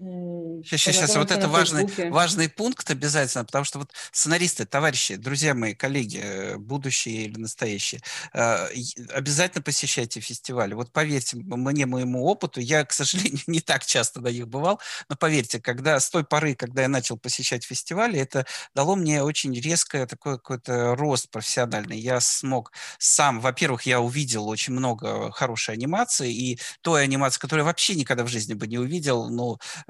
Сейчас, 0.00 0.80
сейчас, 0.80 0.96
сейчас. 0.96 1.16
Вот 1.16 1.30
это 1.30 1.46
важный, 1.46 1.86
важный 2.08 2.48
пункт 2.48 2.90
обязательно, 2.90 3.44
потому 3.44 3.66
что 3.66 3.80
вот 3.80 3.92
сценаристы, 4.12 4.64
товарищи, 4.64 5.16
друзья 5.16 5.54
мои, 5.54 5.74
коллеги, 5.74 6.20
э, 6.22 6.56
будущие 6.56 7.26
или 7.26 7.38
настоящие, 7.38 8.00
э, 8.32 8.68
обязательно 9.12 9.62
посещайте 9.62 10.20
фестивали. 10.20 10.72
Вот 10.72 10.90
поверьте 10.90 11.36
мне, 11.36 11.84
моему 11.84 12.24
опыту, 12.24 12.60
я, 12.60 12.86
к 12.86 12.92
сожалению, 12.94 13.40
не 13.46 13.60
так 13.60 13.84
часто 13.84 14.22
на 14.22 14.28
них 14.28 14.48
бывал, 14.48 14.80
но 15.10 15.16
поверьте, 15.16 15.60
когда 15.60 16.00
с 16.00 16.08
той 16.08 16.24
поры, 16.24 16.54
когда 16.54 16.80
я 16.80 16.88
начал 16.88 17.18
посещать 17.18 17.64
фестивали, 17.64 18.18
это 18.18 18.46
дало 18.74 18.96
мне 18.96 19.22
очень 19.22 19.52
резкое 19.52 20.06
такой 20.06 20.38
какой-то 20.38 20.96
рост 20.96 21.30
профессиональный. 21.30 21.98
Я 21.98 22.20
смог 22.20 22.72
сам, 22.98 23.40
во-первых, 23.40 23.82
я 23.82 24.00
увидел 24.00 24.48
очень 24.48 24.72
много 24.72 25.30
хорошей 25.30 25.74
анимации, 25.74 26.32
и 26.32 26.58
той 26.80 27.04
анимации, 27.04 27.38
которую 27.38 27.64
я 27.64 27.66
вообще 27.66 27.96
никогда 27.96 28.24
в 28.24 28.28
жизни 28.28 28.54
бы 28.54 28.66
не 28.66 28.78
увидел, 28.78 29.28
ну, 29.28 29.58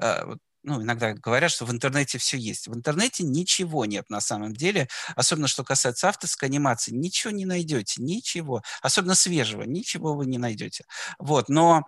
ну, 0.63 0.81
иногда 0.83 1.13
говорят, 1.13 1.51
что 1.51 1.65
в 1.65 1.71
интернете 1.71 2.17
все 2.19 2.37
есть. 2.37 2.67
В 2.67 2.75
интернете 2.75 3.23
ничего 3.23 3.85
нет 3.85 4.09
на 4.09 4.21
самом 4.21 4.53
деле, 4.53 4.87
особенно 5.15 5.47
что 5.47 5.63
касается 5.63 6.07
авторской 6.09 6.49
анимации. 6.49 6.91
Ничего 6.93 7.31
не 7.33 7.45
найдете, 7.45 8.01
ничего. 8.01 8.61
Особенно 8.81 9.15
свежего, 9.15 9.63
ничего 9.63 10.13
вы 10.15 10.27
не 10.27 10.37
найдете. 10.37 10.85
Вот, 11.19 11.49
но 11.49 11.87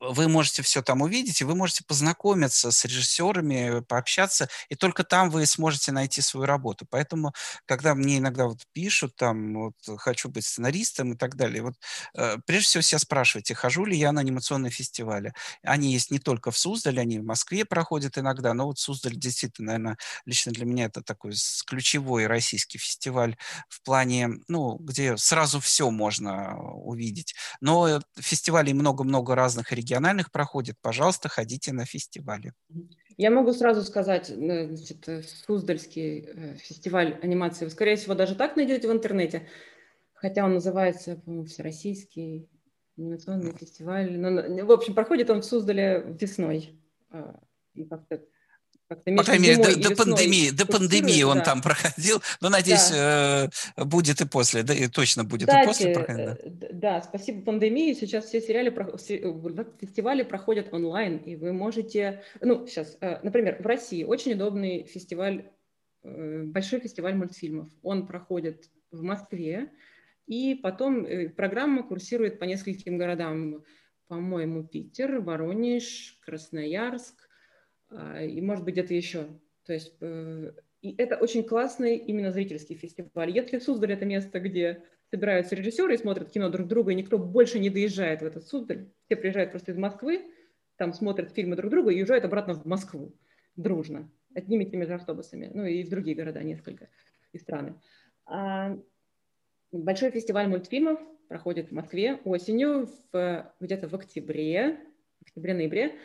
вы 0.00 0.28
можете 0.28 0.62
все 0.62 0.82
там 0.82 1.02
увидеть, 1.02 1.40
и 1.40 1.44
вы 1.44 1.54
можете 1.54 1.84
познакомиться 1.84 2.70
с 2.70 2.84
режиссерами, 2.84 3.80
пообщаться, 3.80 4.48
и 4.68 4.74
только 4.76 5.04
там 5.04 5.30
вы 5.30 5.46
сможете 5.46 5.92
найти 5.92 6.20
свою 6.22 6.46
работу. 6.46 6.86
Поэтому, 6.88 7.32
когда 7.66 7.94
мне 7.94 8.18
иногда 8.18 8.46
вот 8.46 8.60
пишут, 8.72 9.16
там, 9.16 9.54
вот, 9.54 9.74
хочу 9.98 10.28
быть 10.28 10.44
сценаристом 10.44 11.12
и 11.12 11.16
так 11.16 11.36
далее, 11.36 11.62
вот, 11.62 11.74
э, 12.14 12.36
прежде 12.46 12.66
всего 12.68 12.82
себя 12.82 12.98
спрашивайте, 12.98 13.54
хожу 13.54 13.84
ли 13.84 13.96
я 13.96 14.12
на 14.12 14.20
анимационные 14.20 14.70
фестивали. 14.70 15.32
Они 15.62 15.92
есть 15.92 16.10
не 16.10 16.18
только 16.18 16.50
в 16.50 16.58
Суздале, 16.58 17.00
они 17.00 17.18
в 17.18 17.24
Москве 17.24 17.64
проходят 17.64 18.18
иногда, 18.18 18.54
но 18.54 18.66
вот 18.66 18.78
Суздаль 18.78 19.16
действительно, 19.16 19.66
наверное, 19.72 19.98
лично 20.26 20.52
для 20.52 20.64
меня 20.66 20.84
это 20.86 21.02
такой 21.02 21.32
ключевой 21.66 22.26
российский 22.26 22.78
фестиваль 22.78 23.36
в 23.68 23.82
плане, 23.82 24.30
ну, 24.48 24.76
где 24.78 25.16
сразу 25.16 25.60
все 25.60 25.90
можно 25.90 26.56
увидеть. 26.58 27.34
Но 27.60 28.00
фестивалей 28.18 28.72
много-много 28.74 29.34
разных 29.34 29.72
регионов, 29.72 29.87
региональных 29.88 30.30
проходит, 30.30 30.76
пожалуйста, 30.80 31.28
ходите 31.28 31.72
на 31.72 31.84
фестивали. 31.84 32.52
Я 33.16 33.30
могу 33.30 33.52
сразу 33.52 33.82
сказать, 33.82 34.30
э, 34.30 34.66
значит, 34.68 35.08
э, 35.08 35.22
Суздальский 35.22 36.20
э, 36.20 36.54
фестиваль 36.56 37.18
анимации, 37.22 37.64
вы, 37.64 37.70
скорее 37.70 37.96
всего, 37.96 38.14
даже 38.14 38.34
так 38.34 38.56
найдете 38.56 38.88
в 38.88 38.92
интернете, 38.92 39.48
хотя 40.12 40.44
он 40.44 40.54
называется, 40.54 41.16
по-моему, 41.16 41.46
Всероссийский 41.46 42.48
анимационный 42.96 43.52
фестиваль. 43.56 44.18
Но, 44.18 44.66
в 44.66 44.72
общем, 44.72 44.94
проходит 44.94 45.30
он 45.30 45.40
в 45.40 45.44
Суздале 45.44 46.16
весной. 46.20 46.78
И 47.74 47.84
как-то 47.84 48.24
по 48.88 49.22
крайней 49.22 49.48
мере, 49.48 49.62
до, 49.62 49.90
до 49.90 49.96
пандемии, 49.96 50.50
до 50.50 50.66
пандемии 50.66 51.22
он 51.22 51.38
да. 51.38 51.44
там 51.44 51.62
проходил, 51.62 52.22
но, 52.40 52.48
надеюсь, 52.48 52.90
да. 52.90 53.50
э, 53.76 53.84
будет 53.84 54.20
и 54.22 54.26
после, 54.26 54.62
да, 54.62 54.72
и 54.72 54.88
точно 54.88 55.24
будет 55.24 55.48
Кстати, 55.48 55.82
и 55.82 55.94
после. 55.94 56.38
Да. 56.46 56.68
да, 56.72 57.02
спасибо 57.02 57.42
пандемии, 57.42 57.92
сейчас 57.92 58.24
все 58.26 58.40
сериалы, 58.40 58.68
э, 58.70 59.64
фестивали 59.80 60.22
проходят 60.22 60.72
онлайн, 60.72 61.18
и 61.18 61.36
вы 61.36 61.52
можете, 61.52 62.22
ну, 62.40 62.66
сейчас, 62.66 62.96
э, 63.00 63.18
например, 63.22 63.62
в 63.62 63.66
России 63.66 64.04
очень 64.04 64.32
удобный 64.32 64.84
фестиваль, 64.84 65.50
большой 66.02 66.80
фестиваль 66.80 67.14
мультфильмов, 67.14 67.68
он 67.82 68.06
проходит 68.06 68.70
в 68.90 69.02
Москве, 69.02 69.70
и 70.26 70.54
потом 70.54 71.06
программа 71.36 71.82
курсирует 71.82 72.38
по 72.38 72.44
нескольким 72.44 72.96
городам, 72.96 73.64
по-моему, 74.06 74.64
Питер, 74.64 75.20
Воронеж, 75.20 76.18
Красноярск, 76.24 77.27
и, 77.90 78.40
может 78.40 78.64
быть, 78.64 78.74
где-то 78.74 78.94
еще. 78.94 79.26
То 79.64 79.72
есть 79.72 79.94
э, 80.00 80.52
и 80.80 80.94
это 80.96 81.16
очень 81.16 81.42
классный 81.42 81.96
именно 81.96 82.30
зрительский 82.30 82.76
фестиваль. 82.76 83.30
Если 83.30 83.58
в 83.58 83.62
Суздаль 83.62 83.92
это 83.92 84.04
место, 84.04 84.38
где 84.38 84.84
собираются 85.10 85.56
режиссеры 85.56 85.94
и 85.94 85.98
смотрят 85.98 86.30
кино 86.30 86.50
друг 86.50 86.68
друга, 86.68 86.92
и 86.92 86.94
никто 86.94 87.18
больше 87.18 87.58
не 87.58 87.70
доезжает 87.70 88.22
в 88.22 88.26
этот 88.26 88.46
Суздаль, 88.46 88.88
все 89.06 89.16
приезжают 89.16 89.50
просто 89.50 89.72
из 89.72 89.76
Москвы, 89.76 90.22
там 90.76 90.92
смотрят 90.92 91.32
фильмы 91.32 91.56
друг 91.56 91.70
друга 91.70 91.90
и 91.90 91.96
уезжают 91.96 92.24
обратно 92.24 92.54
в 92.54 92.64
Москву 92.64 93.12
дружно, 93.56 94.08
одними 94.34 94.64
и 94.64 94.70
теми 94.70 94.84
же 94.84 94.94
автобусами, 94.94 95.50
ну 95.52 95.64
и 95.64 95.82
в 95.82 95.88
другие 95.88 96.16
города 96.16 96.42
несколько, 96.44 96.88
и 97.32 97.38
страны. 97.38 97.74
А 98.26 98.78
большой 99.72 100.12
фестиваль 100.12 100.46
мультфильмов 100.46 101.00
проходит 101.26 101.70
в 101.70 101.72
Москве 101.72 102.20
осенью, 102.24 102.88
в, 103.12 103.52
где-то 103.58 103.88
в 103.88 103.94
октябре, 103.94 104.78
октябре-ноябре, 105.22 105.96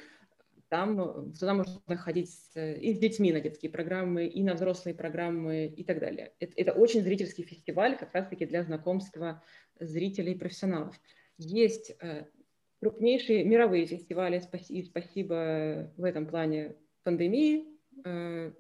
там 0.74 0.99
э, 0.99 1.34
туда 1.39 1.53
можно 1.53 1.97
ходить 1.97 2.32
и 2.55 2.93
с 2.95 2.97
детьми 2.97 3.32
на 3.32 3.39
детские 3.39 3.71
программы, 3.71 4.26
и 4.26 4.41
на 4.41 4.55
взрослые 4.55 4.95
программы 4.95 5.67
и 5.67 5.84
так 5.84 5.99
далее. 5.99 6.34
Это, 6.39 6.53
это 6.55 6.71
очень 6.71 7.03
зрительский 7.03 7.43
фестиваль, 7.43 7.95
как 7.95 8.11
раз-таки 8.15 8.47
для 8.47 8.63
знакомства 8.63 9.43
зрителей 9.80 10.32
и 10.32 10.38
профессионалов. 10.39 10.99
Есть 11.38 11.95
э, 12.01 12.26
крупнейшие 12.82 13.43
мировые 13.43 13.86
фестивали, 13.86 14.41
и 14.69 14.82
спасибо 14.82 15.93
в 15.95 16.03
этом 16.03 16.26
плане 16.26 16.76
пандемии, 17.03 17.67
э, 18.03 18.51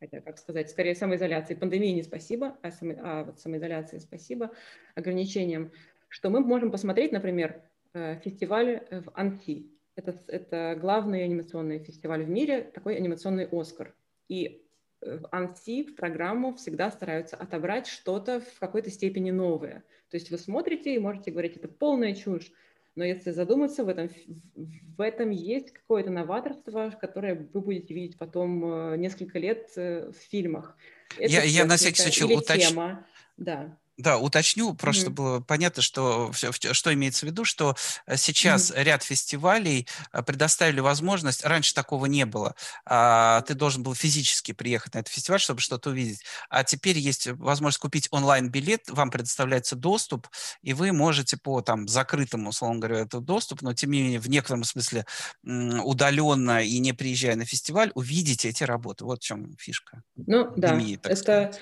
хотя, 0.00 0.22
как 0.22 0.38
сказать, 0.38 0.70
скорее 0.70 0.94
самоизоляции. 0.94 1.54
Пандемии 1.54 1.90
не 1.90 2.02
спасибо, 2.02 2.56
а, 2.62 2.70
само, 2.70 2.94
а 3.02 3.24
вот 3.24 3.40
самоизоляции 3.40 3.98
спасибо, 3.98 4.52
ограничениям, 4.94 5.70
что 6.08 6.30
мы 6.30 6.40
можем 6.40 6.70
посмотреть, 6.70 7.12
например, 7.12 7.60
фестиваль 7.92 8.86
в 8.90 9.10
Анси, 9.12 9.77
это, 9.98 10.16
это 10.28 10.78
главный 10.80 11.24
анимационный 11.24 11.80
фестиваль 11.80 12.24
в 12.24 12.30
мире, 12.30 12.62
такой 12.62 12.96
анимационный 12.96 13.48
Оскар. 13.50 13.94
И 14.28 14.62
э, 15.00 15.18
в 15.18 15.28
Анси 15.32 15.82
в 15.82 15.96
программу 15.96 16.54
всегда 16.54 16.90
стараются 16.90 17.36
отобрать 17.36 17.88
что-то 17.88 18.40
в 18.40 18.60
какой-то 18.60 18.90
степени 18.90 19.30
новое. 19.32 19.82
То 20.10 20.16
есть 20.16 20.30
вы 20.30 20.38
смотрите 20.38 20.94
и 20.94 20.98
можете 20.98 21.32
говорить, 21.32 21.56
это 21.56 21.68
полная 21.68 22.14
чушь, 22.14 22.52
но 22.94 23.04
если 23.04 23.30
задуматься, 23.32 23.84
в 23.84 23.88
этом, 23.88 24.08
в 24.54 25.00
этом 25.00 25.30
есть 25.30 25.72
какое-то 25.72 26.10
новаторство, 26.10 26.90
которое 27.00 27.34
вы 27.34 27.60
будете 27.60 27.92
видеть 27.92 28.18
потом 28.18 28.64
э, 28.64 28.96
несколько 28.96 29.38
лет 29.38 29.70
э, 29.76 30.10
в 30.10 30.16
фильмах. 30.30 30.76
Это 31.16 31.32
я, 31.32 31.42
я 31.42 31.64
на 31.64 31.76
всякий 31.76 32.02
случай 32.02 32.24
уточню. 32.24 32.98
Да. 33.36 33.76
Да, 33.98 34.16
уточню, 34.16 34.74
просто 34.74 35.10
mm-hmm. 35.10 35.14
было 35.14 35.40
понятно, 35.40 35.82
что, 35.82 36.30
что 36.32 36.94
имеется 36.94 37.26
в 37.26 37.28
виду, 37.28 37.44
что 37.44 37.74
э, 38.06 38.16
сейчас 38.16 38.70
mm-hmm. 38.70 38.82
ряд 38.84 39.02
фестивалей 39.02 39.88
э, 40.12 40.22
предоставили 40.22 40.78
возможность, 40.78 41.44
раньше 41.44 41.74
такого 41.74 42.06
не 42.06 42.24
было, 42.24 42.54
а, 42.84 43.40
ты 43.42 43.54
должен 43.54 43.82
был 43.82 43.96
физически 43.96 44.52
приехать 44.52 44.94
на 44.94 45.00
этот 45.00 45.12
фестиваль, 45.12 45.40
чтобы 45.40 45.60
что-то 45.60 45.90
увидеть, 45.90 46.22
а 46.48 46.62
теперь 46.62 46.96
есть 46.96 47.26
возможность 47.26 47.80
купить 47.80 48.06
онлайн-билет, 48.12 48.88
вам 48.88 49.10
предоставляется 49.10 49.74
доступ, 49.74 50.28
и 50.62 50.74
вы 50.74 50.92
можете 50.92 51.36
по 51.36 51.60
там 51.60 51.88
закрытому, 51.88 52.50
условно 52.50 52.78
говоря, 52.78 53.00
этот 53.00 53.24
доступ, 53.24 53.62
но 53.62 53.74
тем 53.74 53.90
не 53.90 54.02
менее 54.02 54.20
в 54.20 54.30
некотором 54.30 54.62
смысле 54.62 55.06
удаленно 55.42 56.62
и 56.62 56.78
не 56.78 56.92
приезжая 56.92 57.34
на 57.34 57.44
фестиваль, 57.44 57.90
увидеть 57.96 58.44
эти 58.44 58.62
работы. 58.62 59.04
Вот 59.04 59.22
в 59.22 59.26
чем 59.26 59.56
фишка. 59.58 60.04
Ну 60.14 60.52
да, 60.54 60.80
это... 60.80 61.16
Сказать 61.16 61.60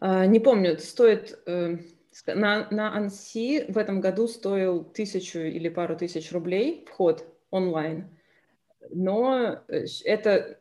не 0.00 0.40
помню, 0.40 0.78
стоит 0.78 1.38
э, 1.46 1.76
на, 2.26 2.68
на 2.70 2.94
Анси 2.96 3.64
в 3.68 3.78
этом 3.78 4.00
году 4.00 4.28
стоил 4.28 4.84
тысячу 4.84 5.40
или 5.40 5.68
пару 5.68 5.96
тысяч 5.96 6.32
рублей 6.32 6.86
вход 6.88 7.24
онлайн. 7.50 8.08
Но 8.90 9.62
э, 9.68 9.84
это 10.04 10.58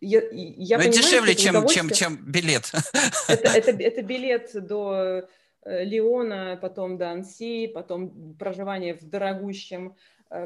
я, 0.00 0.20
я 0.30 0.78
Но 0.78 0.84
понимаю, 0.84 1.02
дешевле, 1.02 1.34
чем, 1.34 1.66
чем, 1.68 1.90
чем 1.90 2.16
билет. 2.16 2.72
Это, 3.28 3.48
это, 3.56 3.70
это 3.70 4.02
билет 4.02 4.50
до 4.52 5.28
э, 5.64 5.84
Леона, 5.84 6.58
потом 6.60 6.98
до 6.98 7.12
Анси, 7.12 7.68
потом 7.68 8.34
проживание 8.34 8.94
в 8.94 9.08
дорогущем 9.08 9.94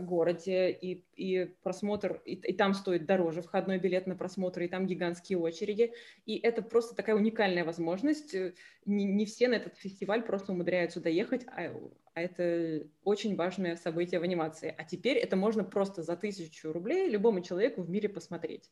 городе, 0.01 0.70
и, 0.70 1.05
и 1.14 1.45
просмотр, 1.62 2.20
и, 2.24 2.34
и 2.34 2.53
там 2.53 2.74
стоит 2.74 3.07
дороже 3.07 3.43
входной 3.43 3.78
билет 3.78 4.07
на 4.07 4.16
просмотр, 4.16 4.62
и 4.62 4.68
там 4.68 4.87
гигантские 4.87 5.39
очереди. 5.39 5.93
И 6.24 6.39
это 6.39 6.62
просто 6.62 6.95
такая 6.95 7.16
уникальная 7.16 7.64
возможность. 7.64 8.34
Э, 8.34 8.55
не, 8.84 9.05
не 9.05 9.24
все 9.26 9.49
на 9.49 9.55
этот 9.55 9.76
фестиваль 9.76 10.22
просто 10.22 10.53
умудряются 10.53 11.01
доехать, 11.01 11.47
а, 11.47 11.72
а 12.14 12.20
это 12.20 12.87
очень 13.05 13.37
важное 13.37 13.76
событие 13.76 14.20
в 14.20 14.22
анимации. 14.22 14.74
А 14.76 14.84
теперь 14.84 15.18
это 15.18 15.37
можно 15.37 15.64
просто 15.64 16.03
за 16.03 16.16
тысячу 16.16 16.72
рублей 16.72 17.09
любому 17.09 17.41
человеку 17.41 17.82
в 17.82 17.91
мире 17.91 18.09
посмотреть. 18.09 18.70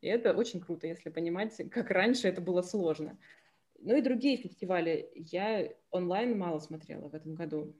И 0.00 0.08
это 0.08 0.34
очень 0.34 0.60
круто, 0.60 0.86
если 0.86 1.10
понимать, 1.10 1.56
как 1.70 1.90
раньше 1.90 2.28
это 2.28 2.40
было 2.40 2.62
сложно. 2.62 3.18
Ну 3.78 3.96
и 3.96 4.02
другие 4.02 4.36
фестивали. 4.36 5.10
Я 5.14 5.72
онлайн 5.90 6.38
мало 6.38 6.58
смотрела 6.58 7.08
в 7.08 7.14
этом 7.14 7.34
году. 7.34 7.74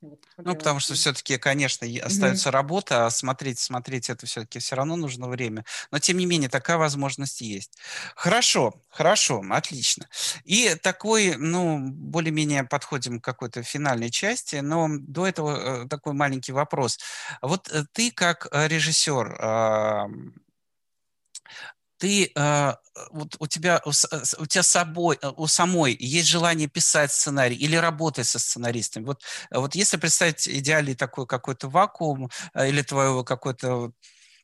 Вот, 0.00 0.20
ну, 0.36 0.54
потому 0.54 0.78
что 0.78 0.94
все-таки, 0.94 1.38
конечно, 1.38 1.84
остается 2.04 2.48
mm-hmm. 2.48 2.52
работа, 2.52 3.06
а 3.06 3.10
смотреть, 3.10 3.58
смотреть 3.58 4.08
это 4.08 4.26
все-таки 4.26 4.60
все 4.60 4.76
равно 4.76 4.94
нужно 4.94 5.28
время. 5.28 5.64
Но, 5.90 5.98
тем 5.98 6.18
не 6.18 6.26
менее, 6.26 6.48
такая 6.48 6.76
возможность 6.76 7.40
есть. 7.40 7.76
Хорошо, 8.14 8.74
хорошо, 8.90 9.42
отлично. 9.50 10.08
И 10.44 10.76
такой, 10.76 11.34
ну, 11.36 11.80
более-менее 11.90 12.62
подходим 12.62 13.20
к 13.20 13.24
какой-то 13.24 13.64
финальной 13.64 14.10
части, 14.10 14.56
но 14.56 14.86
до 14.88 15.26
этого 15.26 15.82
э, 15.84 15.88
такой 15.88 16.12
маленький 16.12 16.52
вопрос. 16.52 16.98
Вот 17.42 17.68
э, 17.68 17.84
ты 17.92 18.12
как 18.12 18.46
э, 18.52 18.68
режиссер, 18.68 19.36
ты 21.98 22.30
э, 22.34 22.72
вот 23.10 23.36
у 23.38 23.46
тебя 23.46 23.80
у, 23.84 23.90
у 23.90 24.46
тебя 24.46 24.62
собой 24.62 25.18
у 25.36 25.46
самой 25.46 25.96
есть 25.98 26.28
желание 26.28 26.68
писать 26.68 27.12
сценарий 27.12 27.56
или 27.56 27.76
работать 27.76 28.26
со 28.26 28.38
сценаристами? 28.38 29.04
Вот 29.04 29.22
вот 29.50 29.74
если 29.74 29.96
представить 29.96 30.48
идеальный 30.48 30.94
такой 30.94 31.26
какой-то 31.26 31.68
вакуум 31.68 32.30
или 32.54 32.82
твоего 32.82 33.24
какой-то 33.24 33.92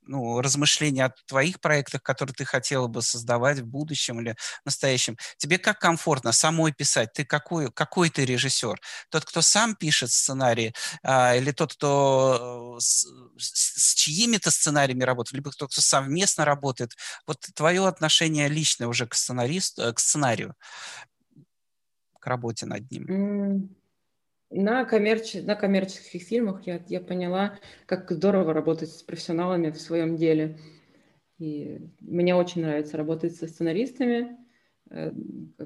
ну, 0.06 0.40
размышления 0.40 1.06
о 1.06 1.14
твоих 1.26 1.60
проектах, 1.60 2.02
которые 2.02 2.34
ты 2.34 2.44
хотела 2.44 2.86
бы 2.86 3.02
создавать 3.02 3.60
в 3.60 3.66
будущем 3.66 4.20
или 4.20 4.36
в 4.62 4.66
настоящем. 4.66 5.16
Тебе 5.36 5.58
как 5.58 5.78
комфортно 5.78 6.32
самой 6.32 6.72
писать? 6.72 7.12
Ты 7.12 7.24
какой, 7.24 7.70
какой 7.70 8.10
ты 8.10 8.24
режиссер? 8.24 8.80
Тот, 9.10 9.24
кто 9.24 9.42
сам 9.42 9.74
пишет 9.74 10.10
сценарии, 10.10 10.74
а, 11.02 11.34
или 11.36 11.50
тот, 11.52 11.74
кто 11.74 12.76
э, 12.76 12.80
с, 12.80 13.06
с 13.38 13.94
чьими-то 13.94 14.50
сценариями 14.50 15.04
работает, 15.04 15.34
либо 15.34 15.50
тот, 15.50 15.70
кто 15.72 15.80
совместно 15.80 16.44
работает? 16.44 16.92
Вот 17.26 17.40
твое 17.54 17.86
отношение 17.86 18.48
личное 18.48 18.88
уже 18.88 19.06
к 19.06 19.14
сценаристу, 19.14 19.82
э, 19.82 19.92
к 19.92 20.00
сценарию, 20.00 20.54
к 22.18 22.26
работе 22.26 22.66
над 22.66 22.90
ним. 22.90 23.74
На, 24.56 24.84
коммерч... 24.84 25.34
на 25.34 25.56
коммерческих 25.56 26.22
фильмах 26.22 26.64
я, 26.64 26.80
я 26.86 27.00
поняла, 27.00 27.58
как 27.86 28.08
здорово 28.12 28.54
работать 28.54 28.88
с 28.88 29.02
профессионалами 29.02 29.70
в 29.70 29.80
своем 29.80 30.16
деле. 30.16 30.60
И 31.38 31.80
мне 31.98 32.36
очень 32.36 32.62
нравится 32.62 32.96
работать 32.96 33.34
со 33.34 33.48
сценаристами, 33.48 34.38
э, 34.90 35.10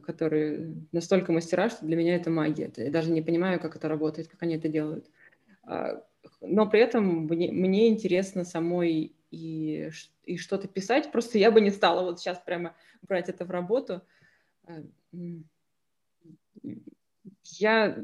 которые 0.03 0.75
настолько 0.93 1.33
мастера, 1.33 1.69
что 1.69 1.85
для 1.85 1.97
меня 1.97 2.17
это 2.17 2.31
магия. 2.31 2.73
Я 2.77 2.91
даже 2.91 3.11
не 3.11 3.21
понимаю, 3.21 3.61
как 3.61 3.77
это 3.77 3.89
работает, 3.89 4.29
как 4.29 4.43
они 4.43 4.57
это 4.57 4.69
делают. 4.69 5.11
А, 5.65 6.03
но 6.41 6.67
при 6.67 6.81
этом 6.81 7.27
мне, 7.27 7.53
мне 7.53 7.89
интересно 7.89 8.45
самой 8.45 9.13
и, 9.31 9.91
и 10.25 10.37
что-то 10.39 10.67
писать. 10.67 11.13
Просто 11.13 11.37
я 11.37 11.51
бы 11.51 11.61
не 11.61 11.71
стала 11.71 12.05
вот 12.05 12.21
сейчас 12.21 12.39
прямо 12.39 12.75
брать 13.03 13.29
это 13.29 13.45
в 13.45 13.51
работу. 13.51 14.01
Э, 14.67 14.83
я 17.45 18.03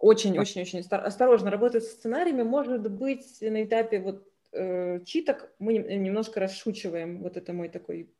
очень-очень-очень 0.00 0.80
осторожно 0.80 1.50
работать 1.50 1.84
со 1.84 1.90
сценариями. 1.90 2.42
Может 2.42 2.90
быть, 2.90 3.40
на 3.40 3.62
этапе 3.62 4.00
вот 4.00 4.26
э, 4.52 5.04
читок 5.04 5.52
мы 5.58 5.74
немножко 5.74 6.40
расшучиваем. 6.40 7.22
Вот 7.22 7.36
это 7.36 7.52
мой 7.52 7.68
такой 7.68 8.10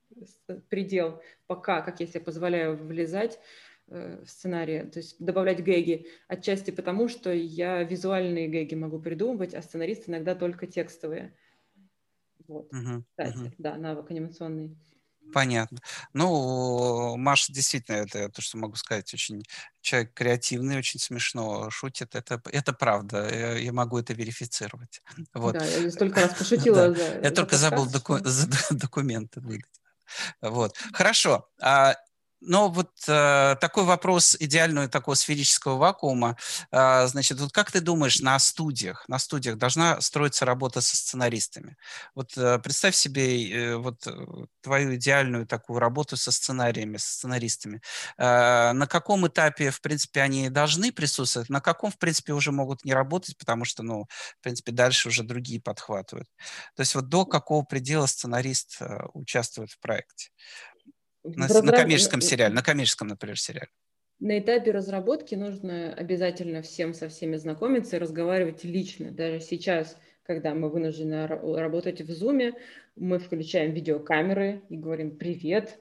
предел 0.68 1.22
пока, 1.46 1.80
как 1.80 2.00
я 2.00 2.06
себе 2.06 2.20
позволяю 2.20 2.76
влезать 2.76 3.40
э, 3.88 4.22
в 4.22 4.28
сценарии, 4.28 4.82
то 4.82 4.98
есть 4.98 5.16
добавлять 5.24 5.64
гэги. 5.64 6.06
Отчасти 6.28 6.70
потому, 6.70 7.08
что 7.08 7.32
я 7.32 7.82
визуальные 7.82 8.48
гэги 8.48 8.74
могу 8.74 9.00
придумывать, 9.00 9.54
а 9.54 9.62
сценарист 9.62 10.08
иногда 10.08 10.34
только 10.34 10.66
текстовые. 10.66 11.34
Вот, 12.46 12.70
uh-huh, 12.72 13.02
кстати, 13.08 13.38
uh-huh. 13.38 13.54
да, 13.58 13.76
навык 13.76 14.10
анимационный. 14.10 14.76
Понятно. 15.32 15.80
Ну, 16.12 17.16
Маша 17.16 17.52
действительно, 17.52 17.96
это 17.96 18.28
то, 18.30 18.42
что 18.42 18.58
могу 18.58 18.76
сказать, 18.76 19.12
очень 19.14 19.44
человек 19.80 20.12
креативный, 20.14 20.78
очень 20.78 20.98
смешно 20.98 21.70
шутит. 21.70 22.14
Это, 22.14 22.42
это 22.50 22.72
правда. 22.72 23.28
Я, 23.32 23.72
могу 23.72 23.98
это 23.98 24.12
верифицировать. 24.12 25.02
Вот. 25.32 25.54
Да, 25.54 25.64
я 25.64 25.90
столько 25.90 26.20
раз 26.20 26.34
пошутила. 26.38 26.88
да. 26.88 26.94
за, 26.94 27.02
я 27.02 27.22
за 27.28 27.30
только 27.30 27.56
забыл 27.56 27.86
доку- 27.86 28.18
за 28.24 28.48
документы 28.70 29.40
выдать. 29.40 29.70
Вот. 30.40 30.76
Хорошо. 30.92 31.48
А 31.60 31.94
но 32.40 32.68
вот 32.68 32.90
э, 33.08 33.56
такой 33.60 33.84
вопрос 33.84 34.36
идеального 34.38 34.88
такого 34.88 35.14
сферического 35.14 35.76
вакуума. 35.76 36.36
Э, 36.72 37.06
значит, 37.06 37.40
вот 37.40 37.52
как 37.52 37.70
ты 37.70 37.80
думаешь, 37.80 38.20
на 38.20 38.38
студиях, 38.38 39.08
на 39.08 39.18
студиях 39.18 39.56
должна 39.58 40.00
строиться 40.00 40.44
работа 40.44 40.80
со 40.80 40.96
сценаристами? 40.96 41.76
Вот 42.14 42.36
э, 42.36 42.58
представь 42.58 42.94
себе 42.94 43.50
э, 43.50 43.76
вот 43.76 44.06
э, 44.06 44.12
твою 44.62 44.94
идеальную 44.96 45.46
такую 45.46 45.78
работу 45.78 46.16
со 46.16 46.32
сценариями, 46.32 46.96
со 46.96 47.12
сценаристами. 47.12 47.82
Э, 48.18 48.72
на 48.72 48.86
каком 48.86 49.26
этапе, 49.26 49.70
в 49.70 49.80
принципе, 49.80 50.22
они 50.22 50.48
должны 50.50 50.92
присутствовать, 50.92 51.50
на 51.50 51.60
каком, 51.60 51.90
в 51.90 51.98
принципе, 51.98 52.32
уже 52.32 52.52
могут 52.52 52.84
не 52.84 52.94
работать, 52.94 53.36
потому 53.38 53.64
что, 53.64 53.82
ну, 53.82 54.06
в 54.38 54.42
принципе, 54.42 54.72
дальше 54.72 55.08
уже 55.08 55.22
другие 55.22 55.60
подхватывают. 55.60 56.28
То 56.76 56.80
есть 56.80 56.94
вот 56.94 57.08
до 57.08 57.26
какого 57.26 57.64
предела 57.64 58.06
сценарист 58.06 58.76
э, 58.80 59.00
участвует 59.14 59.70
в 59.72 59.80
проекте? 59.80 60.30
На, 61.24 61.48
разра... 61.48 61.62
на 61.62 61.72
коммерческом 61.72 62.20
сериале, 62.20 62.54
на 62.54 62.62
коммерческом, 62.62 63.08
например, 63.08 63.38
сериале. 63.38 63.68
На 64.20 64.38
этапе 64.38 64.70
разработки 64.70 65.34
нужно 65.34 65.94
обязательно 65.94 66.60
всем 66.60 66.92
со 66.92 67.08
всеми 67.08 67.36
знакомиться 67.36 67.96
и 67.96 67.98
разговаривать 67.98 68.64
лично. 68.64 69.10
Даже 69.10 69.40
сейчас, 69.40 69.96
когда 70.24 70.54
мы 70.54 70.68
вынуждены 70.68 71.26
работать 71.26 72.02
в 72.02 72.10
Zoom, 72.10 72.52
мы 72.96 73.18
включаем 73.18 73.72
видеокамеры 73.72 74.62
и 74.68 74.76
говорим 74.76 75.16
«Привет, 75.16 75.80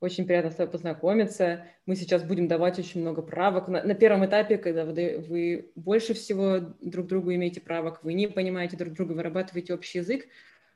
очень 0.00 0.26
приятно 0.26 0.50
с 0.50 0.54
тобой 0.54 0.72
познакомиться. 0.72 1.66
Мы 1.86 1.96
сейчас 1.96 2.22
будем 2.22 2.48
давать 2.48 2.78
очень 2.78 3.00
много 3.00 3.22
правок. 3.22 3.68
На, 3.68 3.82
на 3.82 3.94
первом 3.94 4.24
этапе, 4.24 4.56
когда 4.56 4.84
вы, 4.84 5.24
вы 5.26 5.72
больше 5.74 6.14
всего 6.14 6.74
друг 6.80 7.06
другу 7.06 7.34
имеете 7.34 7.60
правок, 7.60 8.02
вы 8.02 8.14
не 8.14 8.28
понимаете 8.28 8.76
друг 8.76 8.94
друга, 8.94 9.12
вырабатываете 9.12 9.74
общий 9.74 9.98
язык, 9.98 10.26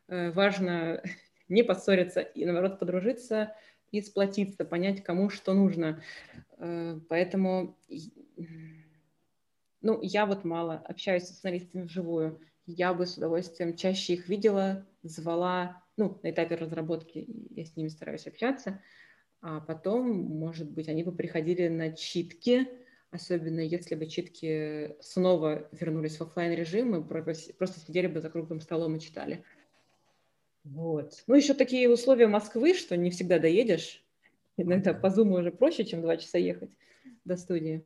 э, 0.09 0.31
важно 0.31 1.03
не 1.49 1.63
поссориться 1.63 2.21
и, 2.21 2.45
наоборот, 2.45 2.79
подружиться, 2.79 3.55
и 3.95 4.03
сплотиться, 4.03 4.65
понять, 4.65 5.05
кому 5.05 5.31
что 5.31 5.55
нужно. 5.55 6.03
Э, 6.59 6.99
поэтому, 7.09 7.79
ну, 9.81 10.01
я 10.03 10.27
вот 10.27 10.45
мало 10.45 10.75
общаюсь 10.77 11.25
с 11.25 11.37
сценаристами 11.37 11.85
вживую. 11.85 12.41
Я 12.67 12.93
бы 12.93 13.07
с 13.07 13.17
удовольствием 13.17 13.77
чаще 13.77 14.15
их 14.15 14.29
видела, 14.29 14.87
звала, 15.03 15.83
ну, 15.97 16.19
на 16.23 16.31
этапе 16.31 16.57
разработки 16.57 17.27
я 17.51 17.65
с 17.65 17.77
ними 17.77 17.89
стараюсь 17.89 18.27
общаться, 18.27 18.83
а 19.41 19.61
потом, 19.61 20.11
может 20.11 20.71
быть, 20.71 20.89
они 20.89 21.05
бы 21.05 21.13
приходили 21.13 21.69
на 21.69 21.93
читки, 21.93 22.67
особенно 23.11 23.61
если 23.61 23.95
бы 23.95 24.07
читки 24.07 24.97
снова 25.01 25.69
вернулись 25.71 26.17
в 26.17 26.23
офлайн 26.23 26.53
режим, 26.53 26.91
мы 26.91 27.05
просто 27.05 27.81
сидели 27.81 28.09
бы 28.09 28.21
за 28.21 28.31
круглым 28.31 28.61
столом 28.61 28.97
и 28.97 29.01
читали. 29.01 29.45
Вот. 30.65 31.23
Ну, 31.27 31.35
еще 31.35 31.55
такие 31.55 31.89
условия 31.91 32.27
Москвы, 32.27 32.75
что 32.75 32.97
не 32.97 33.11
всегда 33.11 33.39
доедешь. 33.39 34.03
Иногда 34.57 34.95
по 34.95 35.07
Zoom 35.07 35.39
уже 35.39 35.51
проще, 35.51 35.85
чем 35.85 36.03
два 36.03 36.17
часа 36.17 36.39
ехать 36.39 36.71
до 37.25 37.37
студии. 37.37 37.85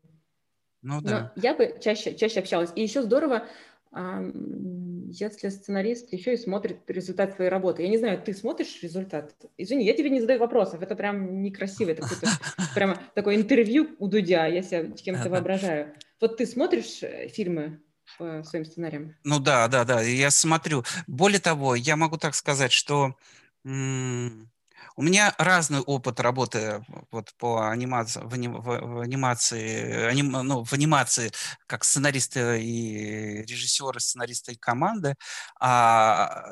Ну 0.82 1.00
да. 1.00 1.32
Но 1.34 1.42
я 1.42 1.54
бы 1.54 1.74
чаще, 1.80 2.14
чаще 2.14 2.40
общалась. 2.40 2.70
И 2.76 2.82
еще 2.82 3.02
здорово, 3.02 3.48
если 3.92 5.48
сценарист 5.48 6.12
еще 6.12 6.34
и 6.34 6.36
смотрит 6.36 6.78
результат 6.88 7.34
своей 7.34 7.50
работы. 7.50 7.82
Я 7.82 7.88
не 7.88 7.98
знаю, 7.98 8.22
ты 8.22 8.32
смотришь 8.32 8.82
результат? 8.82 9.34
Извини, 9.56 9.84
я 9.84 9.94
тебе 9.94 10.10
не 10.10 10.20
задаю 10.20 10.38
вопросов, 10.38 10.82
это 10.82 10.94
прям 10.94 11.42
некрасиво, 11.42 11.90
это 11.90 12.06
прямо 12.74 13.00
такое 13.14 13.36
интервью 13.36 13.88
у 13.98 14.08
Дудя, 14.08 14.46
я 14.46 14.62
себя 14.62 14.84
кем-то 14.90 15.30
воображаю. 15.30 15.94
Вот 16.20 16.36
ты 16.36 16.46
смотришь 16.46 17.02
э, 17.02 17.28
фильмы 17.28 17.80
по 18.16 18.42
своим 18.44 18.64
сценариям? 18.64 19.14
Ну 19.24 19.38
да, 19.40 19.68
да, 19.68 19.84
да, 19.84 20.00
я 20.00 20.30
смотрю. 20.30 20.84
Более 21.06 21.40
того, 21.40 21.74
я 21.74 21.96
могу 21.96 22.16
так 22.16 22.34
сказать, 22.34 22.72
что 22.72 23.14
у 24.96 25.02
меня 25.02 25.34
разный 25.38 25.80
опыт 25.80 26.20
работы 26.20 26.84
вот 27.10 27.32
по 27.38 27.68
анимации, 27.70 28.20
в, 28.24 28.34
аним, 28.34 28.60
в, 28.60 29.00
анимации, 29.00 30.06
аним, 30.06 30.30
ну, 30.32 30.64
в 30.64 30.72
анимации 30.72 31.30
как 31.66 31.84
сценаристы 31.84 32.62
и 32.62 33.42
режиссеры, 33.42 34.00
сценаристы 34.00 34.52
и 34.52 34.56
команды. 34.56 35.14
А 35.60 36.44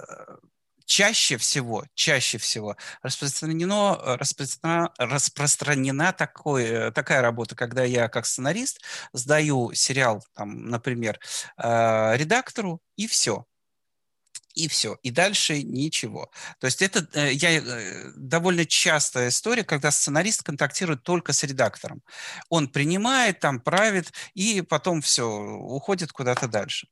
чаще 0.87 1.37
всего, 1.37 1.85
чаще 1.95 2.39
всего 2.39 2.77
распространено, 3.03 3.97
распространена, 4.17 4.93
распространена 4.99 6.13
такой, 6.13 6.93
такая 6.93 7.23
работа, 7.23 7.55
когда 7.57 7.85
я 7.85 8.09
как 8.09 8.27
сценарист 8.27 8.81
сдаю 9.13 9.73
сериал, 9.75 10.25
там, 10.35 10.67
например, 10.71 11.21
э, 11.59 12.17
редактору, 12.17 12.81
и 12.97 13.07
все. 13.07 13.45
И 14.57 14.69
все. 14.69 14.97
И 15.03 15.11
дальше 15.11 15.63
ничего. 15.63 16.31
То 16.61 16.67
есть 16.67 16.81
это 16.83 17.07
э, 17.13 17.33
я, 17.33 17.59
э, 17.59 18.13
довольно 18.17 18.65
частая 18.65 19.29
история, 19.29 19.65
когда 19.65 19.91
сценарист 19.91 20.43
контактирует 20.43 21.03
только 21.03 21.33
с 21.35 21.45
редактором. 21.45 22.03
Он 22.49 22.67
принимает, 22.69 23.39
там 23.41 23.61
правит, 23.61 24.13
и 24.35 24.63
потом 24.63 25.03
все, 25.03 25.25
уходит 25.29 26.13
куда-то 26.13 26.49
дальше. 26.49 26.89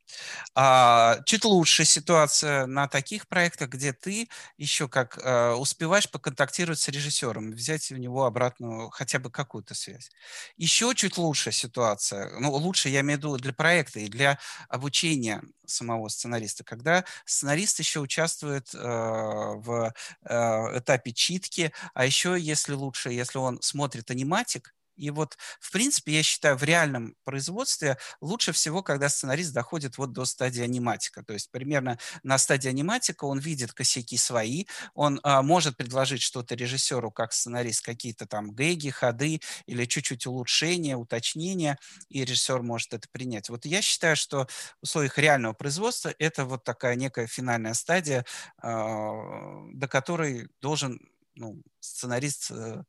А, 0.54 1.20
чуть 1.24 1.44
лучше 1.44 1.86
ситуация 1.86 2.66
на 2.66 2.86
таких 2.86 3.26
проектах, 3.28 3.70
где 3.70 3.94
ты 3.94 4.28
еще 4.58 4.86
как 4.86 5.18
а, 5.24 5.54
успеваешь 5.54 6.10
поконтактировать 6.10 6.78
с 6.78 6.88
режиссером, 6.88 7.52
взять 7.52 7.90
у 7.92 7.96
него 7.96 8.26
обратную 8.26 8.90
хотя 8.90 9.18
бы 9.18 9.30
какую-то 9.30 9.74
связь. 9.74 10.10
Еще 10.58 10.94
чуть 10.94 11.16
лучше 11.16 11.50
ситуация, 11.50 12.38
ну 12.40 12.52
лучше 12.52 12.90
я 12.90 13.00
имею 13.00 13.18
в 13.18 13.22
виду 13.22 13.36
для 13.38 13.54
проекта 13.54 14.00
и 14.00 14.08
для 14.08 14.38
обучения 14.68 15.42
самого 15.66 16.08
сценариста, 16.08 16.64
когда 16.64 17.04
сценарист 17.26 17.78
еще 17.78 18.00
участвует 18.00 18.74
э, 18.74 18.78
в 18.78 19.92
э, 20.24 20.34
этапе 20.78 21.12
читки, 21.12 21.72
а 21.94 22.04
еще, 22.06 22.36
если 22.38 22.72
лучше, 22.74 23.10
если 23.10 23.38
он 23.38 23.60
смотрит 23.62 24.10
аниматик, 24.10 24.74
и 24.96 25.10
вот, 25.10 25.36
в 25.60 25.72
принципе, 25.72 26.12
я 26.12 26.22
считаю, 26.22 26.56
в 26.56 26.62
реальном 26.62 27.16
производстве 27.24 27.98
лучше 28.20 28.52
всего, 28.52 28.82
когда 28.82 29.08
сценарист 29.08 29.52
доходит 29.52 29.98
вот 29.98 30.12
до 30.12 30.24
стадии 30.24 30.62
аниматика. 30.62 31.22
То 31.24 31.32
есть 31.32 31.50
примерно 31.50 31.98
на 32.22 32.38
стадии 32.38 32.68
аниматика 32.68 33.24
он 33.24 33.38
видит 33.38 33.72
косяки 33.72 34.16
свои, 34.16 34.64
он 34.94 35.20
а, 35.22 35.42
может 35.42 35.76
предложить 35.76 36.22
что-то 36.22 36.54
режиссеру 36.54 37.10
как 37.10 37.32
сценарист, 37.32 37.84
какие-то 37.84 38.26
там 38.26 38.52
гэги, 38.52 38.90
ходы 38.90 39.40
или 39.66 39.84
чуть-чуть 39.84 40.26
улучшения, 40.26 40.96
уточнения, 40.96 41.78
и 42.08 42.24
режиссер 42.24 42.62
может 42.62 42.94
это 42.94 43.08
принять. 43.10 43.48
Вот 43.48 43.64
я 43.66 43.82
считаю, 43.82 44.16
что 44.16 44.46
в 44.80 44.84
условиях 44.84 45.18
реального 45.18 45.52
производства 45.52 46.14
это 46.18 46.44
вот 46.44 46.64
такая 46.64 46.94
некая 46.96 47.26
финальная 47.26 47.74
стадия, 47.74 48.24
а, 48.58 49.64
до 49.72 49.88
которой 49.88 50.48
должен 50.60 51.00
ну, 51.36 51.60
сценарист 51.80 52.50
э, 52.50 52.84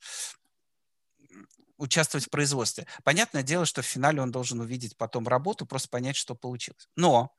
участвовать 1.78 2.28
в 2.28 2.30
производстве. 2.30 2.88
Понятное 3.04 3.44
дело, 3.44 3.66
что 3.66 3.82
в 3.82 3.86
финале 3.86 4.22
он 4.22 4.32
должен 4.32 4.60
увидеть 4.62 4.98
потом 4.98 5.28
работу, 5.28 5.66
просто 5.66 5.90
понять, 5.90 6.16
что 6.16 6.36
получилось. 6.36 6.88
Но, 6.96 7.32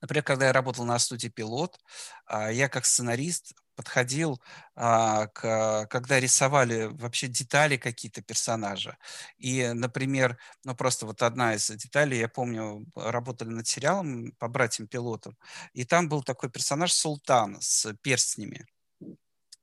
например, 0.00 0.24
когда 0.24 0.46
я 0.46 0.52
работал 0.52 0.84
на 0.84 0.98
студии 0.98 1.28
«Пилот», 1.28 1.78
а, 2.26 2.50
я 2.50 2.68
как 2.68 2.84
сценарист 2.86 3.54
подходил, 3.74 4.40
а, 4.74 5.26
к, 5.28 5.86
когда 5.90 6.20
рисовали 6.20 6.84
вообще 6.92 7.26
детали 7.28 7.76
какие-то 7.76 8.22
персонажа. 8.22 8.98
И, 9.38 9.68
например, 9.72 10.38
ну 10.64 10.74
просто 10.74 11.06
вот 11.06 11.22
одна 11.22 11.54
из 11.54 11.68
деталей, 11.70 12.18
я 12.18 12.28
помню, 12.28 12.84
работали 12.94 13.48
над 13.48 13.66
сериалом 13.66 14.32
по 14.38 14.48
братьям-пилотам, 14.48 15.36
и 15.72 15.84
там 15.84 16.08
был 16.08 16.22
такой 16.22 16.50
персонаж 16.50 16.92
Султан 16.92 17.58
с 17.60 17.92
перстнями. 18.02 18.66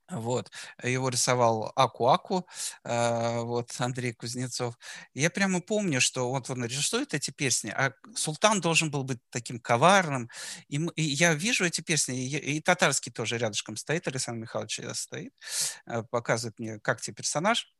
Вот. 0.09 0.51
Его 0.83 1.09
рисовал 1.09 1.71
Аку-Аку, 1.75 2.47
э, 2.83 3.39
вот, 3.41 3.73
Андрей 3.79 4.13
Кузнецов. 4.13 4.75
я 5.13 5.29
прямо 5.29 5.61
помню, 5.61 6.01
что 6.01 6.29
вот 6.29 6.49
он 6.49 6.65
рисует 6.65 7.13
эти 7.13 7.31
песни, 7.31 7.69
а 7.69 7.93
Султан 8.15 8.61
должен 8.61 8.91
был 8.91 9.03
быть 9.03 9.19
таким 9.29 9.59
коварным. 9.59 10.29
И, 10.67 10.79
я 11.01 11.33
вижу 11.33 11.65
эти 11.65 11.81
песни, 11.81 12.27
и, 12.27 12.61
татарский 12.61 13.11
тоже 13.11 13.37
рядышком 13.37 13.75
стоит, 13.77 14.07
Александр 14.07 14.41
Михайлович 14.41 14.81
стоит, 14.93 15.33
э, 15.85 16.03
показывает 16.03 16.59
мне, 16.59 16.79
как 16.79 17.01
тебе 17.01 17.15
персонаж. 17.15 17.71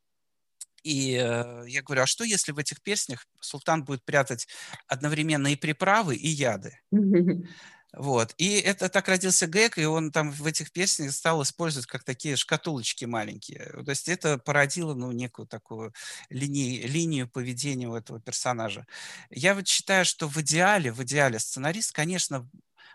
И 0.82 1.14
э, 1.14 1.64
я 1.68 1.82
говорю, 1.82 2.02
а 2.02 2.06
что 2.06 2.24
если 2.24 2.52
в 2.52 2.58
этих 2.58 2.82
песнях 2.82 3.26
Султан 3.40 3.84
будет 3.84 4.04
прятать 4.04 4.46
одновременно 4.86 5.48
и 5.48 5.56
приправы, 5.56 6.16
и 6.16 6.28
яды? 6.28 6.78
Вот. 7.92 8.34
И 8.38 8.60
это 8.60 8.88
так 8.88 9.08
родился 9.08 9.46
Гэг, 9.46 9.78
и 9.78 9.84
он 9.84 10.12
там 10.12 10.30
в 10.30 10.46
этих 10.46 10.70
песнях 10.72 11.12
стал 11.12 11.42
использовать 11.42 11.86
как 11.86 12.04
такие 12.04 12.36
шкатулочки 12.36 13.04
маленькие. 13.04 13.82
То 13.84 13.90
есть 13.90 14.08
это 14.08 14.38
породило 14.38 14.94
ну, 14.94 15.10
некую 15.12 15.46
такую 15.46 15.92
линию, 16.28 16.88
линию 16.88 17.28
поведения 17.28 17.88
у 17.88 17.96
этого 17.96 18.20
персонажа. 18.20 18.86
Я 19.30 19.54
вот 19.54 19.66
считаю, 19.66 20.04
что 20.04 20.28
в 20.28 20.36
идеале, 20.38 20.92
в 20.92 21.02
идеале 21.02 21.38
сценарист, 21.38 21.92
конечно, 21.92 22.48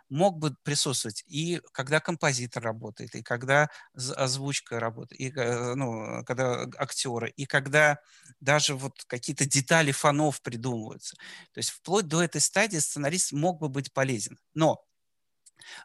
мог 0.10 0.38
бы 0.40 0.56
присутствовать 0.64 1.24
и 1.28 1.62
когда 1.74 2.00
композитор 2.00 2.64
работает, 2.64 3.16
и 3.16 3.24
когда 3.24 3.70
озвучка 3.94 4.80
работает, 4.80 5.20
и 5.22 5.32
э, 5.36 5.76
ну, 5.76 6.24
когда 6.26 6.64
актеры, 6.78 7.32
и 7.36 7.46
когда 7.46 8.00
даже 8.40 8.76
вот 8.76 9.04
какие-то 9.08 9.46
детали 9.46 9.92
фонов 9.92 10.42
придумываются. 10.42 11.16
То 11.54 11.60
есть 11.60 11.70
вплоть 11.72 12.08
до 12.08 12.22
этой 12.24 12.42
стадии 12.42 12.78
сценарист 12.78 13.32
мог 13.34 13.60
бы 13.60 13.70
быть 13.70 13.94
полезен. 13.94 14.38
Но 14.54 14.84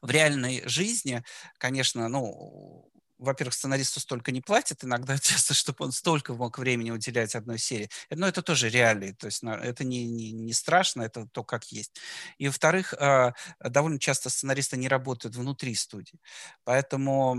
в 0.02 0.10
реальной 0.10 0.62
жизни, 0.68 1.22
конечно, 1.58 2.08
ну, 2.08 2.89
во-первых, 3.20 3.54
сценаристу 3.54 4.00
столько 4.00 4.32
не 4.32 4.40
платят 4.40 4.84
иногда 4.84 5.18
часто, 5.20 5.54
чтобы 5.54 5.84
он 5.84 5.92
столько 5.92 6.34
мог 6.34 6.58
времени 6.58 6.90
уделять 6.90 7.34
одной 7.34 7.58
серии. 7.58 7.88
Но 8.10 8.26
это 8.26 8.42
тоже 8.42 8.68
реалии, 8.68 9.12
то 9.12 9.26
есть 9.26 9.42
это 9.44 9.84
не, 9.84 10.06
не, 10.06 10.32
не 10.32 10.52
страшно, 10.52 11.02
это 11.02 11.26
то, 11.32 11.44
как 11.44 11.64
есть. 11.72 12.00
И, 12.38 12.46
во-вторых, 12.48 12.94
а, 12.94 13.34
довольно 13.60 13.98
часто 13.98 14.30
сценаристы 14.30 14.76
не 14.76 14.88
работают 14.88 15.36
внутри 15.36 15.74
студии. 15.74 16.18
Поэтому 16.64 17.36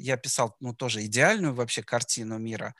я 0.00 0.16
писал 0.16 0.56
ну, 0.60 0.74
тоже 0.74 1.04
идеальную 1.04 1.54
вообще 1.54 1.82
картину 1.82 2.38
мира, 2.38 2.74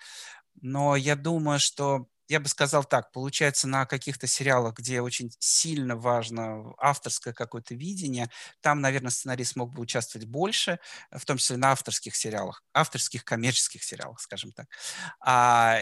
но 0.62 0.96
я 0.96 1.16
думаю, 1.16 1.58
что 1.60 2.06
я 2.28 2.40
бы 2.40 2.48
сказал 2.48 2.84
так, 2.84 3.12
получается 3.12 3.68
на 3.68 3.86
каких-то 3.86 4.26
сериалах, 4.26 4.74
где 4.78 5.00
очень 5.00 5.30
сильно 5.38 5.96
важно 5.96 6.74
авторское 6.78 7.34
какое-то 7.34 7.74
видение, 7.74 8.30
там, 8.60 8.80
наверное, 8.80 9.10
сценарист 9.10 9.56
мог 9.56 9.72
бы 9.72 9.82
участвовать 9.82 10.26
больше, 10.26 10.78
в 11.10 11.24
том 11.24 11.36
числе 11.36 11.56
на 11.56 11.72
авторских 11.72 12.16
сериалах, 12.16 12.62
авторских 12.72 13.24
коммерческих 13.24 13.82
сериалах, 13.82 14.20
скажем 14.20 14.52
так. 14.52 14.66
А, 15.20 15.80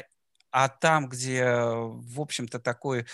а 0.50 0.68
там, 0.68 1.08
где, 1.08 1.44
в 1.46 2.20
общем-то, 2.20 2.58
такой 2.60 3.06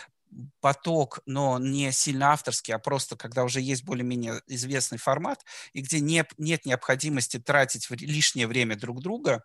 поток, 0.60 1.20
но 1.26 1.58
не 1.58 1.90
сильно 1.92 2.32
авторский, 2.32 2.74
а 2.74 2.78
просто 2.78 3.16
когда 3.16 3.44
уже 3.44 3.60
есть 3.60 3.84
более-менее 3.84 4.42
известный 4.46 4.98
формат, 4.98 5.44
и 5.72 5.80
где 5.80 6.00
не, 6.00 6.24
нет 6.36 6.66
необходимости 6.66 7.38
тратить 7.38 7.88
лишнее 7.90 8.46
время 8.46 8.76
друг 8.76 9.00
друга, 9.00 9.44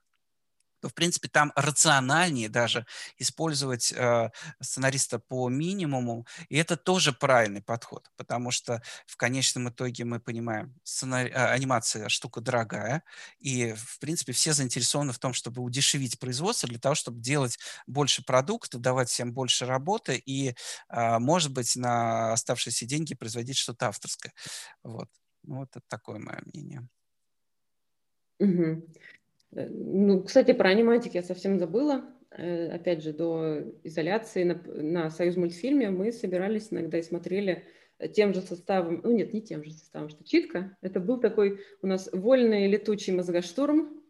то, 0.83 0.89
в 0.89 0.93
принципе, 0.93 1.29
там 1.29 1.53
рациональнее 1.55 2.49
даже 2.49 2.85
использовать 3.17 3.93
э, 3.93 4.31
сценариста 4.59 5.17
по 5.17 5.47
минимуму, 5.47 6.27
и 6.49 6.57
это 6.57 6.75
тоже 6.75 7.13
правильный 7.13 7.61
подход, 7.61 8.11
потому 8.17 8.51
что 8.51 8.81
в 9.05 9.15
конечном 9.15 9.69
итоге 9.69 10.03
мы 10.03 10.19
понимаем, 10.19 10.75
сценари... 10.83 11.29
э, 11.29 11.35
анимация 11.35 12.09
штука 12.09 12.41
дорогая, 12.41 13.01
и, 13.39 13.73
в 13.77 13.97
принципе, 13.99 14.33
все 14.33 14.51
заинтересованы 14.51 15.13
в 15.13 15.19
том, 15.19 15.31
чтобы 15.31 15.61
удешевить 15.61 16.19
производство 16.19 16.67
для 16.67 16.79
того, 16.79 16.95
чтобы 16.95 17.21
делать 17.21 17.57
больше 17.87 18.21
продуктов, 18.21 18.81
давать 18.81 19.07
всем 19.07 19.31
больше 19.31 19.65
работы 19.65 20.17
и, 20.17 20.53
э, 20.89 21.19
может 21.19 21.53
быть, 21.53 21.77
на 21.77 22.33
оставшиеся 22.33 22.85
деньги 22.85 23.15
производить 23.15 23.55
что-то 23.55 23.87
авторское. 23.87 24.33
Вот. 24.83 25.07
Ну, 25.43 25.59
вот 25.59 25.69
это 25.77 25.85
такое 25.87 26.19
мое 26.19 26.41
мнение. 26.53 26.85
Угу. 28.39 28.83
Э, 29.55 29.67
ну, 29.69 30.23
кстати, 30.23 30.53
про 30.53 30.69
аниматик 30.69 31.15
я 31.15 31.23
совсем 31.23 31.59
забыла. 31.59 32.05
Э, 32.31 32.69
опять 32.69 33.03
же, 33.03 33.13
до 33.13 33.61
изоляции 33.83 34.43
на, 34.43 34.61
на 34.65 35.09
Союз 35.09 35.35
мультфильме 35.35 35.89
мы 35.89 36.11
собирались 36.11 36.71
иногда 36.71 36.97
и 36.97 37.03
смотрели 37.03 37.63
тем 38.13 38.33
же 38.33 38.41
составом, 38.41 39.01
ну 39.03 39.11
нет, 39.11 39.33
не 39.33 39.41
тем 39.41 39.63
же 39.63 39.71
составом, 39.71 40.09
что 40.09 40.23
читка. 40.23 40.75
Это 40.81 40.99
был 40.99 41.19
такой 41.19 41.61
у 41.81 41.87
нас 41.87 42.09
вольный 42.11 42.67
летучий 42.67 43.13
мозгоштурм, 43.13 44.01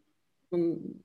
он, 0.50 1.02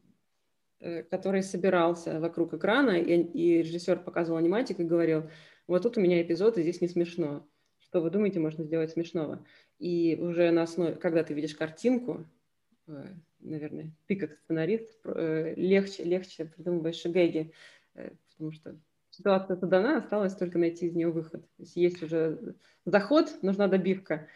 э, 0.79 1.03
который 1.03 1.43
собирался 1.43 2.19
вокруг 2.19 2.53
экрана, 2.53 2.91
и, 2.91 3.21
и 3.21 3.61
режиссер 3.61 3.99
показывал 3.99 4.37
аниматик 4.37 4.79
и 4.79 4.83
говорил, 4.83 5.29
вот 5.67 5.83
тут 5.83 5.97
у 5.97 6.01
меня 6.01 6.21
эпизод, 6.21 6.57
и 6.57 6.61
здесь 6.61 6.81
не 6.81 6.87
смешно. 6.87 7.47
Что 7.79 8.01
вы 8.01 8.09
думаете, 8.09 8.39
можно 8.39 8.63
сделать 8.63 8.91
смешного? 8.91 9.45
И 9.77 10.17
уже 10.19 10.51
на 10.51 10.63
основе, 10.63 10.95
когда 10.95 11.23
ты 11.23 11.33
видишь 11.33 11.55
картинку, 11.55 12.25
наверное, 13.39 13.91
ты 14.07 14.15
как 14.15 14.33
сценарист 14.33 14.99
э, 15.05 15.53
легче, 15.55 16.03
легче 16.03 16.45
придумываешь 16.45 17.05
гэги, 17.05 17.53
э, 17.95 18.11
потому 18.31 18.51
что 18.51 18.75
ситуация 19.11 19.55
задана, 19.55 19.97
осталось 19.97 20.35
только 20.35 20.57
найти 20.57 20.87
из 20.87 20.95
нее 20.95 21.09
выход. 21.09 21.41
То 21.41 21.63
есть 21.63 21.75
есть 21.75 22.03
уже 22.03 22.55
заход, 22.85 23.41
нужна 23.41 23.67
добивка. 23.67 24.27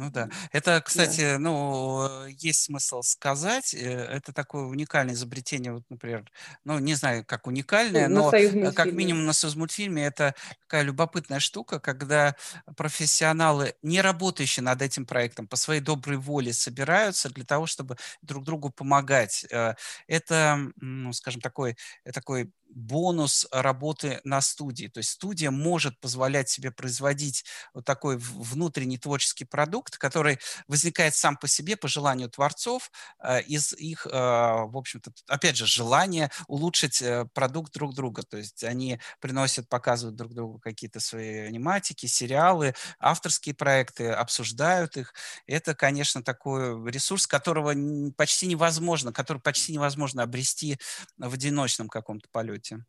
Ну 0.00 0.10
да. 0.10 0.30
Это, 0.50 0.80
кстати, 0.80 1.32
да. 1.32 1.38
ну, 1.38 2.26
есть 2.26 2.62
смысл 2.62 3.02
сказать. 3.02 3.74
Э, 3.74 3.78
это 3.78 4.32
такое 4.32 4.62
уникальное 4.62 5.12
изобретение, 5.12 5.74
вот, 5.74 5.82
например, 5.90 6.24
ну, 6.64 6.78
не 6.78 6.94
знаю, 6.94 7.22
как 7.22 7.46
уникальное, 7.46 8.08
ну, 8.08 8.30
но 8.54 8.72
как 8.72 8.92
минимум 8.92 9.26
на 9.26 9.34
Союзмультфильме 9.34 10.06
это 10.06 10.34
такая 10.62 10.84
любопытная 10.84 11.38
штука, 11.38 11.80
когда 11.80 12.34
профессионалы, 12.78 13.74
не 13.82 14.00
работающие 14.00 14.64
над 14.64 14.80
этим 14.80 15.04
проектом, 15.04 15.46
по 15.46 15.56
своей 15.56 15.82
доброй 15.82 16.16
воле 16.16 16.54
собираются 16.54 17.28
для 17.28 17.44
того, 17.44 17.66
чтобы 17.66 17.98
друг 18.22 18.44
другу 18.44 18.70
помогать. 18.70 19.44
Э, 19.50 19.74
это, 20.06 20.58
ну, 20.76 21.12
скажем, 21.12 21.42
такой, 21.42 21.76
такой 22.10 22.50
бонус 22.74 23.46
работы 23.50 24.20
на 24.24 24.40
студии. 24.40 24.86
То 24.86 24.98
есть 24.98 25.10
студия 25.10 25.50
может 25.50 25.98
позволять 26.00 26.48
себе 26.48 26.70
производить 26.70 27.44
вот 27.74 27.84
такой 27.84 28.16
внутренний 28.18 28.98
творческий 28.98 29.44
продукт, 29.44 29.89
продукт, 29.90 29.98
который 29.98 30.38
возникает 30.68 31.14
сам 31.14 31.36
по 31.36 31.48
себе, 31.48 31.76
по 31.76 31.88
желанию 31.88 32.28
творцов, 32.28 32.90
э, 33.22 33.42
из 33.42 33.72
их, 33.72 34.06
э, 34.06 34.10
в 34.10 34.76
общем-то, 34.76 35.12
опять 35.28 35.56
же, 35.56 35.66
желания 35.66 36.30
улучшить 36.48 37.02
э, 37.02 37.26
продукт 37.34 37.72
друг 37.72 37.94
друга. 37.94 38.22
То 38.22 38.38
есть 38.38 38.64
они 38.64 39.00
приносят, 39.20 39.68
показывают 39.68 40.16
друг 40.16 40.34
другу 40.34 40.58
какие-то 40.58 41.00
свои 41.00 41.48
аниматики, 41.48 42.06
сериалы, 42.06 42.74
авторские 42.98 43.54
проекты, 43.54 44.10
обсуждают 44.10 44.96
их. 44.96 45.14
Это, 45.46 45.74
конечно, 45.74 46.22
такой 46.22 46.90
ресурс, 46.90 47.26
которого 47.26 47.74
почти 48.16 48.46
невозможно, 48.46 49.12
который 49.12 49.38
почти 49.38 49.72
невозможно 49.72 50.22
обрести 50.22 50.78
в 51.18 51.34
одиночном 51.34 51.88
каком-то 51.88 52.28
полете. 52.30 52.84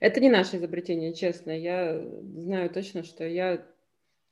Это 0.00 0.20
не 0.20 0.28
наше 0.28 0.56
изобретение, 0.56 1.14
честно. 1.14 1.50
Я 1.50 2.00
знаю 2.36 2.70
точно, 2.70 3.02
что 3.04 3.24
я 3.24 3.64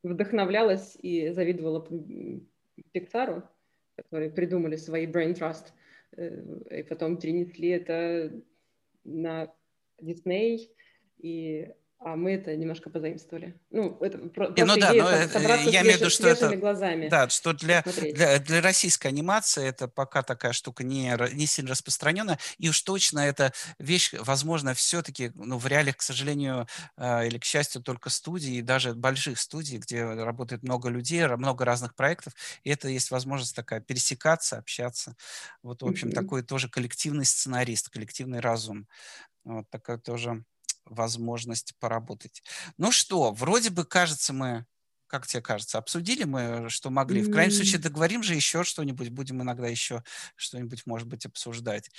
вдохновлялась 0.03 0.97
и 1.01 1.31
завидовала 1.31 1.87
Pixar, 2.95 3.43
которые 3.97 4.31
придумали 4.31 4.77
свои 4.77 5.07
Brain 5.07 5.35
Trust, 5.35 5.73
э, 6.17 6.79
и 6.79 6.83
потом 6.85 7.19
перенесли 7.19 7.71
это 7.71 8.33
на 9.05 9.53
Disney, 10.01 10.69
и 11.19 11.73
а 12.01 12.15
мы 12.15 12.35
это 12.35 12.55
немножко 12.55 12.91
позаимствовали. 12.91 13.61
Ну, 13.71 13.99
это 14.01 14.19
про, 14.19 14.49
не, 14.51 14.65
ну 14.65 14.77
да, 14.77 14.93
но 14.93 15.11
э, 15.11 15.71
я 15.71 15.83
имею 15.83 15.97
в 15.97 16.01
виду, 16.01 16.11
что 16.11 16.29
это, 16.29 16.57
глазами. 16.57 17.09
Да, 17.09 17.29
что 17.29 17.53
для, 17.53 17.83
для, 17.83 18.39
для 18.39 18.61
российской 18.61 19.09
анимации 19.09 19.67
это 19.67 19.89
пока 19.89 20.23
такая 20.23 20.53
штука 20.53 20.85
не, 20.85 21.13
не 21.35 21.47
сильно 21.47 21.73
распространенная, 21.73 22.39
и 22.59 22.69
уж 22.69 22.81
точно 22.83 23.21
эта 23.21 23.53
вещь, 23.81 24.13
возможно, 24.13 24.75
все-таки, 24.75 25.33
ну, 25.35 25.59
в 25.59 25.67
реалиях, 25.67 25.97
к 25.97 26.03
сожалению, 26.03 26.69
э, 26.97 27.27
или 27.27 27.39
к 27.39 27.45
счастью, 27.45 27.83
только 27.83 28.11
студии, 28.11 28.55
и 28.55 28.63
даже 28.63 28.95
больших 28.95 29.41
студий, 29.41 29.79
где 29.79 30.05
работает 30.05 30.63
много 30.63 30.89
людей, 30.91 31.27
много 31.27 31.65
разных 31.65 31.97
проектов, 31.97 32.33
и 32.63 32.71
это 32.71 32.89
есть 32.89 33.11
возможность 33.11 33.57
такая 33.57 33.81
пересекаться, 33.81 34.59
общаться. 34.59 35.17
Вот, 35.65 35.83
в 35.83 35.87
общем, 35.87 36.09
mm-hmm. 36.09 36.15
такой 36.15 36.43
тоже 36.43 36.69
коллективный 36.69 37.25
сценарист, 37.25 37.89
коллективный 37.89 38.39
разум. 38.39 38.87
Вот 39.45 39.69
такая 39.71 39.99
тоже 39.99 40.45
возможность 40.89 41.75
поработать. 41.79 42.43
Ну 42.77 42.93
что, 42.93 43.33
вроде 43.33 43.71
бы, 43.71 43.85
кажется, 43.85 44.33
мы 44.33 44.67
как 45.09 45.27
тебе 45.27 45.43
кажется, 45.43 45.79
обсудили 45.79 46.25
мы, 46.25 46.69
что 46.69 46.91
могли? 46.91 47.23
В 47.23 47.33
крайнем 47.33 47.53
случае, 47.53 47.81
договорим 47.81 48.23
же 48.23 48.35
еще 48.35 48.63
что-нибудь, 48.63 49.09
будем 49.09 49.43
иногда 49.43 49.67
еще 49.67 50.05
что-нибудь, 50.37 50.87
может 50.87 51.09
быть, 51.09 51.25
обсуждать. 51.27 51.91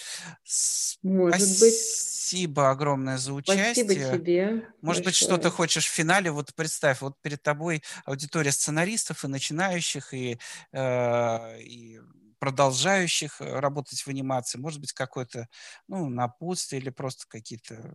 Может 1.01 1.57
Спасибо 1.57 2.61
быть. 2.61 2.71
огромное 2.71 3.17
за 3.17 3.33
участие. 3.33 3.73
Спасибо 3.73 4.17
тебе. 4.17 4.51
Может 4.81 5.03
большое. 5.03 5.03
быть, 5.03 5.15
что-то 5.15 5.49
хочешь 5.49 5.87
в 5.87 5.91
финале? 5.91 6.31
Вот 6.31 6.53
представь, 6.53 7.01
вот 7.01 7.19
перед 7.21 7.41
тобой 7.41 7.83
аудитория 8.05 8.51
сценаристов 8.51 9.25
и 9.25 9.27
начинающих, 9.27 10.13
и, 10.13 10.39
э, 10.71 11.61
и 11.61 11.99
продолжающих 12.37 13.41
работать 13.41 14.01
в 14.01 14.07
анимации. 14.07 14.59
Может 14.59 14.79
быть, 14.79 14.93
какое-то 14.93 15.49
ну, 15.87 16.09
напутствие 16.09 16.79
или 16.79 16.89
просто 16.89 17.25
какие-то 17.27 17.91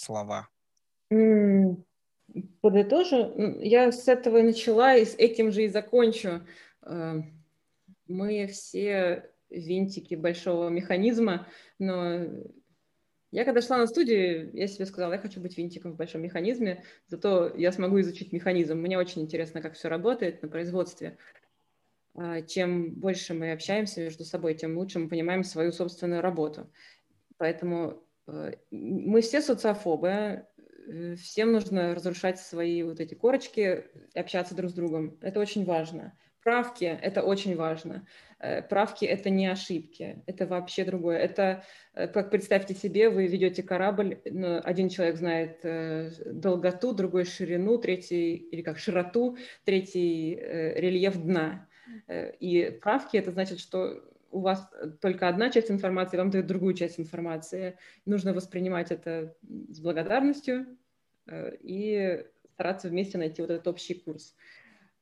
слова? 0.00 0.48
Подытожу. 2.60 3.58
Я 3.60 3.90
с 3.90 4.06
этого 4.08 4.38
и 4.38 4.42
начала, 4.42 4.96
и 4.96 5.04
с 5.04 5.14
этим 5.16 5.50
же 5.50 5.64
и 5.64 5.68
закончу. 5.68 6.46
Э, 6.82 7.22
мы 8.06 8.46
все 8.46 9.30
винтики 9.50 10.14
большого 10.14 10.68
механизма, 10.68 11.46
но 11.78 12.26
я 13.32 13.44
когда 13.44 13.60
шла 13.60 13.78
на 13.78 13.86
студию, 13.86 14.50
я 14.52 14.66
себе 14.66 14.86
сказала, 14.86 15.12
я 15.12 15.18
хочу 15.18 15.40
быть 15.40 15.56
винтиком 15.56 15.92
в 15.92 15.96
большом 15.96 16.22
механизме, 16.22 16.84
зато 17.06 17.52
я 17.56 17.70
смогу 17.70 18.00
изучить 18.00 18.32
механизм. 18.32 18.78
Мне 18.78 18.98
очень 18.98 19.22
интересно, 19.22 19.60
как 19.60 19.74
все 19.74 19.88
работает 19.88 20.42
на 20.42 20.48
производстве. 20.48 21.16
А, 22.14 22.42
чем 22.42 22.94
больше 22.94 23.34
мы 23.34 23.52
общаемся 23.52 24.02
между 24.02 24.24
собой, 24.24 24.54
тем 24.54 24.76
лучше 24.76 24.98
мы 24.98 25.08
понимаем 25.08 25.44
свою 25.44 25.70
собственную 25.70 26.22
работу. 26.22 26.70
Поэтому 27.36 28.02
мы 28.70 29.20
все 29.20 29.40
социофобы, 29.40 30.46
э, 30.86 31.14
всем 31.16 31.52
нужно 31.52 31.94
разрушать 31.94 32.38
свои 32.38 32.82
вот 32.82 33.00
эти 33.00 33.14
корочки, 33.14 33.84
общаться 34.14 34.54
друг 34.54 34.70
с 34.70 34.74
другом. 34.74 35.18
Это 35.20 35.40
очень 35.40 35.64
важно. 35.64 36.16
Правки— 36.42 36.84
это 37.02 37.22
очень 37.22 37.54
важно. 37.54 38.06
Э, 38.38 38.62
правки— 38.62 39.04
это 39.06 39.28
не 39.28 39.46
ошибки, 39.46 40.22
это 40.26 40.46
вообще 40.46 40.84
другое. 40.84 41.18
Это, 41.18 41.64
как 41.92 42.30
представьте 42.30 42.74
себе, 42.74 43.10
вы 43.10 43.26
ведете 43.26 43.62
корабль, 43.62 44.18
один 44.64 44.88
человек 44.88 45.16
знает 45.16 45.60
долготу, 46.24 46.94
другой 46.94 47.26
ширину, 47.26 47.76
третий, 47.76 48.36
или 48.36 48.62
как 48.62 48.78
широту, 48.78 49.36
третий 49.64 50.34
рельеф 50.34 51.22
дна. 51.22 51.68
И 52.08 52.78
правки— 52.80 53.16
это 53.18 53.32
значит, 53.32 53.60
что 53.60 54.02
у 54.30 54.40
вас 54.40 54.68
только 55.00 55.28
одна 55.28 55.50
часть 55.50 55.70
информации, 55.70 56.16
вам 56.16 56.30
дают 56.30 56.46
другую 56.46 56.74
часть 56.74 56.98
информации. 56.98 57.76
Нужно 58.06 58.32
воспринимать 58.32 58.90
это 58.90 59.36
с 59.68 59.80
благодарностью 59.80 60.66
э, 61.26 61.56
и 61.60 62.24
стараться 62.54 62.88
вместе 62.88 63.18
найти 63.18 63.42
вот 63.42 63.50
этот 63.50 63.66
общий 63.68 63.94
курс. 63.94 64.34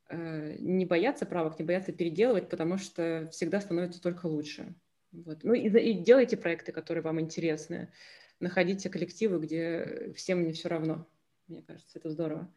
Э, 0.09 0.57
не 0.59 0.87
бояться 0.87 1.27
правок, 1.27 1.59
не 1.59 1.65
бояться 1.65 1.93
переделывать, 1.93 2.49
потому 2.49 2.79
что 2.79 3.29
всегда 3.31 3.61
становится 3.61 4.01
только 4.01 4.27
лучше. 4.27 4.75
Вот. 5.13 5.45
Ну 5.45 5.53
и, 5.53 5.69
и 5.69 5.93
делайте 5.95 6.37
проекты, 6.37 6.73
которые 6.73 7.03
вам 7.03 7.21
интересны. 7.21 7.93
Находите 8.41 8.89
коллективы, 8.89 9.39
где 9.41 10.13
всем 10.17 10.47
не 10.47 10.53
все 10.53 10.69
равно. 10.69 11.07
Мне 11.49 11.63
кажется, 11.63 11.99
это 11.99 12.11
здорово. 12.11 12.49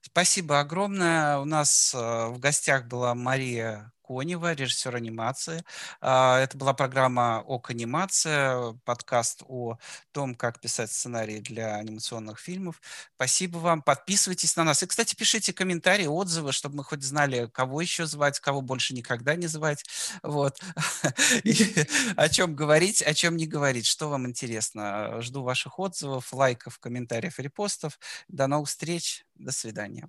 Спасибо 0.00 0.58
огромное. 0.58 1.38
У 1.38 1.44
нас 1.44 1.94
э, 1.94 1.98
в 2.28 2.38
гостях 2.40 2.86
была 2.86 3.14
Мария 3.14 3.92
Конева, 4.10 4.54
режиссер 4.54 4.96
анимации. 4.96 5.64
А, 6.00 6.40
это 6.40 6.58
была 6.58 6.74
программа 6.74 7.44
ОК 7.46 7.70
анимация, 7.70 8.72
подкаст 8.84 9.44
о 9.46 9.78
том, 10.10 10.34
как 10.34 10.58
писать 10.60 10.90
сценарии 10.90 11.38
для 11.38 11.76
анимационных 11.76 12.40
фильмов. 12.40 12.80
Спасибо 13.14 13.58
вам. 13.58 13.82
Подписывайтесь 13.82 14.56
на 14.56 14.64
нас. 14.64 14.82
И, 14.82 14.86
кстати, 14.86 15.14
пишите 15.14 15.52
комментарии, 15.52 16.06
отзывы, 16.06 16.50
чтобы 16.50 16.78
мы 16.78 16.84
хоть 16.84 17.04
знали, 17.04 17.46
кого 17.52 17.80
еще 17.80 18.04
звать, 18.04 18.40
кого 18.40 18.62
больше 18.62 18.94
никогда 18.94 19.36
не 19.36 19.46
звать. 19.46 19.84
Вот. 20.24 20.60
О 22.16 22.28
чем 22.28 22.56
говорить, 22.56 23.02
о 23.02 23.14
чем 23.14 23.36
не 23.36 23.46
говорить, 23.46 23.86
что 23.86 24.08
вам 24.08 24.26
интересно. 24.26 25.22
Жду 25.22 25.44
ваших 25.44 25.78
отзывов, 25.78 26.32
лайков, 26.32 26.80
комментариев, 26.80 27.38
репостов. 27.38 28.00
До 28.26 28.48
новых 28.48 28.68
встреч. 28.68 29.24
До 29.36 29.52
свидания. 29.52 30.08